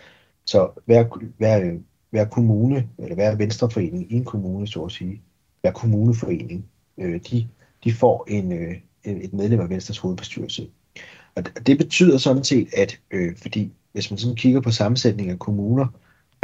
så 0.45 0.69
hver, 0.85 1.05
hver, 1.37 1.77
hver 2.09 2.25
kommune, 2.25 2.89
eller 2.97 3.15
hver 3.15 3.35
venstreforening 3.35 4.11
i 4.11 4.15
en 4.15 4.25
kommune, 4.25 4.67
så 4.67 4.83
at 4.83 4.91
sige, 4.91 5.21
hver 5.61 5.71
kommuneforening, 5.71 6.65
øh, 6.97 7.19
de 7.31 7.47
de 7.85 7.93
får 7.93 8.25
en, 8.27 8.51
øh, 8.51 8.75
et 9.05 9.33
medlem 9.33 9.59
af 9.59 9.69
Venstres 9.69 9.97
hovedbestyrelse. 9.97 10.69
Og 11.35 11.43
det 11.67 11.77
betyder 11.77 12.17
sådan 12.17 12.43
set, 12.43 12.67
at 12.77 12.99
øh, 13.11 13.37
fordi 13.37 13.71
hvis 13.91 14.11
man 14.11 14.17
sådan 14.17 14.35
kigger 14.35 14.61
på 14.61 14.71
sammensætning 14.71 15.29
af 15.29 15.39
kommuner, 15.39 15.87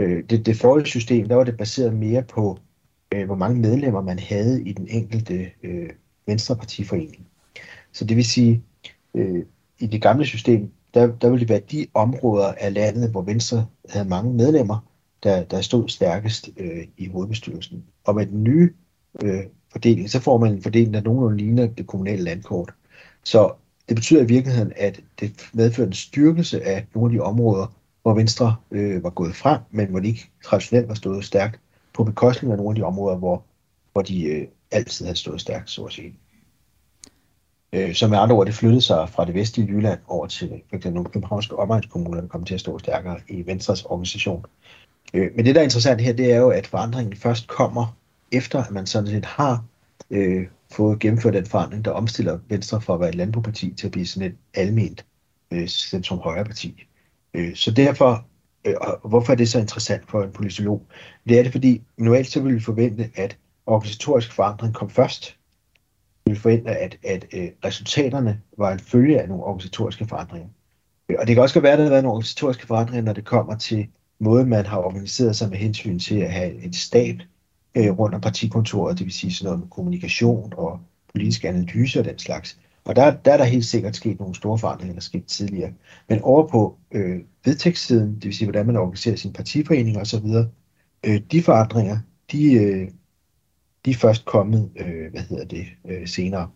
øh, 0.01 0.23
det, 0.29 0.45
det 0.45 0.57
forrige 0.57 0.85
system, 0.85 1.27
der 1.27 1.35
var 1.35 1.43
det 1.43 1.57
baseret 1.57 1.93
mere 1.93 2.23
på, 2.23 2.59
øh, 3.13 3.25
hvor 3.25 3.35
mange 3.35 3.59
medlemmer 3.59 4.01
man 4.01 4.19
havde 4.19 4.63
i 4.63 4.73
den 4.73 4.87
enkelte 4.89 5.51
øh, 5.63 5.89
Venstrepartiforening. 6.27 7.27
Så 7.91 8.05
det 8.05 8.17
vil 8.17 8.25
sige, 8.25 8.63
øh, 9.13 9.45
i 9.79 9.85
det 9.85 10.01
gamle 10.01 10.25
system, 10.25 10.71
der, 10.93 11.15
der 11.15 11.29
ville 11.29 11.39
det 11.39 11.49
være 11.49 11.61
de 11.71 11.87
områder 11.93 12.53
af 12.53 12.73
landet, 12.73 13.11
hvor 13.11 13.21
Venstre 13.21 13.65
havde 13.89 14.09
mange 14.09 14.33
medlemmer, 14.33 14.91
der, 15.23 15.43
der 15.43 15.61
stod 15.61 15.89
stærkest 15.89 16.49
øh, 16.57 16.87
i 16.97 17.07
hovedbestyrelsen. 17.07 17.83
Og 18.03 18.15
med 18.15 18.25
den 18.25 18.43
nye 18.43 18.73
øh, 19.23 19.43
fordeling, 19.71 20.09
så 20.09 20.19
får 20.19 20.37
man 20.37 20.53
en 20.53 20.63
fordeling, 20.63 20.93
der 20.93 21.01
nogenlunde 21.01 21.37
ligner 21.37 21.67
det 21.67 21.87
kommunale 21.87 22.23
landkort. 22.23 22.73
Så 23.23 23.53
det 23.89 23.95
betyder 23.95 24.21
i 24.21 24.27
virkeligheden, 24.27 24.73
at 24.75 25.01
det 25.19 25.49
medfører 25.53 25.87
en 25.87 25.93
styrkelse 25.93 26.63
af 26.63 26.87
nogle 26.95 27.13
af 27.13 27.17
de 27.17 27.23
områder, 27.23 27.75
hvor 28.01 28.13
Venstre 28.13 28.55
øh, 28.71 29.03
var 29.03 29.09
gået 29.09 29.35
frem, 29.35 29.59
men 29.71 29.87
hvor 29.87 29.99
de 29.99 30.07
ikke 30.07 30.29
traditionelt 30.43 30.87
var 30.87 30.93
stået 30.93 31.25
stærkt, 31.25 31.59
på 31.93 32.03
bekostning 32.03 32.51
af 32.51 32.57
nogle 32.57 32.71
af 32.71 32.75
de 32.75 32.83
områder, 32.83 33.17
hvor, 33.17 33.43
hvor 33.91 34.01
de 34.01 34.23
øh, 34.23 34.47
altid 34.71 35.05
havde 35.05 35.17
stået 35.17 35.41
stærkt, 35.41 35.69
så 35.69 35.83
at 35.83 35.91
sige. 35.91 36.13
Øh, 37.73 37.95
så 37.95 38.07
med 38.07 38.17
andre 38.17 38.35
ord, 38.35 38.45
det 38.45 38.55
flyttede 38.55 38.81
sig 38.81 39.09
fra 39.09 39.25
det 39.25 39.33
vestlige 39.33 39.67
Jylland 39.67 39.99
over 40.07 40.27
til 40.27 40.61
øh, 40.73 40.81
for 40.81 40.89
nogle 40.89 41.09
københavnske 41.09 41.55
omegnskommuner, 41.55 42.21
der 42.21 42.27
kom 42.27 42.43
til 42.45 42.53
at 42.53 42.59
stå 42.59 42.79
stærkere 42.79 43.19
i 43.29 43.45
Venstres 43.45 43.83
organisation. 43.83 44.45
Øh, 45.13 45.29
men 45.35 45.45
det, 45.45 45.55
der 45.55 45.61
er 45.61 45.65
interessant 45.65 46.01
her, 46.01 46.13
det 46.13 46.33
er 46.33 46.37
jo, 46.37 46.49
at 46.49 46.67
forandringen 46.67 47.15
først 47.15 47.47
kommer 47.47 47.97
efter 48.31 48.63
at 48.63 48.71
man 48.71 48.87
sådan 48.87 49.07
set 49.07 49.25
har 49.25 49.65
øh, 50.11 50.47
fået 50.71 50.99
gennemført 50.99 51.33
den 51.33 51.45
forandring, 51.45 51.85
der 51.85 51.91
omstiller 51.91 52.39
Venstre 52.49 52.81
fra 52.81 52.93
at 52.93 52.99
være 52.99 53.09
et 53.09 53.15
landbrugparti 53.15 53.73
til 53.73 53.87
at 53.87 53.91
blive 53.91 54.07
sådan 54.07 54.31
et 54.31 54.37
alment 54.53 55.05
øh, 55.51 55.67
centrum 55.67 56.19
højre 56.19 56.45
parti. 56.45 56.83
Øh, 57.33 57.55
så 57.55 57.71
derfor, 57.71 58.25
øh, 58.65 58.75
og 58.81 59.09
hvorfor 59.09 59.31
er 59.31 59.37
det 59.37 59.49
så 59.49 59.59
interessant 59.59 60.09
for 60.09 60.23
en 60.23 60.31
politolog? 60.31 60.85
Det 61.29 61.39
er 61.39 61.43
det, 61.43 61.51
fordi 61.51 61.81
normalt 61.97 62.27
så 62.27 62.41
vil 62.41 62.55
vi 62.55 62.59
forvente, 62.59 63.09
at 63.15 63.37
organisatorisk 63.65 64.33
forandring 64.33 64.73
kom 64.73 64.89
først. 64.89 65.37
Vi 66.31 66.33
vil 66.33 66.41
forvente, 66.41 66.69
at, 66.69 66.97
at 67.03 67.25
øh, 67.33 67.49
resultaterne 67.65 68.41
var 68.57 68.71
en 68.71 68.79
følge 68.79 69.21
af 69.21 69.29
nogle 69.29 69.43
organisatoriske 69.43 70.05
forandringer. 70.05 70.49
Og 71.19 71.27
det 71.27 71.35
kan 71.35 71.43
også 71.43 71.55
godt 71.55 71.63
være, 71.63 71.73
at 71.73 71.77
der 71.77 71.83
har 71.83 71.89
været 71.89 72.03
nogle 72.03 72.15
organisatoriske 72.15 72.67
forandringer, 72.67 73.01
når 73.01 73.13
det 73.13 73.25
kommer 73.25 73.57
til 73.57 73.87
måden, 74.19 74.49
man 74.49 74.65
har 74.65 74.77
organiseret 74.77 75.35
sig 75.35 75.49
med 75.49 75.57
hensyn 75.57 75.99
til 75.99 76.15
at 76.15 76.31
have 76.31 76.53
et 76.65 76.75
stab, 76.75 77.15
øh, 77.75 77.99
rundt 77.99 78.15
om 78.15 78.21
partikontoret, 78.21 78.97
det 78.97 79.05
vil 79.05 79.13
sige 79.13 79.33
sådan 79.33 79.45
noget 79.45 79.59
med 79.59 79.67
kommunikation 79.69 80.53
og 80.57 80.79
politisk 81.13 81.43
analyse 81.43 81.99
og 81.99 82.05
den 82.05 82.19
slags. 82.19 82.59
Og 82.83 82.95
der, 82.95 83.15
der 83.25 83.33
er 83.33 83.37
der 83.37 83.43
helt 83.43 83.65
sikkert 83.65 83.95
sket 83.95 84.19
nogle 84.19 84.35
store 84.35 84.57
forandringer, 84.57 84.93
der 84.93 84.99
er 84.99 85.01
sket 85.01 85.25
tidligere. 85.25 85.71
Men 86.09 86.21
over 86.21 86.47
på 86.47 86.77
øh, 86.91 87.19
vedtægtssiden, 87.45 88.15
det 88.15 88.25
vil 88.25 88.35
sige, 88.35 88.45
hvordan 88.45 88.65
man 88.65 88.77
organiserer 88.77 89.15
sin 89.15 89.33
partiforening 89.33 89.97
osv., 89.97 90.25
øh, 91.03 91.21
de 91.31 91.43
forandringer, 91.43 91.97
de, 92.31 92.53
øh, 92.53 92.87
de 93.85 93.91
er 93.91 93.95
først 93.95 94.25
kommet, 94.25 94.71
øh, 94.75 95.11
hvad 95.11 95.21
hedder 95.21 95.45
det, 95.45 95.65
øh, 95.89 96.07
senere. 96.07 96.49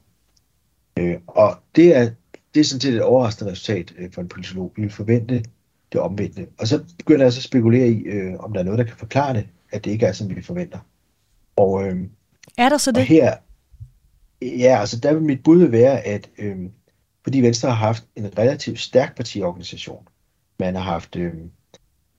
Øh, 0.99 1.15
og 1.27 1.57
det 1.75 1.95
er, 1.95 2.09
det 2.53 2.59
er 2.59 2.63
sådan 2.63 2.81
set 2.81 2.93
et 2.93 3.01
overraskende 3.01 3.51
resultat 3.51 3.93
øh, 3.97 4.11
for 4.11 4.21
en 4.21 4.27
politolog. 4.27 4.73
Vi 4.75 4.81
vil 4.81 4.91
forvente 4.91 5.43
det 5.91 6.01
omvendte. 6.01 6.47
Og 6.59 6.67
så 6.67 6.83
begynder 6.97 7.25
jeg 7.25 7.33
så 7.33 7.39
at 7.39 7.43
spekulere 7.43 7.87
i, 7.87 8.01
øh, 8.01 8.35
om 8.39 8.53
der 8.53 8.59
er 8.59 8.63
noget, 8.63 8.77
der 8.77 8.85
kan 8.85 8.97
forklare 8.97 9.33
det, 9.33 9.47
at 9.71 9.85
det 9.85 9.91
ikke 9.91 10.05
er, 10.05 10.11
som 10.11 10.35
vi 10.35 10.41
forventer. 10.41 10.79
Og, 11.55 11.87
øh, 11.87 11.99
er 12.57 12.69
der 12.69 12.77
så 12.77 12.91
det? 12.91 13.05
Her, 13.05 13.35
ja, 14.41 14.77
altså 14.79 14.99
der 14.99 15.13
vil 15.13 15.23
mit 15.23 15.43
bud 15.43 15.63
være, 15.63 16.01
at 16.01 16.29
øh, 16.37 16.57
fordi 17.23 17.41
Venstre 17.41 17.69
har 17.69 17.75
haft 17.75 18.03
en 18.15 18.37
relativt 18.37 18.79
stærk 18.79 19.15
partiorganisation, 19.15 20.07
man 20.59 20.75
har 20.75 20.81
haft 20.81 21.15
øh, 21.15 21.33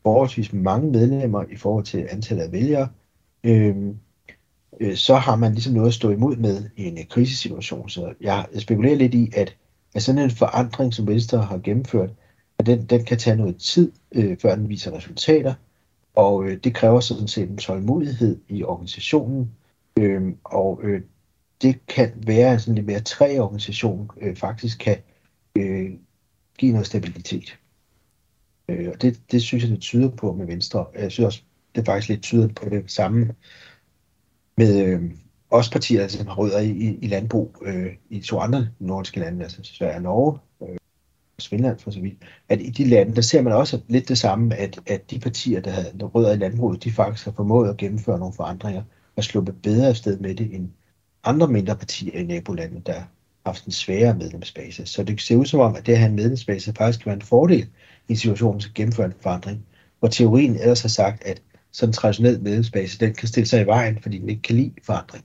forholdsvis 0.03 0.53
mange 0.53 0.91
medlemmer 0.91 1.45
i 1.51 1.57
forhold 1.57 1.85
til 1.85 2.07
antallet 2.11 2.45
af 2.45 2.53
vælgere, 2.53 2.89
øh, 3.45 3.77
øh, 4.81 4.97
så 4.97 5.15
har 5.15 5.37
man 5.37 5.53
ligesom 5.53 5.73
noget 5.73 5.89
at 5.89 5.95
stå 5.95 6.11
imod 6.11 6.37
med 6.37 6.65
i 6.77 6.85
en 6.85 6.99
øh, 6.99 7.05
krisesituation. 7.09 7.89
Så 7.89 8.15
jeg 8.21 8.47
spekulerer 8.59 8.97
lidt 8.97 9.15
i, 9.15 9.31
at, 9.37 9.57
at 9.95 10.03
sådan 10.03 10.23
en 10.23 10.31
forandring, 10.31 10.95
som 10.95 11.07
Venstre 11.07 11.39
har 11.39 11.59
gennemført, 11.59 12.11
at 12.59 12.67
den, 12.67 12.87
den 12.87 13.05
kan 13.05 13.19
tage 13.19 13.37
noget 13.37 13.57
tid, 13.57 13.93
øh, 14.13 14.37
før 14.39 14.55
den 14.55 14.69
viser 14.69 14.97
resultater, 14.97 15.55
og 16.15 16.45
øh, 16.45 16.59
det 16.65 16.75
kræver 16.75 17.01
sådan 17.01 17.29
set 17.29 17.51
en 17.51 17.59
tålmodighed 17.59 18.41
i 18.49 18.65
organisationen, 18.65 19.51
øh, 19.99 20.23
og 20.45 20.81
øh, 20.83 21.03
det 21.63 21.87
kan 21.87 22.13
være 22.17 22.53
at 22.53 22.61
sådan 22.61 22.75
lidt 22.75 22.87
mere 22.87 23.01
træ 23.01 23.39
organisation 23.39 24.11
øh, 24.21 24.37
faktisk 24.37 24.79
kan 24.79 24.97
øh, 25.57 25.91
give 26.59 26.73
noget 26.73 26.87
stabilitet. 26.87 27.59
Øh, 28.69 28.89
og 28.95 29.03
det, 29.03 29.21
det 29.31 29.43
synes 29.43 29.65
jeg, 29.65 29.71
det 29.71 29.81
tyder 29.81 30.09
på 30.09 30.33
med 30.33 30.47
Venstre. 30.47 30.87
Jeg 30.95 31.13
synes 31.13 31.27
også, 31.27 31.43
det 31.75 31.87
faktisk 31.87 32.09
lidt 32.09 32.23
tyder 32.23 32.49
på 32.49 32.69
det 32.69 32.91
samme 32.91 33.35
med 34.57 34.85
øh, 34.85 35.03
os 35.51 35.71
partier, 35.71 36.03
altså, 36.03 36.19
som 36.19 36.27
har 36.27 36.35
rødder 36.35 36.59
i, 36.59 36.71
i, 36.71 36.99
i 37.03 37.07
landbrug 37.07 37.57
øh, 37.67 37.87
i 38.11 38.21
to 38.21 38.39
andre 38.39 38.69
nordiske 38.79 39.21
lande, 39.21 39.43
altså 39.43 39.61
Sverige 39.63 39.97
og 39.97 40.03
Norge, 40.03 40.39
øh, 40.63 40.77
Finland 41.43 41.79
for 41.79 41.91
så 41.91 42.01
vidt, 42.01 42.15
at 42.49 42.61
i 42.61 42.71
de 42.71 42.85
lande, 42.85 43.17
der 43.17 43.23
ser 43.23 43.43
man 43.43 43.53
også 43.53 43.81
lidt 43.89 44.09
det 44.09 44.19
samme, 44.19 44.55
at, 44.55 44.81
at 44.87 45.11
de 45.11 45.19
partier, 45.19 45.61
der 45.61 45.71
havde 45.71 46.05
rødder 46.05 46.33
i 46.33 46.37
landbruget, 46.37 46.85
de 46.85 46.93
faktisk 46.93 47.25
har 47.25 47.33
formået 47.33 47.69
at 47.69 47.77
gennemføre 47.77 48.19
nogle 48.19 48.35
forandringer 48.35 48.83
og 49.17 49.25
sluppet 49.25 49.63
bedre 49.63 49.89
afsted 49.89 50.19
med 50.19 50.35
det, 50.35 50.55
end 50.55 50.69
andre 51.25 51.49
mindre 51.49 51.77
partier 51.77 52.21
i 52.21 52.25
nabolandet, 52.25 52.87
der 52.87 53.03
haft 53.47 53.65
en 53.65 53.73
sværere 53.73 54.15
medlemsbase. 54.15 54.87
Så 54.87 55.03
det 55.03 55.21
ser 55.21 55.37
ud 55.37 55.47
som 55.47 55.61
om, 55.61 55.77
at 55.77 55.87
det 55.87 55.93
at 55.93 55.99
have 55.99 56.09
en 56.11 56.17
medlemsbase 56.17 56.73
faktisk 56.79 56.99
kan 56.99 57.07
være 57.07 57.17
en 57.17 57.23
fordel 57.23 57.69
i 58.09 58.13
en 58.13 58.17
situation, 58.17 58.47
hvor 58.47 58.53
man 58.53 58.61
skal 58.61 58.75
gennemføre 58.75 59.07
en 59.07 59.15
forandring. 59.21 59.67
Hvor 59.99 60.09
teorien 60.09 60.57
ellers 60.57 60.83
har 60.83 60.89
sagt, 60.89 61.25
at 61.25 61.43
sådan 61.77 61.93
traditionel 61.93 62.41
medlemsbase, 62.41 62.99
den 62.99 63.15
kan 63.15 63.29
stille 63.29 63.47
sig 63.47 63.63
i 63.63 63.67
vejen, 63.67 63.99
fordi 64.03 64.19
den 64.19 64.29
ikke 64.29 64.43
kan 64.43 64.57
lide 64.57 64.73
forandring. 64.83 65.25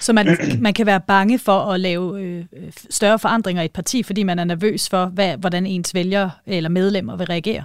Så 0.00 0.12
man, 0.12 0.26
man 0.66 0.74
kan 0.74 0.86
være 0.86 1.00
bange 1.00 1.38
for 1.38 1.58
at 1.58 1.80
lave 1.80 2.22
øh, 2.22 2.44
større 2.90 3.18
forandringer 3.18 3.62
i 3.62 3.64
et 3.64 3.72
parti, 3.72 4.02
fordi 4.02 4.22
man 4.22 4.38
er 4.38 4.44
nervøs 4.44 4.88
for, 4.88 5.06
hvad, 5.06 5.36
hvordan 5.36 5.66
ens 5.66 5.94
vælgere 5.94 6.30
eller 6.46 6.70
medlemmer 6.70 7.16
vil 7.16 7.26
reagere? 7.26 7.64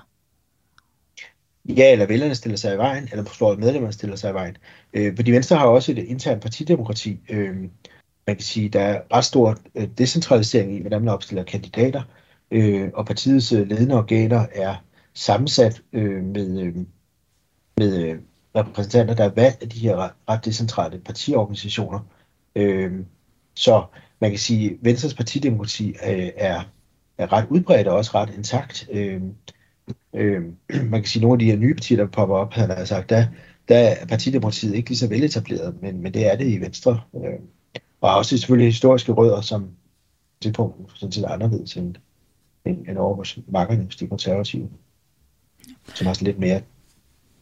Ja, 1.70 1.92
eller 1.92 2.06
vælgerne 2.06 2.36
stiller 2.36 2.58
sig 2.58 2.74
i 2.74 2.78
vejen, 2.78 3.08
eller 3.12 3.26
forstår 3.26 3.56
medlemmerne 3.56 3.94
stiller 3.94 4.16
sig 4.16 4.32
i 4.32 4.34
vejen. 4.34 4.58
Øh, 4.94 5.16
fordi 5.16 5.32
Venstre 5.32 5.56
har 5.56 5.66
også 5.66 5.92
et 5.92 5.98
internt 5.98 6.42
partidemokrati. 6.42 7.20
Øh, 7.30 7.56
man 8.28 8.36
kan 8.36 8.42
sige, 8.42 8.70
der 8.70 8.82
er 8.82 9.02
ret 9.14 9.26
stor 9.26 9.58
øh, 9.76 9.88
decentralisering 9.98 10.76
i, 10.76 10.82
hvordan 10.82 11.02
man 11.02 11.14
opstiller 11.14 11.44
kandidater, 11.44 12.02
øh, 12.52 12.90
og 12.94 13.06
partiets 13.06 13.52
øh, 13.52 13.68
ledende 13.68 13.96
organer 13.96 14.46
er 14.56 14.76
sammensat 15.14 15.82
øh, 15.94 16.24
med, 16.24 16.62
øh, 16.62 16.76
med 17.78 18.04
øh, 18.04 18.20
repræsentanter, 18.56 19.14
der 19.14 19.24
er 19.24 19.30
valgt 19.30 19.62
af 19.62 19.70
de 19.70 19.80
her 19.80 19.96
ret, 19.96 20.12
ret 20.30 20.46
decentrale 20.46 21.00
partiorganisationer. 21.00 22.00
Øh, 22.56 22.94
så 23.56 23.86
man 24.22 24.30
kan 24.30 24.40
sige, 24.40 24.72
at 24.72 24.78
Venstres 24.82 25.14
partidemokrati 25.14 25.90
øh, 25.90 26.30
er, 26.38 26.64
er 27.18 27.34
ret 27.34 27.48
udbredt 27.50 27.88
og 27.88 27.98
også 27.98 28.12
ret 28.16 28.34
intakt. 28.38 28.90
Øh, 28.92 29.22
øh, 30.14 30.44
man 30.92 31.02
kan 31.02 31.06
sige, 31.06 31.20
at 31.20 31.22
nogle 31.22 31.36
af 31.36 31.40
de 31.40 31.52
her 31.52 31.58
nye 31.58 31.74
partier, 31.74 31.98
der 31.98 32.08
popper 32.08 32.36
op, 32.36 32.54
han 32.54 32.70
har 32.70 32.86
sagt, 32.86 33.10
der, 33.10 33.26
der 33.68 33.78
er 33.78 34.06
partidemokratiet 34.06 34.76
ikke 34.76 34.90
lige 34.90 34.98
så 34.98 35.08
veletableret, 35.08 35.82
men, 35.82 36.02
men 36.02 36.14
det 36.14 36.32
er 36.32 36.36
det 36.36 36.48
i 36.48 36.62
Venstre. 36.62 37.02
Øh, 37.16 37.40
og 38.02 38.16
også 38.16 38.38
selvfølgelig 38.38 38.68
historiske 38.68 39.12
rødder, 39.12 39.42
som 39.42 39.70
til 40.42 40.54
punkt 40.54 40.92
sådan 40.96 41.12
set 41.12 41.26
anderledes 41.26 41.78
end, 41.78 41.96
end, 42.66 42.88
end 42.88 42.98
over 42.98 43.16
hos 43.16 43.40
makkerne 43.48 43.88
de 44.00 44.08
konservative, 44.08 44.70
som 45.94 46.08
har 46.08 46.14
sådan 46.14 46.26
lidt 46.26 46.40
mere 46.40 46.62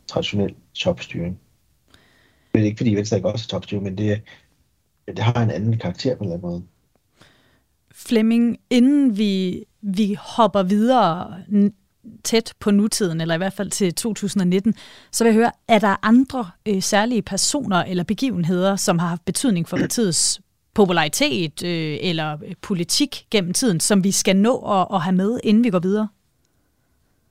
traditionel 0.07 0.55
topstyring. 0.73 1.39
Det 2.53 2.61
er 2.61 2.65
ikke 2.65 2.77
fordi 2.77 2.95
Venstre 2.95 3.17
ikke 3.17 3.29
også 3.29 3.45
er 3.45 3.51
topstyring, 3.51 3.83
men 3.83 3.97
det, 3.97 4.21
det 5.07 5.19
har 5.19 5.43
en 5.43 5.51
anden 5.51 5.77
karakter 5.77 6.15
på 6.15 6.23
en 6.23 6.29
eller 6.31 6.37
anden 6.37 6.49
måde. 6.49 6.63
Flemming, 7.91 8.57
inden 8.69 9.17
vi, 9.17 9.63
vi 9.81 10.17
hopper 10.19 10.63
videre 10.63 11.35
tæt 12.23 12.53
på 12.59 12.71
nutiden, 12.71 13.21
eller 13.21 13.35
i 13.35 13.37
hvert 13.37 13.53
fald 13.53 13.69
til 13.69 13.93
2019, 13.93 14.75
så 15.11 15.23
vil 15.23 15.29
jeg 15.29 15.35
høre, 15.35 15.51
er 15.67 15.79
der 15.79 15.95
andre 16.01 16.49
øh, 16.65 16.81
særlige 16.81 17.21
personer 17.21 17.77
eller 17.77 18.03
begivenheder, 18.03 18.75
som 18.75 18.99
har 18.99 19.07
haft 19.07 19.25
betydning 19.25 19.69
for 19.69 19.77
partiets 19.77 20.41
popularitet 20.73 21.63
øh, 21.63 21.97
eller 22.01 22.37
øh, 22.45 22.55
politik 22.61 23.25
gennem 23.31 23.53
tiden, 23.53 23.79
som 23.79 24.03
vi 24.03 24.11
skal 24.11 24.35
nå 24.35 24.57
at, 24.57 24.87
at 24.93 25.01
have 25.01 25.15
med, 25.15 25.39
inden 25.43 25.63
vi 25.63 25.69
går 25.69 25.79
videre? 25.79 26.07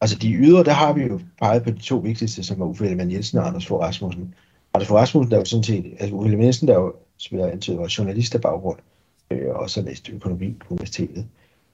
Altså 0.03 0.18
de 0.18 0.32
ydre, 0.32 0.64
der 0.64 0.72
har 0.72 0.92
vi 0.92 1.03
jo 1.03 1.20
peget 1.38 1.62
på 1.62 1.70
de 1.70 1.78
to 1.78 1.96
vigtigste, 1.96 2.42
som 2.42 2.61
er 2.61 2.66
Uffe 2.66 2.84
Ellemann 2.84 3.12
Jensen 3.12 3.38
og 3.38 3.46
Anders 3.46 3.66
Fogh 3.66 3.82
Rasmussen. 3.82 4.34
Anders 4.74 4.88
Fogh 4.88 5.00
Rasmussen, 5.00 5.30
der 5.30 5.36
er 5.36 5.40
jo 5.40 5.44
sådan 5.44 5.64
set, 5.64 5.84
altså 6.00 6.14
Uffe 6.14 6.26
Ellemann 6.26 6.46
Jensen, 6.46 6.68
der 6.68 6.74
jo, 6.74 6.94
som 7.16 7.38
jeg 7.38 7.53
antyder, 7.53 7.76
var 7.76 7.94
journalist 7.98 8.34
af 8.34 8.40
baggrund, 8.40 8.78
øh, 9.30 9.55
og 9.55 9.70
så 9.70 9.82
læste 9.82 10.12
økonomi 10.12 10.53
på 10.53 10.66
universitetet. 10.74 11.26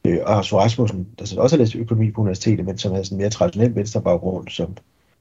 Øh, 0.05 0.19
og 0.23 0.33
Anders 0.33 0.49
Fogh 0.49 0.63
Rasmussen, 0.63 1.09
der 1.19 1.25
så 1.25 1.41
også 1.41 1.57
har 1.57 1.59
læst 1.59 1.77
økonomi 1.77 2.11
på 2.11 2.21
universitetet, 2.21 2.67
men 2.67 2.79
som 2.79 2.93
har 2.93 3.03
sådan 3.03 3.17
en 3.17 3.21
mere 3.21 3.31
traditionel 3.31 3.75
venstre 3.75 4.03
baggrund, 4.03 4.49
som, 4.49 4.77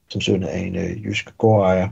som 0.08 0.20
søn 0.20 0.42
af 0.42 0.58
en 0.58 0.76
øh, 0.76 1.04
jysk 1.04 1.38
gårdejer. 1.38 1.88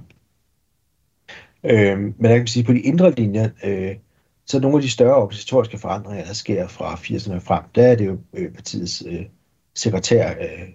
Øh, 1.65 1.99
men 1.99 2.31
jeg 2.31 2.39
kan 2.39 2.47
sige, 2.47 2.65
på 2.65 2.73
de 2.73 2.81
indre 2.81 3.11
linjer, 3.11 3.49
øh, 3.65 3.97
så 4.47 4.61
nogle 4.61 4.77
af 4.77 4.83
de 4.83 4.91
større 4.91 5.17
organisatoriske 5.17 5.79
forandringer, 5.79 6.25
der 6.25 6.33
sker 6.33 6.69
fra 6.69 6.95
80'erne 6.95 7.39
frem, 7.39 7.63
der 7.75 7.87
er 7.87 7.95
det 7.95 8.07
jo 8.07 8.19
øh, 8.35 8.53
partiets 8.53 9.03
øh, 9.07 9.25
sekretær, 9.75 10.31
øh, 10.31 10.69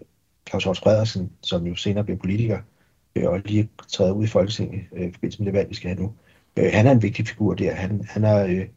Claus 0.50 0.64
Horst 0.64 0.84
Frederiksen, 0.84 1.32
som 1.42 1.68
jo 1.68 1.76
senere 1.76 2.04
bliver 2.04 2.18
politiker, 2.18 2.60
øh, 3.16 3.30
og 3.30 3.40
lige 3.46 3.70
træder 3.88 4.12
ud 4.12 4.24
i 4.24 4.28
Folketinget 4.28 4.82
øh, 4.94 5.08
i 5.08 5.12
forbindelse 5.12 5.40
med 5.40 5.46
det 5.46 5.58
valg, 5.58 5.70
vi 5.70 5.76
skal 5.76 5.90
have 5.90 6.02
nu. 6.02 6.14
Øh, 6.58 6.70
han 6.74 6.88
er 6.88 6.92
en 6.92 7.02
vigtig 7.02 7.28
figur 7.28 7.54
der. 7.54 7.76
Han, 7.76 8.06
han 8.10 8.24
er 8.24 8.46
øh, 8.46 8.68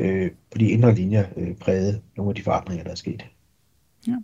øh, 0.00 0.30
på 0.50 0.58
de 0.58 0.68
indre 0.68 0.94
linjer 0.94 1.24
øh, 1.36 1.54
præget 1.56 2.02
nogle 2.16 2.30
af 2.30 2.34
de 2.34 2.42
forandringer, 2.42 2.84
der 2.84 2.90
er 2.90 2.94
sket. 2.94 3.24
Ja. 4.06 4.16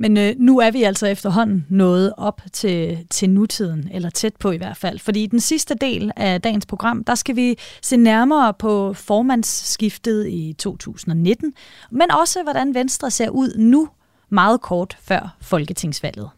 Men 0.00 0.16
øh, 0.16 0.34
nu 0.38 0.58
er 0.58 0.70
vi 0.70 0.82
altså 0.82 1.06
efterhånden 1.06 1.66
nået 1.68 2.12
op 2.16 2.40
til, 2.52 3.06
til 3.10 3.30
nutiden, 3.30 3.88
eller 3.92 4.10
tæt 4.10 4.36
på 4.36 4.50
i 4.50 4.56
hvert 4.56 4.76
fald. 4.76 4.98
Fordi 4.98 5.22
i 5.22 5.26
den 5.26 5.40
sidste 5.40 5.74
del 5.74 6.12
af 6.16 6.40
dagens 6.40 6.66
program, 6.66 7.04
der 7.04 7.14
skal 7.14 7.36
vi 7.36 7.58
se 7.82 7.96
nærmere 7.96 8.54
på 8.54 8.92
formandsskiftet 8.92 10.28
i 10.28 10.54
2019, 10.58 11.54
men 11.90 12.10
også 12.10 12.42
hvordan 12.42 12.74
Venstre 12.74 13.10
ser 13.10 13.30
ud 13.30 13.56
nu, 13.58 13.88
meget 14.28 14.60
kort 14.60 14.98
før 15.00 15.36
folketingsvalget. 15.40 16.30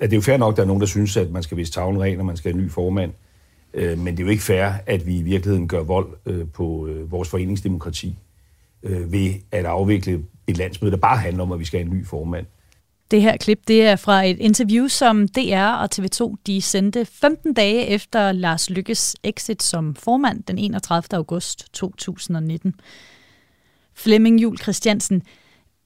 Det 0.00 0.12
er 0.12 0.16
jo 0.16 0.20
fair 0.20 0.36
nok, 0.36 0.52
at 0.52 0.56
der 0.56 0.62
er 0.62 0.66
nogen, 0.66 0.80
der 0.80 0.86
synes, 0.86 1.16
at 1.16 1.30
man 1.30 1.42
skal 1.42 1.56
vise 1.56 1.72
tavlen 1.72 2.02
ren, 2.02 2.20
og 2.20 2.26
man 2.26 2.36
skal 2.36 2.52
have 2.52 2.58
en 2.58 2.64
ny 2.64 2.70
formand. 2.70 3.12
Øh, 3.74 3.98
men 3.98 4.16
det 4.16 4.22
er 4.22 4.24
jo 4.24 4.30
ikke 4.30 4.42
fair, 4.42 4.72
at 4.86 5.06
vi 5.06 5.18
i 5.18 5.22
virkeligheden 5.22 5.68
gør 5.68 5.82
vold 5.82 6.08
øh, 6.26 6.48
på 6.48 6.86
øh, 6.86 7.10
vores 7.10 7.28
foreningsdemokrati 7.28 8.18
ved 8.86 9.34
at 9.50 9.64
afvikle 9.64 10.24
et 10.46 10.56
landsmøde, 10.56 10.90
der 10.92 10.98
bare 10.98 11.16
handler 11.16 11.42
om, 11.42 11.52
at 11.52 11.58
vi 11.58 11.64
skal 11.64 11.80
have 11.80 11.90
en 11.92 11.96
ny 11.98 12.06
formand. 12.06 12.46
Det 13.10 13.22
her 13.22 13.36
klip 13.36 13.60
det 13.68 13.86
er 13.86 13.96
fra 13.96 14.24
et 14.24 14.38
interview, 14.38 14.88
som 14.88 15.28
DR 15.28 15.72
og 15.72 15.88
TV2 15.94 16.34
de 16.46 16.62
sendte 16.62 17.04
15 17.04 17.54
dage 17.54 17.86
efter 17.86 18.32
Lars 18.32 18.70
Lykkes 18.70 19.16
exit 19.22 19.62
som 19.62 19.94
formand 19.94 20.42
den 20.42 20.58
31. 20.58 21.16
august 21.16 21.72
2019. 21.72 22.74
Flemming 23.94 24.42
Jul 24.42 24.58
Christiansen, 24.58 25.22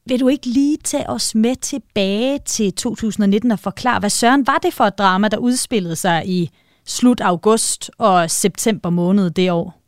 vil 0.07 0.21
du 0.21 0.29
ikke 0.29 0.47
lige 0.47 0.77
tage 0.85 1.11
os 1.11 1.35
med 1.35 1.57
tilbage 1.57 2.39
til 2.39 2.73
2019 2.73 3.51
og 3.51 3.59
forklare, 3.59 4.01
hvad 4.01 4.11
søren 4.11 4.47
var 4.47 4.59
det 4.59 4.75
for 4.75 4.85
et 4.85 4.99
drama, 4.99 5.29
der 5.29 5.37
udspillede 5.37 5.97
sig 5.97 6.29
i 6.29 6.51
slut 6.87 7.21
august 7.21 7.91
og 7.99 8.31
september 8.31 8.91
måned 8.91 9.31
det 9.31 9.51
år? 9.51 9.79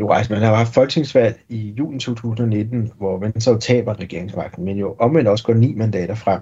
Jo, 0.00 0.10
altså 0.10 0.32
man 0.32 0.42
har 0.42 0.54
haft 0.54 0.74
folketingsvalg 0.74 1.40
i 1.48 1.74
juni 1.78 1.98
2019, 1.98 2.92
hvor 2.96 3.18
Venstre 3.18 3.60
taber 3.60 4.00
regeringsmagten, 4.00 4.64
men 4.64 4.76
jo 4.76 4.96
omvendt 4.98 5.28
også 5.28 5.44
går 5.44 5.54
ni 5.54 5.74
mandater 5.74 6.14
frem, 6.14 6.40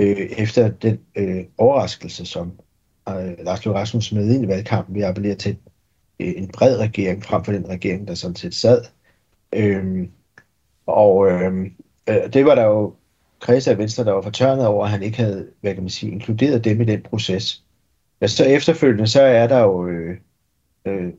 øh, 0.00 0.16
efter 0.16 0.68
den 0.68 0.98
øh, 1.16 1.44
overraskelse, 1.58 2.26
som 2.26 2.52
øh, 3.08 3.44
Lars 3.44 3.64
Løkke 3.64 3.80
Rasmussen 3.80 4.18
med 4.18 4.34
ind 4.34 4.44
i 4.44 4.48
valgkampen, 4.48 4.94
vi 4.94 5.00
appellere 5.00 5.34
til 5.34 5.56
øh, 6.20 6.32
en 6.36 6.48
bred 6.48 6.78
regering, 6.78 7.24
frem 7.24 7.44
for 7.44 7.52
den 7.52 7.68
regering, 7.68 8.08
der 8.08 8.14
sådan 8.14 8.36
set 8.36 8.54
sad. 8.54 8.84
Øh, 9.52 10.08
og 10.86 11.30
øh, 11.30 11.70
øh, 12.08 12.32
det 12.32 12.44
var 12.44 12.54
der 12.54 12.64
jo 12.64 12.94
kredse 13.40 13.70
af 13.70 13.78
Venstre, 13.78 14.04
der 14.04 14.12
var 14.12 14.22
fortørnet 14.22 14.66
over, 14.66 14.84
at 14.84 14.90
han 14.90 15.02
ikke 15.02 15.16
havde, 15.16 15.48
hvad 15.60 15.74
kan 15.74 15.82
man 15.82 15.90
sige, 15.90 16.12
inkluderet 16.12 16.64
dem 16.64 16.80
i 16.80 16.84
den 16.84 17.02
proces. 17.02 17.64
Ja, 18.20 18.26
så 18.26 18.44
efterfølgende, 18.44 19.06
så 19.06 19.22
er 19.22 19.46
der 19.46 19.60
jo 19.60 19.86
øh, 19.86 20.16
øh, 20.86 21.12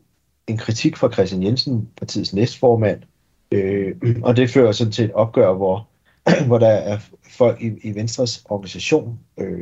en 0.47 0.57
kritik 0.57 0.97
fra 0.97 1.11
Christian 1.11 1.43
Jensen, 1.43 1.89
partiets 1.97 2.33
næstformand, 2.33 3.01
øh, 3.51 3.95
og 4.27 4.37
det 4.37 4.49
fører 4.49 4.71
sådan 4.71 4.91
til 4.91 5.05
et 5.05 5.13
opgør, 5.13 5.53
hvor, 5.53 5.87
hvor 6.47 6.57
der 6.57 6.67
er 6.67 6.99
folk 7.37 7.61
i, 7.61 7.71
i 7.83 7.95
Venstres 7.95 8.43
organisation, 8.49 9.19
øh, 9.37 9.59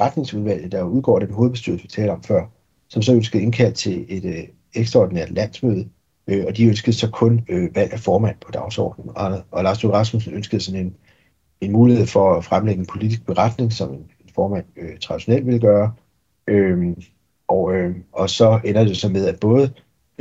retningsudvalget, 0.00 0.72
der 0.72 0.82
udgår 0.82 1.18
den 1.18 1.32
hovedbestyrelse, 1.32 1.82
vi 1.82 1.88
talte 1.88 2.10
om 2.10 2.22
før, 2.22 2.46
som 2.88 3.02
så 3.02 3.14
ønskede 3.14 3.42
indkaldt 3.42 3.76
til 3.76 4.06
et 4.08 4.24
øh, 4.24 4.44
ekstraordinært 4.74 5.30
landsmøde, 5.30 5.88
øh, 6.26 6.44
og 6.46 6.56
de 6.56 6.66
ønskede 6.66 6.96
så 6.96 7.10
kun 7.10 7.46
øh, 7.48 7.74
valg 7.74 7.92
af 7.92 8.00
formand 8.00 8.36
på 8.46 8.52
dagsordenen, 8.52 9.10
og, 9.16 9.42
og 9.50 9.62
Lars 9.64 9.82
Løkke 9.82 9.96
Rasmussen 9.96 10.34
ønskede 10.34 10.62
sådan 10.62 10.80
en, 10.80 10.94
en 11.60 11.72
mulighed 11.72 12.06
for 12.06 12.34
at 12.34 12.44
fremlægge 12.44 12.80
en 12.80 12.86
politisk 12.86 13.26
beretning, 13.26 13.72
som 13.72 13.90
en, 13.90 13.98
en 14.20 14.30
formand 14.34 14.64
øh, 14.76 14.98
traditionelt 14.98 15.46
ville 15.46 15.60
gøre, 15.60 15.92
øh, 16.46 16.96
og, 17.48 17.74
øh, 17.74 17.96
og 18.12 18.30
så 18.30 18.60
ender 18.64 18.84
det 18.84 18.96
så 18.96 19.08
med, 19.08 19.26
at 19.26 19.40
både 19.40 19.70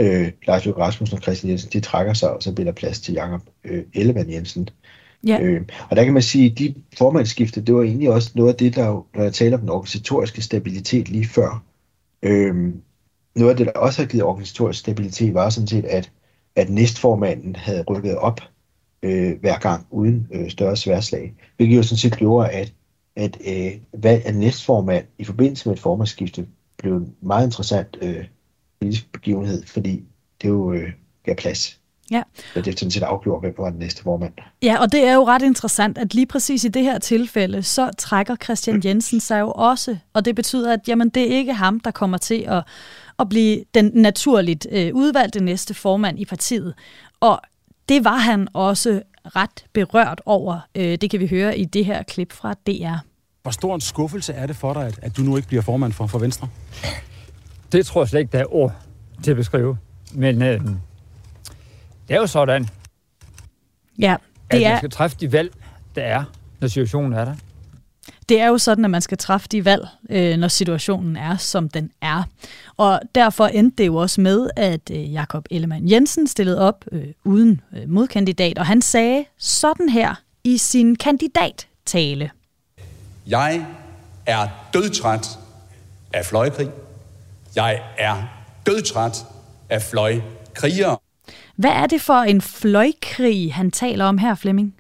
øh, 0.01 0.31
Lars 0.47 0.65
Løkke 0.65 0.81
Rasmussen 0.81 1.17
og 1.17 1.21
Christian 1.21 1.49
Jensen, 1.49 1.69
de 1.73 1.79
trækker 1.79 2.13
sig, 2.13 2.33
og 2.33 2.43
så 2.43 2.53
bliver 2.53 2.65
der 2.65 2.71
plads 2.71 3.01
til 3.01 3.13
Jakob 3.13 3.41
øh, 3.63 3.83
Ellemann 3.93 4.31
Jensen. 4.31 4.69
Ja. 5.27 5.41
Øh, 5.41 5.61
og 5.89 5.95
der 5.95 6.03
kan 6.03 6.13
man 6.13 6.21
sige, 6.21 6.51
at 6.51 6.59
de 6.59 6.75
formandsskifte, 6.97 7.61
det 7.61 7.75
var 7.75 7.81
egentlig 7.81 8.09
også 8.11 8.31
noget 8.35 8.49
af 8.49 8.55
det, 8.55 8.75
der, 8.75 9.07
når 9.15 9.23
jeg 9.23 9.33
taler 9.33 9.57
om 9.57 9.61
den 9.61 9.69
organisatoriske 9.69 10.41
stabilitet 10.41 11.09
lige 11.09 11.25
før, 11.25 11.63
øh, 12.23 12.55
noget 13.35 13.51
af 13.51 13.57
det, 13.57 13.65
der 13.65 13.71
også 13.71 14.01
har 14.01 14.07
givet 14.07 14.23
organisatorisk 14.23 14.79
stabilitet, 14.79 15.33
var 15.33 15.49
sådan 15.49 15.67
set, 15.67 15.85
at, 15.85 16.11
at 16.55 16.69
næstformanden 16.69 17.55
havde 17.55 17.83
rykket 17.89 18.17
op 18.17 18.41
øh, 19.03 19.39
hver 19.39 19.59
gang 19.59 19.87
uden 19.91 20.27
øh, 20.33 20.49
større 20.49 20.75
sværslag, 20.75 21.33
hvilket 21.57 21.77
jo 21.77 21.83
sådan 21.83 21.97
set 21.97 22.17
gjorde, 22.17 22.49
at, 22.49 22.73
at 23.15 23.37
øh, 23.47 23.71
valg 24.03 24.25
af 24.25 24.35
næstformand 24.35 25.05
i 25.17 25.23
forbindelse 25.23 25.69
med 25.69 25.75
et 25.75 25.81
formandsskifte 25.81 26.47
blev 26.77 26.95
en 26.95 27.15
meget 27.21 27.45
interessant 27.45 27.97
øh, 28.01 28.25
politisk 28.81 29.11
begivenhed, 29.11 29.63
fordi 29.65 30.03
det 30.41 30.47
jo 30.47 30.73
øh, 30.73 30.89
gav 31.23 31.35
plads. 31.35 31.77
Ja. 32.11 32.23
Så 32.53 32.61
det 32.61 32.67
er 32.67 32.77
sådan 32.77 32.91
set 32.91 33.03
afgjort, 33.03 33.41
hvem 33.41 33.55
var 33.57 33.69
den 33.69 33.79
næste 33.79 34.03
formand. 34.03 34.33
Ja, 34.63 34.77
og 34.81 34.91
det 34.91 35.07
er 35.07 35.13
jo 35.13 35.27
ret 35.27 35.41
interessant, 35.41 35.97
at 35.97 36.13
lige 36.13 36.25
præcis 36.25 36.63
i 36.63 36.67
det 36.67 36.83
her 36.83 36.99
tilfælde, 36.99 37.63
så 37.63 37.91
trækker 37.97 38.35
Christian 38.43 38.81
Jensen 38.85 39.19
sig 39.19 39.39
jo 39.39 39.51
også, 39.51 39.97
og 40.13 40.25
det 40.25 40.35
betyder, 40.35 40.73
at 40.73 40.79
jamen, 40.87 41.09
det 41.09 41.23
er 41.23 41.37
ikke 41.37 41.53
ham, 41.53 41.79
der 41.79 41.91
kommer 41.91 42.17
til 42.17 42.45
at, 42.47 42.63
at 43.19 43.29
blive 43.29 43.63
den 43.73 43.91
naturligt 43.93 44.67
øh, 44.71 44.91
udvalgte 44.93 45.43
næste 45.43 45.73
formand 45.73 46.19
i 46.19 46.25
partiet. 46.25 46.73
Og 47.19 47.41
det 47.89 48.03
var 48.03 48.17
han 48.17 48.47
også 48.53 49.01
ret 49.25 49.65
berørt 49.73 50.21
over. 50.25 50.59
Øh, 50.75 50.97
det 51.01 51.09
kan 51.09 51.19
vi 51.19 51.27
høre 51.27 51.57
i 51.57 51.65
det 51.65 51.85
her 51.85 52.03
klip 52.03 52.33
fra 52.33 52.53
DR. 52.53 52.97
Hvor 53.41 53.51
stor 53.51 53.75
en 53.75 53.81
skuffelse 53.81 54.33
er 54.33 54.47
det 54.47 54.55
for 54.55 54.73
dig, 54.73 54.87
at, 54.87 54.99
at 55.01 55.17
du 55.17 55.21
nu 55.21 55.35
ikke 55.35 55.47
bliver 55.47 55.63
formand 55.63 55.93
for, 55.93 56.07
for 56.07 56.19
Venstre? 56.19 56.47
Det 57.71 57.85
tror 57.85 58.01
jeg 58.01 58.09
slet 58.09 58.19
ikke, 58.19 58.31
der 58.31 58.39
er 58.39 58.53
ord 58.55 58.75
til 59.23 59.31
at 59.31 59.37
beskrive. 59.37 59.77
Men 60.13 60.41
øh, 60.41 60.61
det 62.07 62.15
er 62.15 62.19
jo 62.21 62.27
sådan, 62.27 62.69
Ja, 63.99 64.13
at 64.13 64.19
det 64.51 64.61
man 64.61 64.71
er, 64.71 64.77
skal 64.77 64.89
træffe 64.89 65.17
de 65.19 65.31
valg, 65.31 65.53
der 65.95 66.01
er, 66.01 66.23
når 66.59 66.67
situationen 66.67 67.13
er 67.13 67.25
der. 67.25 67.35
det 68.29 68.39
er 68.41 68.47
jo 68.47 68.57
sådan, 68.57 68.85
at 68.85 68.91
man 68.91 69.01
skal 69.01 69.17
træffe 69.17 69.47
de 69.51 69.65
valg, 69.65 69.87
øh, 70.09 70.37
når 70.37 70.47
situationen 70.47 71.17
er, 71.17 71.37
som 71.37 71.69
den 71.69 71.91
er. 72.01 72.23
Og 72.77 72.99
derfor 73.15 73.47
endte 73.47 73.77
det 73.77 73.87
jo 73.87 73.95
også 73.95 74.21
med, 74.21 74.49
at 74.55 74.91
øh, 74.91 75.13
Jakob 75.13 75.45
Ellemann 75.51 75.89
Jensen 75.91 76.27
stillede 76.27 76.59
op 76.61 76.85
øh, 76.91 77.03
uden 77.23 77.61
øh, 77.77 77.89
modkandidat, 77.89 78.57
og 78.57 78.65
han 78.65 78.81
sagde 78.81 79.25
sådan 79.37 79.89
her 79.89 80.15
i 80.43 80.57
sin 80.57 80.95
kandidattale. 80.95 82.31
Jeg 83.27 83.65
er 84.25 84.47
dødtræt 84.73 85.39
af 86.13 86.25
fløjkrig. 86.25 86.69
Jeg 87.55 87.81
er 87.97 88.15
dødtræt 88.65 89.25
af 89.69 89.81
fløjkrigere. 89.81 90.97
Hvad 91.55 91.71
er 91.71 91.87
det 91.87 92.01
for 92.01 92.13
en 92.13 92.41
fløjkrig, 92.41 93.53
han 93.53 93.71
taler 93.71 94.05
om 94.05 94.17
her, 94.17 94.35
Flemming? 94.35 94.75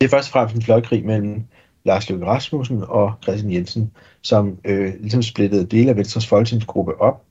Det 0.00 0.06
er 0.06 0.10
først 0.10 0.28
og 0.28 0.32
fremmest 0.32 0.56
en 0.56 0.62
fløjkrig 0.62 1.04
mellem 1.04 1.44
Lars 1.84 2.10
Løkke 2.10 2.26
Rasmussen 2.26 2.84
og 2.88 3.12
Christian 3.22 3.52
Jensen, 3.52 3.92
som 4.22 4.58
øh, 4.64 4.92
ligesom 5.00 5.22
splittede 5.22 5.66
dele 5.66 5.90
af 5.90 5.96
Venstres 5.96 6.26
folketingsgruppe 6.26 7.00
op 7.00 7.22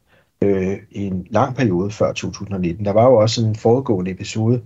øh, 0.43 0.77
i 0.91 1.03
en 1.03 1.27
lang 1.29 1.55
periode 1.55 1.91
før 1.91 2.13
2019. 2.13 2.85
Der 2.85 2.91
var 2.91 3.05
jo 3.05 3.15
også 3.15 3.45
en 3.45 3.55
foregående 3.55 4.11
episode, 4.11 4.61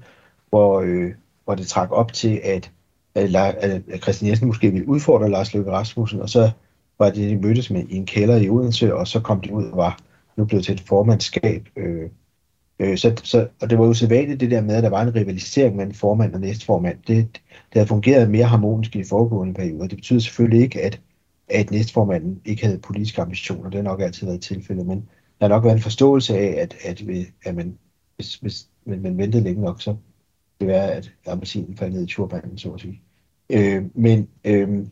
hvor, 0.49 0.81
øh, 0.81 1.11
hvor 1.45 1.55
det 1.55 1.67
trak 1.67 1.91
op 1.91 2.13
til, 2.13 2.41
at, 2.43 2.71
at, 3.15 3.35
at 3.35 4.01
Christian 4.01 4.29
Jensen 4.29 4.47
måske 4.47 4.71
ville 4.71 4.87
udfordre 4.87 5.29
Lars 5.29 5.53
Løkke 5.53 5.71
Rasmussen, 5.71 6.21
og 6.21 6.29
så 6.29 6.51
var 6.99 7.09
det, 7.09 7.29
de 7.29 7.37
mødtes 7.37 7.71
med 7.71 7.83
i 7.89 7.95
en 7.95 8.05
kælder 8.05 8.35
i 8.35 8.49
Odense, 8.49 8.95
og 8.95 9.07
så 9.07 9.19
kom 9.19 9.41
de 9.41 9.53
ud 9.53 9.65
og 9.65 9.77
var 9.77 9.99
nu 10.37 10.45
blevet 10.45 10.65
til 10.65 10.73
et 10.73 10.81
formandskab. 10.81 11.69
Øh, 11.75 12.09
øh, 12.79 12.97
så, 12.97 13.21
så, 13.23 13.47
og 13.61 13.69
det 13.69 13.79
var 13.79 13.85
jo 13.85 13.93
sædvanligt 13.93 14.39
det 14.39 14.51
der 14.51 14.61
med, 14.61 14.75
at 14.75 14.83
der 14.83 14.89
var 14.89 15.01
en 15.01 15.15
rivalisering 15.15 15.75
mellem 15.75 15.93
formand 15.93 16.33
og 16.33 16.39
næstformand. 16.39 16.97
Det, 17.07 17.27
det 17.33 17.73
havde 17.73 17.87
fungeret 17.87 18.29
mere 18.29 18.45
harmonisk 18.45 18.95
i 18.95 18.99
de 18.99 19.05
foregående 19.09 19.53
perioder. 19.53 19.87
Det 19.87 19.97
betyder 19.97 20.19
selvfølgelig 20.19 20.61
ikke, 20.63 20.81
at, 20.81 21.01
at 21.49 21.71
næstformanden 21.71 22.41
ikke 22.45 22.65
havde 22.65 22.79
politiske 22.79 23.21
ambitioner. 23.21 23.69
Det 23.69 23.75
har 23.75 23.83
nok 23.83 24.01
altid 24.01 24.27
været 24.27 24.41
tilfældet, 24.41 24.85
men 24.85 25.09
der 25.39 25.47
har 25.47 25.55
nok 25.55 25.63
været 25.63 25.75
en 25.75 25.81
forståelse 25.81 26.37
af, 26.37 26.61
at, 26.61 26.75
at, 26.85 27.03
at 27.45 27.55
man, 27.55 27.77
hvis, 28.15 28.35
hvis 28.35 28.67
man, 28.85 29.01
man 29.01 29.17
ventede 29.17 29.43
længe 29.43 29.61
nok, 29.61 29.81
så 29.81 29.95
det 30.59 30.67
være, 30.67 30.91
at 30.91 31.11
appelsinen 31.27 31.77
faldt 31.77 31.93
ned 31.93 32.03
i 32.03 32.05
turbanen, 32.05 32.57
så 32.57 32.71
at 32.71 32.81
sige. 32.81 33.01
Øh, 33.49 33.83
men 33.93 34.27
øh, 34.45 34.85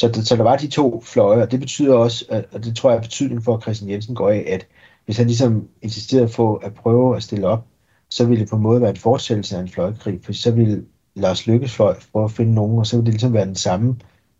så, 0.00 0.22
så 0.24 0.36
der 0.36 0.42
var 0.42 0.56
de 0.56 0.68
to 0.68 1.02
fløje, 1.04 1.42
og 1.42 1.50
det 1.50 1.60
betyder 1.60 1.94
også, 1.94 2.24
at, 2.28 2.44
og 2.52 2.64
det 2.64 2.76
tror 2.76 2.90
jeg 2.90 2.96
er 2.96 3.02
betydning 3.02 3.44
for, 3.44 3.56
at 3.56 3.62
Christian 3.62 3.90
Jensen 3.90 4.14
går 4.14 4.30
af, 4.30 4.44
at 4.46 4.66
hvis 5.04 5.16
han 5.16 5.26
ligesom 5.26 5.68
insisterede 5.82 6.28
på 6.36 6.54
at 6.54 6.74
prøve 6.74 7.16
at 7.16 7.22
stille 7.22 7.46
op, 7.46 7.66
så 8.10 8.26
ville 8.26 8.40
det 8.40 8.50
på 8.50 8.56
en 8.56 8.62
måde 8.62 8.80
være 8.80 8.90
en 8.90 8.96
fortsættelse 8.96 9.56
af 9.56 9.60
en 9.60 9.68
fløjkrig, 9.68 10.20
for 10.22 10.32
så 10.32 10.50
ville 10.50 10.84
Lars 11.14 11.46
Lykkes 11.46 11.76
fløj 11.76 11.96
prøve 12.12 12.24
at 12.24 12.30
finde 12.30 12.54
nogen, 12.54 12.78
og 12.78 12.86
så 12.86 12.96
ville 12.96 13.06
det 13.06 13.14
ligesom 13.14 13.32
være 13.32 13.46
den 13.46 13.54
samme 13.54 13.96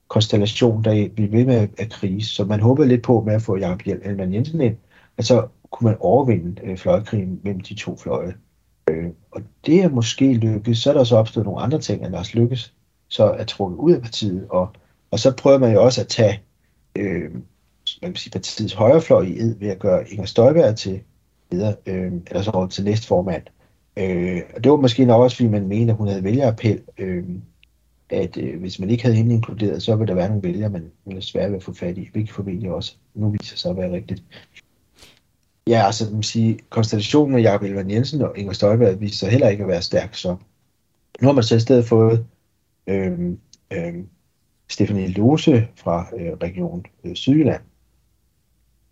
konstellation, 0.09 0.85
der 0.85 1.09
ville 1.17 1.33
ved 1.33 1.45
med 1.45 1.69
at 1.79 1.91
krise. 1.91 2.35
Så 2.35 2.45
man 2.45 2.61
håbede 2.61 2.89
lidt 2.89 3.03
på 3.03 3.23
med 3.27 3.35
at 3.35 3.43
få 3.43 3.57
Jacob 3.57 3.83
Hjelman 3.83 4.35
Jensen 4.35 4.61
ind, 4.61 4.77
at 5.17 5.25
så 5.27 5.47
kunne 5.71 5.91
man 5.91 5.97
overvinde 6.01 6.63
øh, 6.65 6.79
fløjkrigen 6.79 7.41
mellem 7.45 7.61
de 7.61 7.75
to 7.75 7.97
fløje. 7.97 8.35
Øh, 8.91 9.07
og 9.31 9.43
det 9.67 9.83
er 9.83 9.89
måske 9.89 10.35
lykkedes. 10.35 10.79
Så 10.79 10.91
er 10.91 10.95
der 10.95 11.05
så 11.05 11.17
opstået 11.17 11.47
nogle 11.47 11.61
andre 11.61 11.79
ting, 11.79 12.05
at 12.05 12.11
Lars 12.11 12.35
Lykkes 12.35 12.75
så 13.09 13.25
er 13.25 13.45
trukket 13.45 13.77
ud 13.77 13.93
af 13.93 14.03
partiet, 14.03 14.47
og, 14.51 14.73
og 15.11 15.19
så 15.19 15.37
prøver 15.37 15.59
man 15.59 15.73
jo 15.73 15.83
også 15.83 16.01
at 16.01 16.09
tage 16.09 16.43
øh, 16.97 17.31
man 18.03 18.17
sige, 18.17 18.31
partiets 18.31 18.73
højrefløj 18.73 19.23
i 19.23 19.39
ed 19.39 19.59
ved 19.59 19.69
at 19.69 19.79
gøre 19.79 20.11
Inger 20.11 20.25
Støjberg 20.25 20.77
til 20.77 21.01
leder, 21.51 21.75
øh, 21.87 22.13
eller 22.27 22.43
så 22.43 22.69
til 22.71 22.85
næstformand. 22.85 23.43
Øh, 23.97 24.43
og 24.57 24.65
det 24.65 24.73
var 24.73 24.77
måske 24.77 25.05
nok 25.05 25.23
også, 25.23 25.37
fordi 25.37 25.49
man 25.49 25.69
mente, 25.69 25.93
at 25.93 25.97
hun 25.97 26.09
havde 26.09 26.25
vælgerappel, 26.25 26.81
øh, 26.99 27.25
at 28.11 28.37
øh, 28.37 28.61
hvis 28.61 28.79
man 28.79 28.91
ikke 28.91 29.03
havde 29.03 29.17
hende 29.17 29.35
inkluderet, 29.35 29.83
så 29.83 29.97
ville 29.97 30.09
der 30.09 30.15
være 30.15 30.29
nogle 30.29 30.43
vælgere, 30.43 30.71
man 30.71 30.91
ville 31.05 31.23
svært 31.23 31.51
ved 31.51 31.57
at 31.57 31.63
få 31.63 31.75
fat 31.75 31.99
i, 31.99 32.09
hvilket 32.13 32.35
formentlig 32.35 32.71
også 32.71 32.97
nu 33.15 33.31
viser 33.31 33.57
sig 33.57 33.71
at 33.71 33.77
være 33.77 33.93
rigtigt. 33.93 34.23
Ja, 35.67 35.87
altså 35.87 36.11
man 36.13 36.23
sige, 36.23 36.59
konstellationen 36.69 37.35
med 37.35 37.43
Jakob 37.43 37.63
Elvand 37.63 37.93
Jensen 37.93 38.23
og 38.23 38.39
Inger 38.39 38.53
Støjberg 38.53 39.01
viser 39.01 39.19
sig 39.19 39.31
heller 39.31 39.49
ikke 39.49 39.63
at 39.63 39.69
være 39.69 39.83
stærk, 39.83 40.15
så 40.15 40.37
nu 41.21 41.29
har 41.29 41.33
man 41.33 41.45
så 41.45 41.57
i 41.57 41.61
stedet 41.61 41.85
fået 41.85 42.27
øh, 42.87 43.33
øh, 43.73 43.95
Stefanie 44.71 45.09
Lose 45.09 45.69
fra 45.77 46.07
øh, 46.19 46.33
Region 46.33 46.85
øh, 47.05 47.15
Sydjylland, 47.17 47.63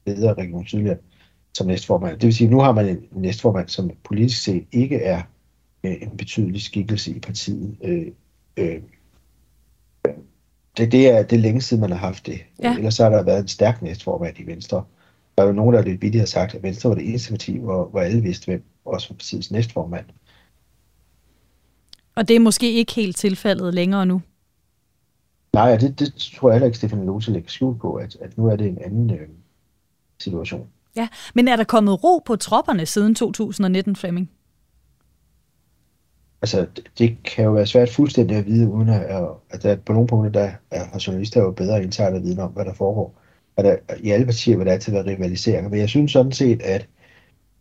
leder 0.07 0.31
af 0.31 0.35
Region 0.39 0.66
Sydjylland, 0.66 0.99
som 1.55 1.66
næstformand. 1.66 2.14
Det 2.14 2.26
vil 2.26 2.35
sige, 2.35 2.47
at 2.47 2.53
nu 2.53 2.61
har 2.61 2.72
man 2.72 2.89
en 2.89 2.99
næstformand, 3.12 3.68
som 3.68 3.91
politisk 4.05 4.43
set 4.43 4.66
ikke 4.72 4.97
er 4.97 5.22
øh, 5.85 5.95
en 6.03 6.16
betydelig 6.16 6.62
skikkelse 6.62 7.11
i 7.11 7.20
partiet. 7.20 7.76
Øh, 7.85 8.07
øh, 8.57 8.81
det, 10.76 10.93
det, 10.93 11.09
er, 11.11 11.22
det 11.22 11.37
er 11.37 11.41
længe 11.41 11.61
siden, 11.61 11.81
man 11.81 11.91
har 11.91 11.99
haft 11.99 12.26
det. 12.26 12.41
Ja. 12.62 12.76
Ellers 12.76 12.99
har 12.99 13.09
der 13.09 13.22
været 13.22 13.41
en 13.41 13.49
stærk 13.49 13.83
næstformand 13.83 14.39
i 14.39 14.47
Venstre. 14.47 14.85
Der 15.37 15.43
er 15.43 15.47
jo 15.47 15.53
nogen, 15.53 15.74
der 15.74 15.83
lidt 15.83 16.03
vidt 16.03 16.14
har 16.14 16.26
sagt, 16.26 16.55
at 16.55 16.62
Venstre 16.62 16.89
var 16.89 16.95
det 16.95 17.09
eneste 17.09 17.31
parti, 17.31 17.59
hvor, 17.59 17.89
hvor 17.89 18.01
alle 18.01 18.22
vidste, 18.22 18.47
hvem 18.47 18.62
også 18.85 19.09
var 19.09 19.14
partiets 19.14 19.51
næstformand. 19.51 20.05
Og 22.14 22.29
det 22.29 22.37
er 22.37 22.41
måske 22.41 22.72
ikke 22.72 22.93
helt 22.93 23.16
tilfældet 23.16 23.74
længere 23.74 24.07
nu. 24.07 24.22
Nej, 25.59 25.77
det, 25.77 25.99
det 25.99 26.15
tror 26.15 26.49
jeg 26.49 26.55
heller 26.55 26.67
ikke, 26.67 26.79
Stefan 26.79 27.07
Lose 27.07 27.31
lægger 27.31 27.51
skjul 27.51 27.79
på, 27.79 27.95
at, 27.95 28.17
at 28.21 28.39
nu 28.39 28.47
er 28.47 28.57
det 28.57 28.67
en 28.67 28.79
anden 28.85 29.11
øh, 29.11 29.29
situation. 30.19 30.67
Ja, 30.97 31.09
men 31.35 31.49
er 31.49 31.57
der 31.57 31.65
kommet 31.65 32.05
ro 32.05 32.19
på 32.19 32.37
tropperne 32.37 32.87
siden 32.87 33.15
2019, 33.15 33.97
Flemming? 33.97 34.31
Altså, 36.43 36.67
det, 36.77 36.91
det 36.99 37.17
kan 37.25 37.45
jo 37.45 37.51
være 37.53 37.67
svært 37.67 37.91
fuldstændig 37.91 38.37
at 38.37 38.47
vide, 38.47 38.69
uden 38.69 38.89
at, 38.89 39.27
at 39.51 39.63
der 39.63 39.77
på 39.77 39.93
nogle 39.93 40.09
punkter, 40.09 40.31
der 40.31 40.53
er 40.71 41.03
journalister 41.07 41.41
jo 41.41 41.51
bedre 41.51 41.83
insider 41.83 42.21
viden 42.21 42.39
om, 42.39 42.51
hvad 42.51 42.65
der 42.65 42.75
foregår. 42.75 43.21
Og 43.57 43.65
der, 43.65 43.77
i 44.01 44.11
alle 44.11 44.27
partier 44.27 44.57
vil 44.57 44.67
der 44.67 44.73
altid 44.73 44.93
være 44.93 45.07
rivaliseringer. 45.07 45.71
Men 45.71 45.81
jeg 45.81 45.89
synes 45.89 46.13
sådan 46.13 46.33
set, 46.33 46.63
at, 46.63 46.89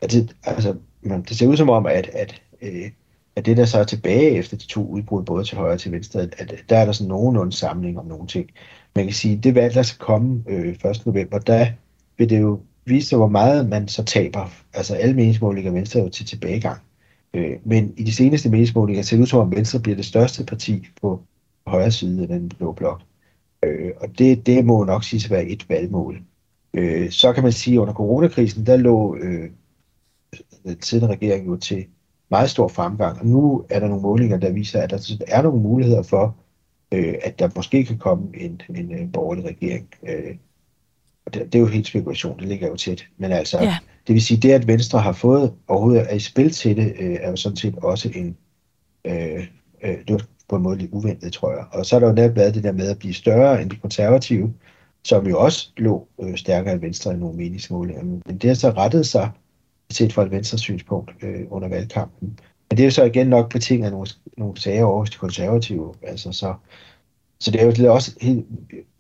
at 0.01 0.11
det, 0.11 0.35
altså, 0.43 0.75
man, 1.01 1.21
det 1.21 1.37
ser 1.37 1.47
ud 1.47 1.57
som 1.57 1.69
om, 1.69 1.85
at, 1.85 2.09
at, 2.13 2.41
øh, 2.61 2.91
at 3.37 3.45
det, 3.45 3.57
der 3.57 3.65
så 3.65 3.79
er 3.79 3.83
tilbage 3.83 4.31
efter 4.31 4.57
de 4.57 4.67
to 4.67 4.87
udbrud, 4.87 5.23
både 5.23 5.43
til 5.43 5.57
højre 5.57 5.73
og 5.73 5.79
til 5.79 5.91
venstre, 5.91 6.21
at, 6.21 6.35
at 6.37 6.63
der 6.69 6.77
er 6.77 6.85
der 6.85 6.91
sådan 6.91 7.07
nogenlunde 7.07 7.53
samling 7.53 7.99
om 7.99 8.05
nogle 8.05 8.27
ting. 8.27 8.49
Man 8.95 9.05
kan 9.05 9.13
sige, 9.13 9.37
at 9.37 9.43
det 9.43 9.55
valg, 9.55 9.73
der 9.73 9.83
skal 9.83 9.99
komme 9.99 10.43
øh, 10.47 10.67
1. 10.67 11.05
november, 11.05 11.39
der 11.39 11.67
vil 12.17 12.29
det 12.29 12.41
jo 12.41 12.59
vise 12.85 13.09
sig, 13.09 13.17
hvor 13.17 13.27
meget 13.27 13.69
man 13.69 13.87
så 13.87 14.03
taber. 14.03 14.51
Altså 14.73 14.95
alle 14.95 15.15
meningsmålinger 15.15 15.71
Venstre 15.71 15.99
er 15.99 16.03
jo 16.03 16.09
til 16.09 16.25
tilbagegang. 16.25 16.81
Øh, 17.33 17.57
men 17.63 17.93
i 17.97 18.03
de 18.03 18.13
seneste 18.13 18.49
meningsmålinger 18.49 19.03
ser 19.03 19.15
det 19.15 19.21
ud 19.21 19.27
som 19.27 19.39
om 19.39 19.51
Venstre 19.51 19.79
bliver 19.79 19.95
det 19.95 20.05
største 20.05 20.45
parti 20.45 20.87
på 21.01 21.21
højre 21.67 21.91
side 21.91 22.21
af 22.21 22.27
den 22.27 22.49
blå 22.49 22.71
blok. 22.71 23.01
Øh, 23.63 23.91
og 23.97 24.07
det, 24.17 24.45
det 24.45 24.65
må 24.65 24.83
nok 24.83 25.03
sige 25.03 25.25
at 25.25 25.31
være 25.31 25.45
et 25.45 25.69
valgmål. 25.69 26.21
Øh, 26.73 27.11
så 27.11 27.33
kan 27.33 27.43
man 27.43 27.51
sige, 27.51 27.75
at 27.75 27.79
under 27.79 27.93
coronakrisen, 27.93 28.65
der 28.65 28.77
lå 28.77 29.15
øh, 29.15 29.49
den 30.63 30.81
siddende 30.81 31.13
regering 31.13 31.47
jo 31.47 31.57
til 31.57 31.85
meget 32.29 32.49
stor 32.49 32.67
fremgang. 32.67 33.19
Og 33.19 33.25
nu 33.25 33.65
er 33.69 33.79
der 33.79 33.87
nogle 33.87 34.01
målinger, 34.01 34.37
der 34.37 34.51
viser, 34.51 34.81
at 34.81 34.89
der 34.91 34.97
er 35.27 35.41
nogle 35.41 35.61
muligheder 35.61 36.01
for, 36.03 36.35
øh, 36.91 37.13
at 37.23 37.39
der 37.39 37.49
måske 37.55 37.85
kan 37.85 37.97
komme 37.97 38.27
en, 38.37 38.61
en, 38.69 38.91
en 38.95 39.11
borgerlig 39.11 39.45
regering. 39.45 39.87
Øh, 40.07 40.35
og 41.25 41.33
det, 41.33 41.45
det 41.45 41.55
er 41.55 41.59
jo 41.59 41.65
helt 41.65 41.87
spekulation, 41.87 42.39
det 42.39 42.47
ligger 42.47 42.67
jo 42.67 42.75
tæt. 42.75 43.07
Men 43.17 43.31
altså, 43.31 43.57
Ja. 43.61 43.77
det 44.07 44.13
vil 44.13 44.21
sige, 44.21 44.41
det 44.41 44.51
at 44.51 44.67
Venstre 44.67 44.99
har 44.99 45.11
fået 45.11 45.53
overhovedet 45.67 46.05
er 46.11 46.15
i 46.15 46.19
spil 46.19 46.51
til 46.51 46.77
det, 46.77 46.93
øh, 46.99 47.17
er 47.21 47.29
jo 47.29 47.35
sådan 47.35 47.55
set 47.55 47.75
også 47.75 48.09
en, 48.15 48.37
øh, 49.05 49.47
øh, 49.83 49.97
det 50.07 50.09
var 50.09 50.21
på 50.49 50.55
en 50.55 50.63
måde 50.63 50.77
lidt 50.77 50.91
uventet, 50.91 51.33
tror 51.33 51.51
jeg. 51.51 51.65
Og 51.71 51.85
så 51.85 51.95
er 51.95 51.99
der 51.99 52.07
jo 52.07 52.13
netop 52.13 52.35
været 52.35 52.55
det 52.55 52.63
der 52.63 52.71
med 52.71 52.89
at 52.89 52.99
blive 52.99 53.13
større 53.13 53.61
end 53.61 53.69
de 53.69 53.75
konservative, 53.75 54.53
som 55.03 55.27
jo 55.27 55.39
også 55.39 55.71
lå 55.77 56.07
øh, 56.21 56.37
stærkere 56.37 56.73
end 56.73 56.81
Venstre 56.81 57.13
i 57.13 57.17
nogle 57.17 57.37
meningsmålinger. 57.37 58.03
Men 58.03 58.37
det 58.37 58.43
har 58.43 58.55
så 58.55 58.69
rettet 58.69 59.07
sig 59.07 59.31
set 59.89 60.13
fra 60.13 60.23
et 60.23 60.31
venstre 60.31 60.57
synspunkt 60.57 61.11
øh, 61.21 61.45
under 61.49 61.67
valgkampen. 61.67 62.39
Men 62.69 62.77
det 62.77 62.79
er 62.79 62.85
jo 62.85 62.91
så 62.91 63.03
igen 63.03 63.27
nok 63.27 63.51
betinget 63.51 63.85
af 63.85 63.91
nogle, 63.91 64.07
nogle 64.37 64.57
sager 64.57 64.83
over 64.83 64.99
hos 64.99 65.09
de 65.09 65.17
konservative. 65.17 65.93
Altså, 66.01 66.31
så, 66.31 66.53
så 67.39 67.51
det 67.51 67.61
er 67.61 67.65
jo 67.65 67.71
lidt 67.71 67.87
også 67.87 68.17
helt, 68.21 68.45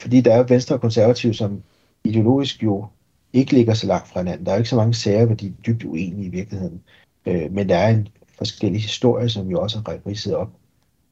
fordi 0.01 0.21
der 0.21 0.33
er 0.33 0.43
venstre 0.43 0.75
og 0.75 0.81
konservative, 0.81 1.33
som 1.33 1.63
ideologisk 2.03 2.63
jo 2.63 2.85
ikke 3.33 3.53
ligger 3.53 3.73
så 3.73 3.87
langt 3.87 4.07
fra 4.07 4.19
hinanden. 4.19 4.45
Der 4.45 4.51
er 4.51 4.55
jo 4.55 4.59
ikke 4.59 4.69
så 4.69 4.75
mange 4.75 4.93
sager, 4.93 5.25
hvor 5.25 5.35
de 5.35 5.47
er 5.47 5.51
dybt 5.65 5.83
uenige 5.83 6.25
i 6.25 6.29
virkeligheden. 6.29 6.81
Øh, 7.25 7.51
men 7.51 7.69
der 7.69 7.75
er 7.75 7.89
en 7.89 8.07
forskellig 8.37 8.81
historie, 8.81 9.29
som 9.29 9.49
vi 9.49 9.53
også 9.53 9.77
har 9.77 9.97
ridset 10.07 10.35
op. 10.35 10.49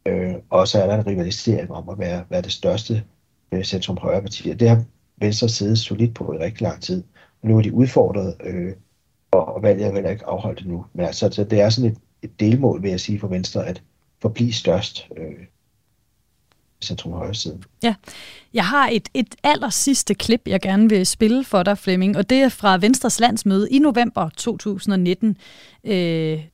Øh, 0.06 0.36
og 0.50 0.68
så 0.68 0.82
er 0.82 0.88
der 0.88 0.98
en 0.98 1.08
rivalisering 1.08 1.72
om 1.72 1.90
at 1.90 2.00
være, 2.00 2.24
være 2.30 2.42
det 2.42 2.52
største 2.52 3.04
øh, 3.52 3.64
centrum 3.64 3.98
højre 3.98 4.22
parti. 4.22 4.54
Det 4.54 4.70
har 4.70 4.84
Venstre 5.18 5.50
siddet 5.50 5.80
solidt 5.80 6.14
på 6.14 6.34
i 6.34 6.38
rigtig 6.38 6.62
lang 6.62 6.82
tid. 6.82 7.04
Og 7.42 7.50
nu 7.50 7.58
er 7.58 7.62
de 7.62 7.74
udfordret, 7.74 8.36
øh, 8.44 8.74
og, 9.36 9.64
valget 9.64 9.88
er 9.88 9.94
heller 9.94 10.10
ikke 10.10 10.26
afholdt 10.26 10.62
endnu. 10.62 10.86
Men 10.94 11.06
altså, 11.06 11.30
så 11.32 11.44
det 11.44 11.62
er 11.62 11.70
sådan 11.70 11.92
et, 11.92 11.98
et 12.22 12.40
delmål, 12.40 12.82
vil 12.82 12.90
jeg 12.90 13.00
sige, 13.00 13.20
for 13.20 13.28
Venstre, 13.28 13.68
at 13.68 13.82
forblive 14.22 14.54
størst 14.54 15.08
øh, 15.18 15.46
centrum 16.84 17.14
højre 17.14 17.36
side. 17.36 17.62
Ja, 17.84 17.96
jeg 18.54 18.66
har 18.66 18.90
et, 18.92 19.10
et 19.14 19.36
aller 19.44 19.70
sidste 19.70 20.14
klip, 20.14 20.42
jeg 20.46 20.62
gerne 20.62 20.90
vil 20.90 21.06
spille 21.06 21.44
for 21.44 21.64
dig, 21.64 21.78
Flemming, 21.78 22.18
og 22.18 22.30
det 22.30 22.38
er 22.38 22.50
fra 22.50 22.78
Venstres 22.78 23.20
landsmøde 23.20 23.70
i 23.72 23.80
november 23.80 24.30
2019. 24.38 25.38
Øh, 25.84 25.94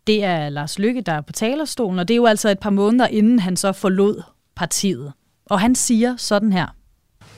det 0.08 0.24
er 0.24 0.50
Lars 0.50 0.80
Lykke, 0.80 1.02
der 1.02 1.14
er 1.14 1.22
på 1.22 1.34
talerstolen, 1.34 2.00
og 2.00 2.08
det 2.08 2.14
er 2.14 2.16
jo 2.16 2.26
altså 2.26 2.50
et 2.50 2.60
par 2.60 2.70
måneder 2.70 3.08
inden 3.08 3.40
han 3.40 3.58
så 3.58 3.72
forlod 3.72 4.24
partiet. 4.56 5.14
Og 5.46 5.60
han 5.60 5.76
siger 5.76 6.18
sådan 6.18 6.54
her. 6.54 6.68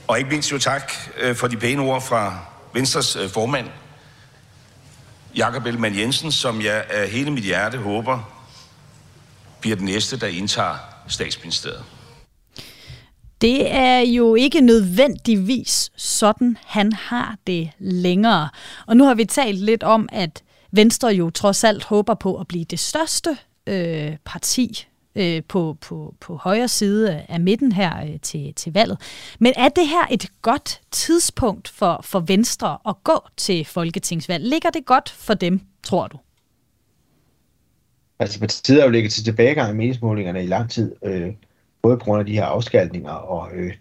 Og 0.08 0.18
ikke 0.18 0.30
mindst 0.30 0.52
jo 0.52 0.58
tak 0.58 0.92
øh, 1.22 1.36
for 1.36 1.48
de 1.48 1.58
pæne 1.58 1.82
ord 1.82 2.02
fra 2.02 2.46
Venstres 2.74 3.16
øh, 3.16 3.30
formand, 3.30 3.68
Jakob 5.36 5.66
Ellemann 5.66 5.98
Jensen, 5.98 6.32
som 6.32 6.62
jeg 6.62 6.86
af 6.90 7.10
hele 7.10 7.32
mit 7.32 7.44
hjerte 7.44 7.78
håber 7.78 8.20
bliver 9.62 9.76
den 9.76 9.86
næste, 9.86 10.20
der 10.20 10.28
indtager 10.28 10.76
statsministeriet. 11.08 11.84
Det 13.42 13.74
er 13.74 14.00
jo 14.00 14.36
ikke 14.36 14.62
nødvendigvis 14.62 15.92
sådan, 15.98 16.58
han 16.66 16.94
har 16.94 17.36
det 17.48 17.70
længere. 17.80 18.50
Og 18.88 18.98
nu 18.98 19.06
har 19.06 19.14
vi 19.14 19.26
talt 19.26 19.60
lidt 19.60 19.84
om, 19.84 20.10
at 20.12 20.44
Venstre 20.72 21.08
jo 21.08 21.30
trods 21.30 21.64
alt 21.64 21.84
håber 21.84 22.14
på 22.14 22.36
at 22.38 22.48
blive 22.48 22.66
det 22.66 22.80
største 22.80 23.38
øh, 23.68 24.18
parti 24.26 24.88
øh, 25.16 25.42
på, 25.48 25.78
på, 25.82 26.16
på 26.20 26.36
højre 26.36 26.68
side 26.68 27.24
af 27.30 27.40
midten 27.40 27.72
her 27.72 28.04
øh, 28.04 28.20
til, 28.22 28.54
til 28.56 28.74
valget. 28.74 28.98
Men 29.40 29.54
er 29.56 29.70
det 29.70 29.88
her 29.88 30.08
et 30.12 30.32
godt 30.42 30.82
tidspunkt 30.92 31.68
for, 31.68 32.00
for 32.04 32.20
Venstre 32.20 32.78
at 32.88 32.96
gå 33.04 33.28
til 33.38 33.66
folketingsvalg? 33.66 34.44
Ligger 34.44 34.70
det 34.70 34.86
godt 34.86 35.10
for 35.10 35.34
dem, 35.34 35.60
tror 35.84 36.08
du? 36.08 36.18
Altså 38.20 38.40
partiet 38.40 38.80
har 38.80 38.86
jo 38.86 38.92
ligget 38.92 39.12
til 39.12 39.24
tilbagegang 39.24 39.74
i 39.74 39.78
meningsmålingerne 39.78 40.44
i 40.44 40.48
lang 40.48 40.70
tid. 40.70 40.96
Øh, 41.06 41.34
både 41.82 41.98
på 41.98 42.06
grund 42.06 42.20
af 42.20 42.26
de 42.26 42.34
her 42.34 42.46
afskaltninger, 42.46 43.12
og, 43.12 43.50
øh, 43.56 43.74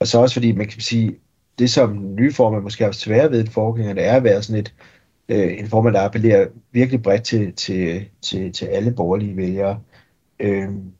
og 0.00 0.06
så 0.06 0.18
også 0.18 0.34
fordi, 0.34 0.52
man 0.52 0.66
kan 0.66 0.80
sige, 0.80 1.16
det 1.58 1.70
som 1.70 2.14
nye 2.14 2.32
formand 2.32 2.62
måske 2.62 2.84
har 2.84 2.92
svært 2.92 3.30
ved 3.30 3.46
forgænger, 3.46 3.94
det 3.94 4.06
er 4.06 4.16
at 4.16 4.24
være 4.24 4.42
sådan 4.42 4.60
et, 4.60 4.74
øh, 5.28 5.58
en 5.58 5.68
form, 5.68 5.92
der 5.92 6.00
appellerer 6.00 6.46
virkelig 6.72 7.02
bredt 7.02 7.22
til, 7.22 7.52
til, 7.52 8.04
til, 8.22 8.52
til 8.52 8.66
alle 8.66 8.92
borgerlige 8.92 9.36
vælgere. 9.36 9.70
Øh, 9.70 9.95
Øhm, 10.40 10.92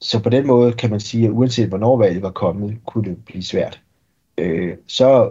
så 0.00 0.22
på 0.22 0.30
den 0.30 0.46
måde 0.46 0.72
kan 0.72 0.90
man 0.90 1.00
sige, 1.00 1.26
at 1.26 1.32
uanset 1.32 1.68
hvornår 1.68 1.96
valget 1.96 2.22
var 2.22 2.30
kommet, 2.30 2.78
kunne 2.86 3.10
det 3.10 3.24
blive 3.24 3.42
svært. 3.42 3.82
Øh, 4.38 4.76
så 4.86 5.30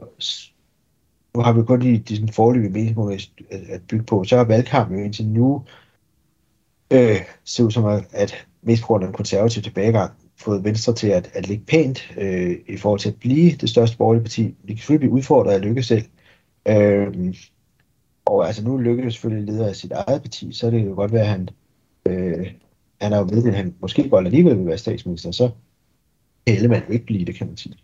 nu 1.35 1.41
har 1.41 1.53
vi 1.53 1.63
kun 1.63 1.81
de, 1.81 1.97
de 1.97 2.15
sådan 2.15 2.29
forløbige 2.29 2.71
meningsmål 2.71 3.19
at 3.49 3.81
bygge 3.89 4.05
på, 4.05 4.23
så 4.23 4.37
er 4.37 4.43
valgkampen 4.43 4.97
jo 4.97 5.03
indtil 5.03 5.27
nu 5.27 5.63
øh, 6.93 7.17
set 7.43 7.63
ud 7.63 7.71
som, 7.71 7.85
at, 7.85 8.07
at 8.11 8.47
mest 8.61 8.81
på 8.81 8.87
grund 8.87 9.03
af 9.03 9.07
den 9.07 9.15
konservative 9.15 9.63
tilbagegang, 9.63 10.11
fået 10.37 10.63
Venstre 10.63 10.93
til 10.93 11.07
at, 11.07 11.31
at 11.33 11.47
ligge 11.47 11.65
pænt 11.65 12.11
øh, 12.17 12.55
i 12.67 12.77
forhold 12.77 12.99
til 12.99 13.09
at 13.09 13.19
blive 13.19 13.51
det 13.51 13.69
største 13.69 13.97
borgerlige 13.97 14.23
parti. 14.23 14.43
De 14.43 14.67
kan 14.67 14.77
selvfølgelig 14.77 14.99
blive 14.99 15.17
udfordret 15.17 15.51
af 15.51 15.61
Lykke 15.61 15.83
selv. 15.83 16.05
Øh, 16.67 17.35
og 18.25 18.47
altså 18.47 18.63
nu 18.63 18.77
Lykke 18.77 19.11
selvfølgelig 19.11 19.53
leder 19.53 19.67
af 19.67 19.75
sit 19.75 19.91
eget 19.91 20.21
parti, 20.21 20.53
så 20.53 20.67
er 20.67 20.71
kan 20.71 20.87
jo 20.87 20.95
godt 20.95 21.11
være, 21.11 21.21
at 21.21 21.27
han, 21.27 21.49
øh, 22.05 22.47
han 23.01 23.11
har 23.11 23.19
jo 23.19 23.27
ved, 23.31 23.47
at 23.47 23.55
han 23.55 23.75
måske 23.81 24.09
godt 24.09 24.25
alligevel 24.25 24.57
vil 24.57 24.65
være 24.65 24.77
statsminister, 24.77 25.31
så 25.31 25.49
kan 26.47 26.69
man 26.69 26.81
jo 26.87 26.93
ikke 26.93 27.05
blive 27.05 27.25
det, 27.25 27.35
kan 27.35 27.47
man 27.47 27.57
sige. 27.57 27.75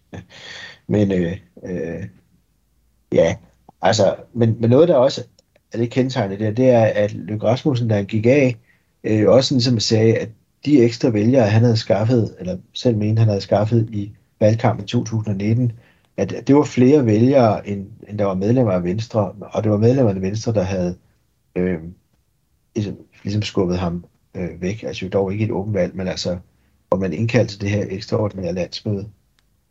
Men 0.87 1.11
øh, 1.11 1.37
øh, 1.63 2.03
ja, 3.11 3.35
altså, 3.81 4.15
men, 4.33 4.61
men 4.61 4.69
noget, 4.69 4.87
der 4.87 4.95
også 4.95 5.23
er 5.73 5.77
det 5.77 5.91
kendetegnet 5.91 6.39
der, 6.39 6.51
det 6.51 6.69
er, 6.69 6.83
at 6.83 7.13
Løkke 7.13 7.45
Rasmussen, 7.45 7.87
da 7.87 7.95
han 7.95 8.05
gik 8.05 8.25
af, 8.25 8.55
øh, 9.03 9.29
også 9.29 9.53
ligesom 9.53 9.79
sagde, 9.79 10.15
at 10.17 10.29
de 10.65 10.83
ekstra 10.83 11.09
vælgere, 11.09 11.49
han 11.49 11.61
havde 11.61 11.77
skaffet, 11.77 12.35
eller 12.39 12.57
selv 12.73 12.97
mente, 12.97 13.19
han 13.19 13.29
havde 13.29 13.41
skaffet 13.41 13.89
i 13.91 14.11
valgkampen 14.39 14.87
2019, 14.87 15.71
at 16.17 16.43
det 16.47 16.55
var 16.55 16.63
flere 16.63 17.05
vælgere, 17.05 17.67
end, 17.67 17.87
end 18.09 18.17
der 18.17 18.25
var 18.25 18.33
medlemmer 18.33 18.71
af 18.71 18.83
Venstre, 18.83 19.31
og 19.31 19.63
det 19.63 19.71
var 19.71 19.77
medlemmer 19.77 20.13
af 20.13 20.21
Venstre, 20.21 20.53
der 20.53 20.63
havde 20.63 20.97
øh, 21.55 21.79
ligesom, 22.75 22.97
ligesom 23.23 23.41
skubbet 23.41 23.79
ham 23.79 24.05
øh, 24.35 24.61
væk. 24.61 24.83
Altså 24.83 25.05
jo 25.05 25.09
dog 25.09 25.33
ikke 25.33 25.45
et 25.45 25.51
åbent 25.51 25.73
valg, 25.73 25.95
men 25.95 26.07
altså, 26.07 26.37
hvor 26.89 26.97
man 26.97 27.13
indkaldte 27.13 27.53
til 27.53 27.61
det 27.61 27.69
her 27.69 27.85
ekstraordinære 27.89 28.53
landsmøde, 28.53 29.09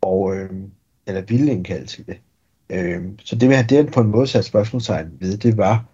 og, 0.01 0.35
øh, 0.35 0.49
eller 1.07 1.21
ville 1.21 1.51
indkalde 1.51 1.85
til 1.85 2.05
det. 2.05 2.17
Øh, 2.69 3.03
så 3.23 3.35
det, 3.35 3.49
vi 3.49 3.53
havde 3.53 3.91
på 3.91 4.01
en 4.01 4.07
måde 4.07 4.27
sat 4.27 4.45
spørgsmålstegn 4.45 5.11
ved, 5.19 5.37
det 5.37 5.57
var, 5.57 5.85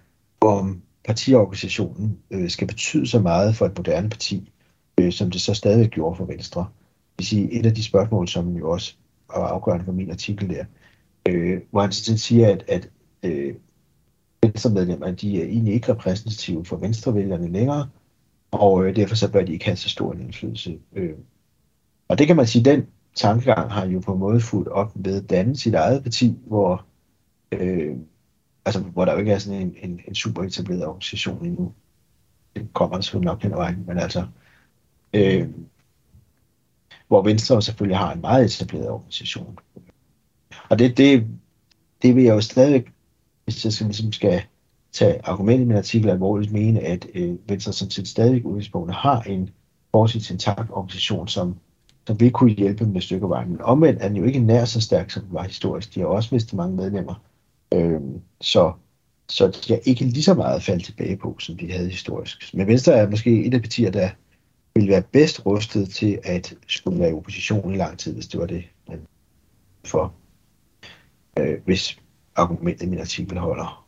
om 0.41 0.81
partiorganisationen 1.05 2.17
øh, 2.31 2.49
skal 2.49 2.67
betyde 2.67 3.07
så 3.07 3.19
meget 3.19 3.55
for 3.55 3.65
et 3.65 3.77
moderne 3.77 4.09
parti, 4.09 4.51
øh, 4.97 5.11
som 5.11 5.31
det 5.31 5.41
så 5.41 5.53
stadig 5.53 5.89
gjorde 5.89 6.15
for 6.15 6.25
Venstre. 6.25 6.61
Det 6.61 7.17
vil 7.17 7.25
sige, 7.25 7.51
et 7.51 7.65
af 7.65 7.75
de 7.75 7.83
spørgsmål, 7.83 8.27
som 8.27 8.55
jo 8.55 8.71
også 8.71 8.95
var 9.35 9.47
afgørende 9.47 9.85
for 9.85 9.91
min 9.91 10.11
artikel 10.11 10.49
der, 10.49 10.65
øh, 11.27 11.61
hvor 11.71 11.81
han 11.81 11.91
sådan 11.91 12.17
siger, 12.17 12.49
at, 12.49 12.63
at 12.67 12.89
øh, 13.23 13.53
Venstremedlemmerne, 14.43 15.15
de 15.15 15.41
er 15.41 15.45
egentlig 15.45 15.73
ikke 15.73 15.91
repræsentative 15.91 16.65
for 16.65 16.77
venstrevælgerne 16.77 17.51
længere, 17.51 17.89
og 18.51 18.85
øh, 18.85 18.95
derfor 18.95 19.15
så 19.15 19.31
bør 19.31 19.43
de 19.43 19.53
ikke 19.53 19.65
have 19.65 19.75
så 19.75 19.89
stor 19.89 20.13
en 20.13 20.21
indflydelse. 20.21 20.79
Øh. 20.95 21.15
Og 22.07 22.17
det 22.17 22.27
kan 22.27 22.35
man 22.35 22.47
sige, 22.47 22.65
den 22.65 22.87
tankegang 23.15 23.71
har 23.71 23.85
jo 23.85 23.99
på 23.99 24.13
en 24.13 24.19
måde 24.19 24.41
fuldt 24.41 24.67
op 24.67 24.91
ved 24.95 25.23
at 25.23 25.29
danne 25.29 25.55
sit 25.57 25.73
eget 25.73 26.03
parti, 26.03 26.37
hvor, 26.47 26.85
øh, 27.51 27.95
altså, 28.65 28.81
hvor 28.81 29.05
der 29.05 29.13
jo 29.13 29.19
ikke 29.19 29.31
er 29.31 29.39
sådan 29.39 29.61
en, 29.61 29.75
en, 29.81 29.99
en 30.07 30.15
super 30.15 30.43
etableret 30.43 30.85
organisation 30.85 31.45
endnu. 31.45 31.73
Det 32.55 32.67
kommer 32.73 32.95
der 32.95 33.01
selvfølgelig 33.01 33.31
nok 33.31 33.43
hen 33.43 33.51
ad 33.51 33.57
vejen, 33.57 33.83
men 33.87 33.97
altså, 33.97 34.25
Øh, 35.13 35.49
hvor 37.07 37.23
Venstre 37.23 37.61
selvfølgelig 37.61 37.97
har 37.97 38.13
en 38.13 38.21
meget 38.21 38.45
etableret 38.45 38.89
organisation. 38.89 39.57
Og 40.69 40.79
det, 40.79 40.97
det, 40.97 41.27
det 42.01 42.15
vil 42.15 42.23
jeg 42.23 42.33
jo 42.33 42.41
stadig, 42.41 42.85
hvis 43.43 43.65
jeg 43.65 43.73
skal, 43.73 43.87
ligesom 43.87 44.11
skal 44.11 44.43
tage 44.91 45.27
argumentet 45.27 45.63
i 45.63 45.67
min 45.67 45.77
artikel 45.77 46.09
alvorligt, 46.09 46.51
mene, 46.51 46.79
at 46.79 47.07
øh, 47.13 47.35
Venstre 47.49 47.73
som 47.73 47.89
set 47.89 48.07
stadig 48.07 48.45
udgangspunktet 48.45 48.95
har 48.95 49.21
en 49.21 49.49
forholdsvis 49.91 50.31
intakt 50.31 50.71
organisation, 50.71 51.27
som, 51.27 51.55
som 52.07 52.19
vil 52.19 52.31
kunne 52.31 52.51
hjælpe 52.51 52.85
med 52.85 53.01
stykkevejen. 53.01 53.49
Men 53.49 53.61
omvendt 53.61 54.01
er 54.01 54.07
den 54.07 54.17
jo 54.17 54.23
ikke 54.23 54.39
nær 54.39 54.65
så 54.65 54.81
stærk, 54.81 55.11
som 55.11 55.23
den 55.23 55.33
var 55.33 55.43
historisk. 55.43 55.95
De 55.95 55.99
har 55.99 56.07
også 56.07 56.29
mistet 56.31 56.53
mange 56.53 56.75
medlemmer. 56.75 57.23
Øh, 57.73 58.01
så, 58.41 58.73
så 59.29 59.47
de 59.47 59.73
har 59.73 59.79
ikke 59.85 60.05
lige 60.05 60.23
så 60.23 60.33
meget 60.33 60.63
faldt 60.63 60.85
tilbage 60.85 61.17
på, 61.17 61.35
som 61.39 61.57
de 61.57 61.71
havde 61.71 61.89
historisk. 61.89 62.53
Men 62.53 62.67
Venstre 62.67 62.93
er 62.93 63.09
måske 63.09 63.45
et 63.45 63.53
af 63.53 63.61
partier, 63.61 63.91
der 63.91 64.09
ville 64.75 64.91
være 64.91 65.01
bedst 65.01 65.45
rustet 65.45 65.89
til 65.89 66.19
at 66.23 66.53
skulle 66.67 66.99
være 66.99 67.09
i 67.09 67.13
opposition 67.13 67.73
i 67.73 67.77
lang 67.77 67.99
tid, 67.99 68.13
hvis 68.13 68.27
det 68.27 68.39
var 68.39 68.45
det, 68.45 68.63
man 68.89 68.99
for, 69.85 70.13
øh, 71.39 71.57
hvis 71.65 71.99
argumentet 72.35 72.85
i 72.85 72.89
min 72.89 72.99
artikel 72.99 73.37
holder. 73.37 73.80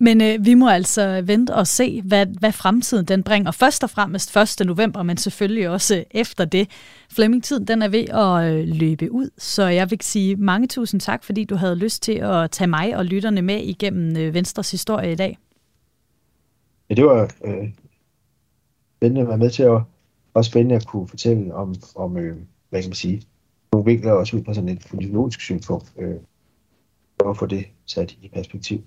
Men 0.00 0.20
øh, 0.20 0.46
vi 0.46 0.54
må 0.54 0.68
altså 0.68 1.22
vente 1.22 1.54
og 1.54 1.66
se, 1.66 2.02
hvad, 2.02 2.26
hvad 2.26 2.52
fremtiden 2.52 3.04
den 3.04 3.22
bringer. 3.22 3.50
Først 3.50 3.84
og 3.84 3.90
fremmest 3.90 4.36
1. 4.36 4.66
november, 4.66 5.02
men 5.02 5.16
selvfølgelig 5.16 5.68
også 5.68 5.96
øh, 5.96 6.04
efter 6.10 6.44
det. 6.44 6.70
Flemming, 7.10 7.44
tiden 7.44 7.64
den 7.66 7.82
er 7.82 7.88
ved 7.88 8.04
at 8.08 8.52
øh, 8.52 8.68
løbe 8.68 9.12
ud, 9.12 9.30
så 9.38 9.66
jeg 9.66 9.90
vil 9.90 10.00
sige 10.02 10.36
mange 10.36 10.66
tusind 10.66 11.00
tak, 11.00 11.24
fordi 11.24 11.44
du 11.44 11.54
havde 11.54 11.76
lyst 11.76 12.02
til 12.02 12.12
at 12.12 12.50
tage 12.50 12.68
mig 12.68 12.96
og 12.96 13.04
lytterne 13.04 13.42
med 13.42 13.60
igennem 13.62 14.16
øh, 14.16 14.34
Venstres 14.34 14.70
historie 14.70 15.12
i 15.12 15.16
dag. 15.16 15.38
Ja, 16.90 16.94
det 16.94 17.04
var 17.04 17.30
øh, 17.44 17.68
spændende 18.96 19.20
at 19.20 19.28
være 19.28 19.38
med 19.38 19.50
til 19.50 19.62
at, 19.62 19.80
også 20.34 20.50
spændende 20.50 20.74
at 20.74 20.86
kunne 20.86 21.08
fortælle 21.08 21.54
om, 21.54 21.74
om 21.96 22.16
øh, 22.16 22.36
hvad 22.70 22.82
kan 22.82 22.88
man 22.88 22.94
sige, 22.94 23.22
nogle 23.72 23.84
vinkler 23.84 24.12
også 24.12 24.36
ud 24.36 24.44
fra 24.44 24.54
sådan 24.54 24.68
et 24.68 24.86
politologisk 24.90 25.40
synspunkt, 25.40 25.92
øh, 25.98 26.16
for 27.20 27.30
at 27.30 27.36
få 27.36 27.46
det 27.46 27.64
sat 27.86 28.12
i 28.22 28.30
perspektiv. 28.34 28.80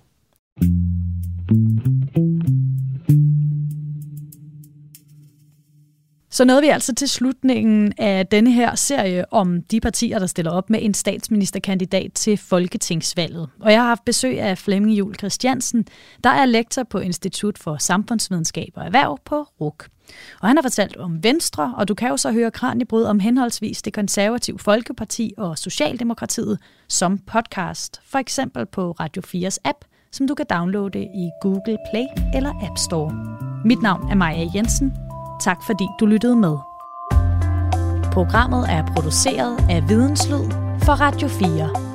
Så 6.33 6.45
nåede 6.45 6.61
vi 6.61 6.67
altså 6.67 6.95
til 6.95 7.09
slutningen 7.09 7.93
af 7.97 8.27
denne 8.27 8.51
her 8.51 8.75
serie 8.75 9.33
om 9.33 9.61
de 9.61 9.81
partier, 9.81 10.19
der 10.19 10.27
stiller 10.27 10.51
op 10.51 10.69
med 10.69 10.79
en 10.81 10.93
statsministerkandidat 10.93 12.13
til 12.13 12.37
Folketingsvalget. 12.37 13.49
Og 13.59 13.71
jeg 13.71 13.81
har 13.81 13.87
haft 13.87 14.05
besøg 14.05 14.39
af 14.39 14.57
Flemming 14.57 14.99
Jul 14.99 15.15
Christiansen, 15.15 15.85
der 16.23 16.29
er 16.29 16.45
lektor 16.45 16.83
på 16.83 16.99
Institut 16.99 17.57
for 17.57 17.77
Samfundsvidenskab 17.77 18.69
og 18.75 18.85
Erhverv 18.85 19.19
på 19.25 19.47
RUK. 19.61 19.87
Og 20.41 20.47
han 20.47 20.57
har 20.57 20.61
fortalt 20.61 20.97
om 20.97 21.23
Venstre, 21.23 21.73
og 21.77 21.87
du 21.87 21.93
kan 21.93 22.09
jo 22.09 22.17
så 22.17 22.31
høre 22.31 22.51
Kranjebryd 22.51 23.03
om 23.03 23.19
henholdsvis 23.19 23.81
det 23.81 23.93
konservative 23.93 24.59
Folkeparti 24.59 25.33
og 25.37 25.57
Socialdemokratiet 25.57 26.59
som 26.87 27.17
podcast, 27.17 28.01
for 28.05 28.19
eksempel 28.19 28.65
på 28.65 28.91
Radio 28.91 29.21
4's 29.25 29.57
app, 29.63 29.77
som 30.11 30.27
du 30.27 30.35
kan 30.35 30.45
downloade 30.45 31.03
i 31.03 31.31
Google 31.41 31.77
Play 31.91 32.05
eller 32.33 32.49
App 32.49 32.77
Store. 32.77 33.13
Mit 33.65 33.81
navn 33.81 34.09
er 34.11 34.15
Maja 34.15 34.49
Jensen. 34.55 34.93
Tak 35.41 35.57
fordi 35.65 35.87
du 35.99 36.05
lyttede 36.05 36.35
med. 36.35 36.57
Programmet 38.11 38.65
er 38.69 38.85
produceret 38.95 39.57
af 39.69 39.89
Videnslyd 39.89 40.51
for 40.83 40.93
Radio 40.93 41.27
4. 41.27 41.90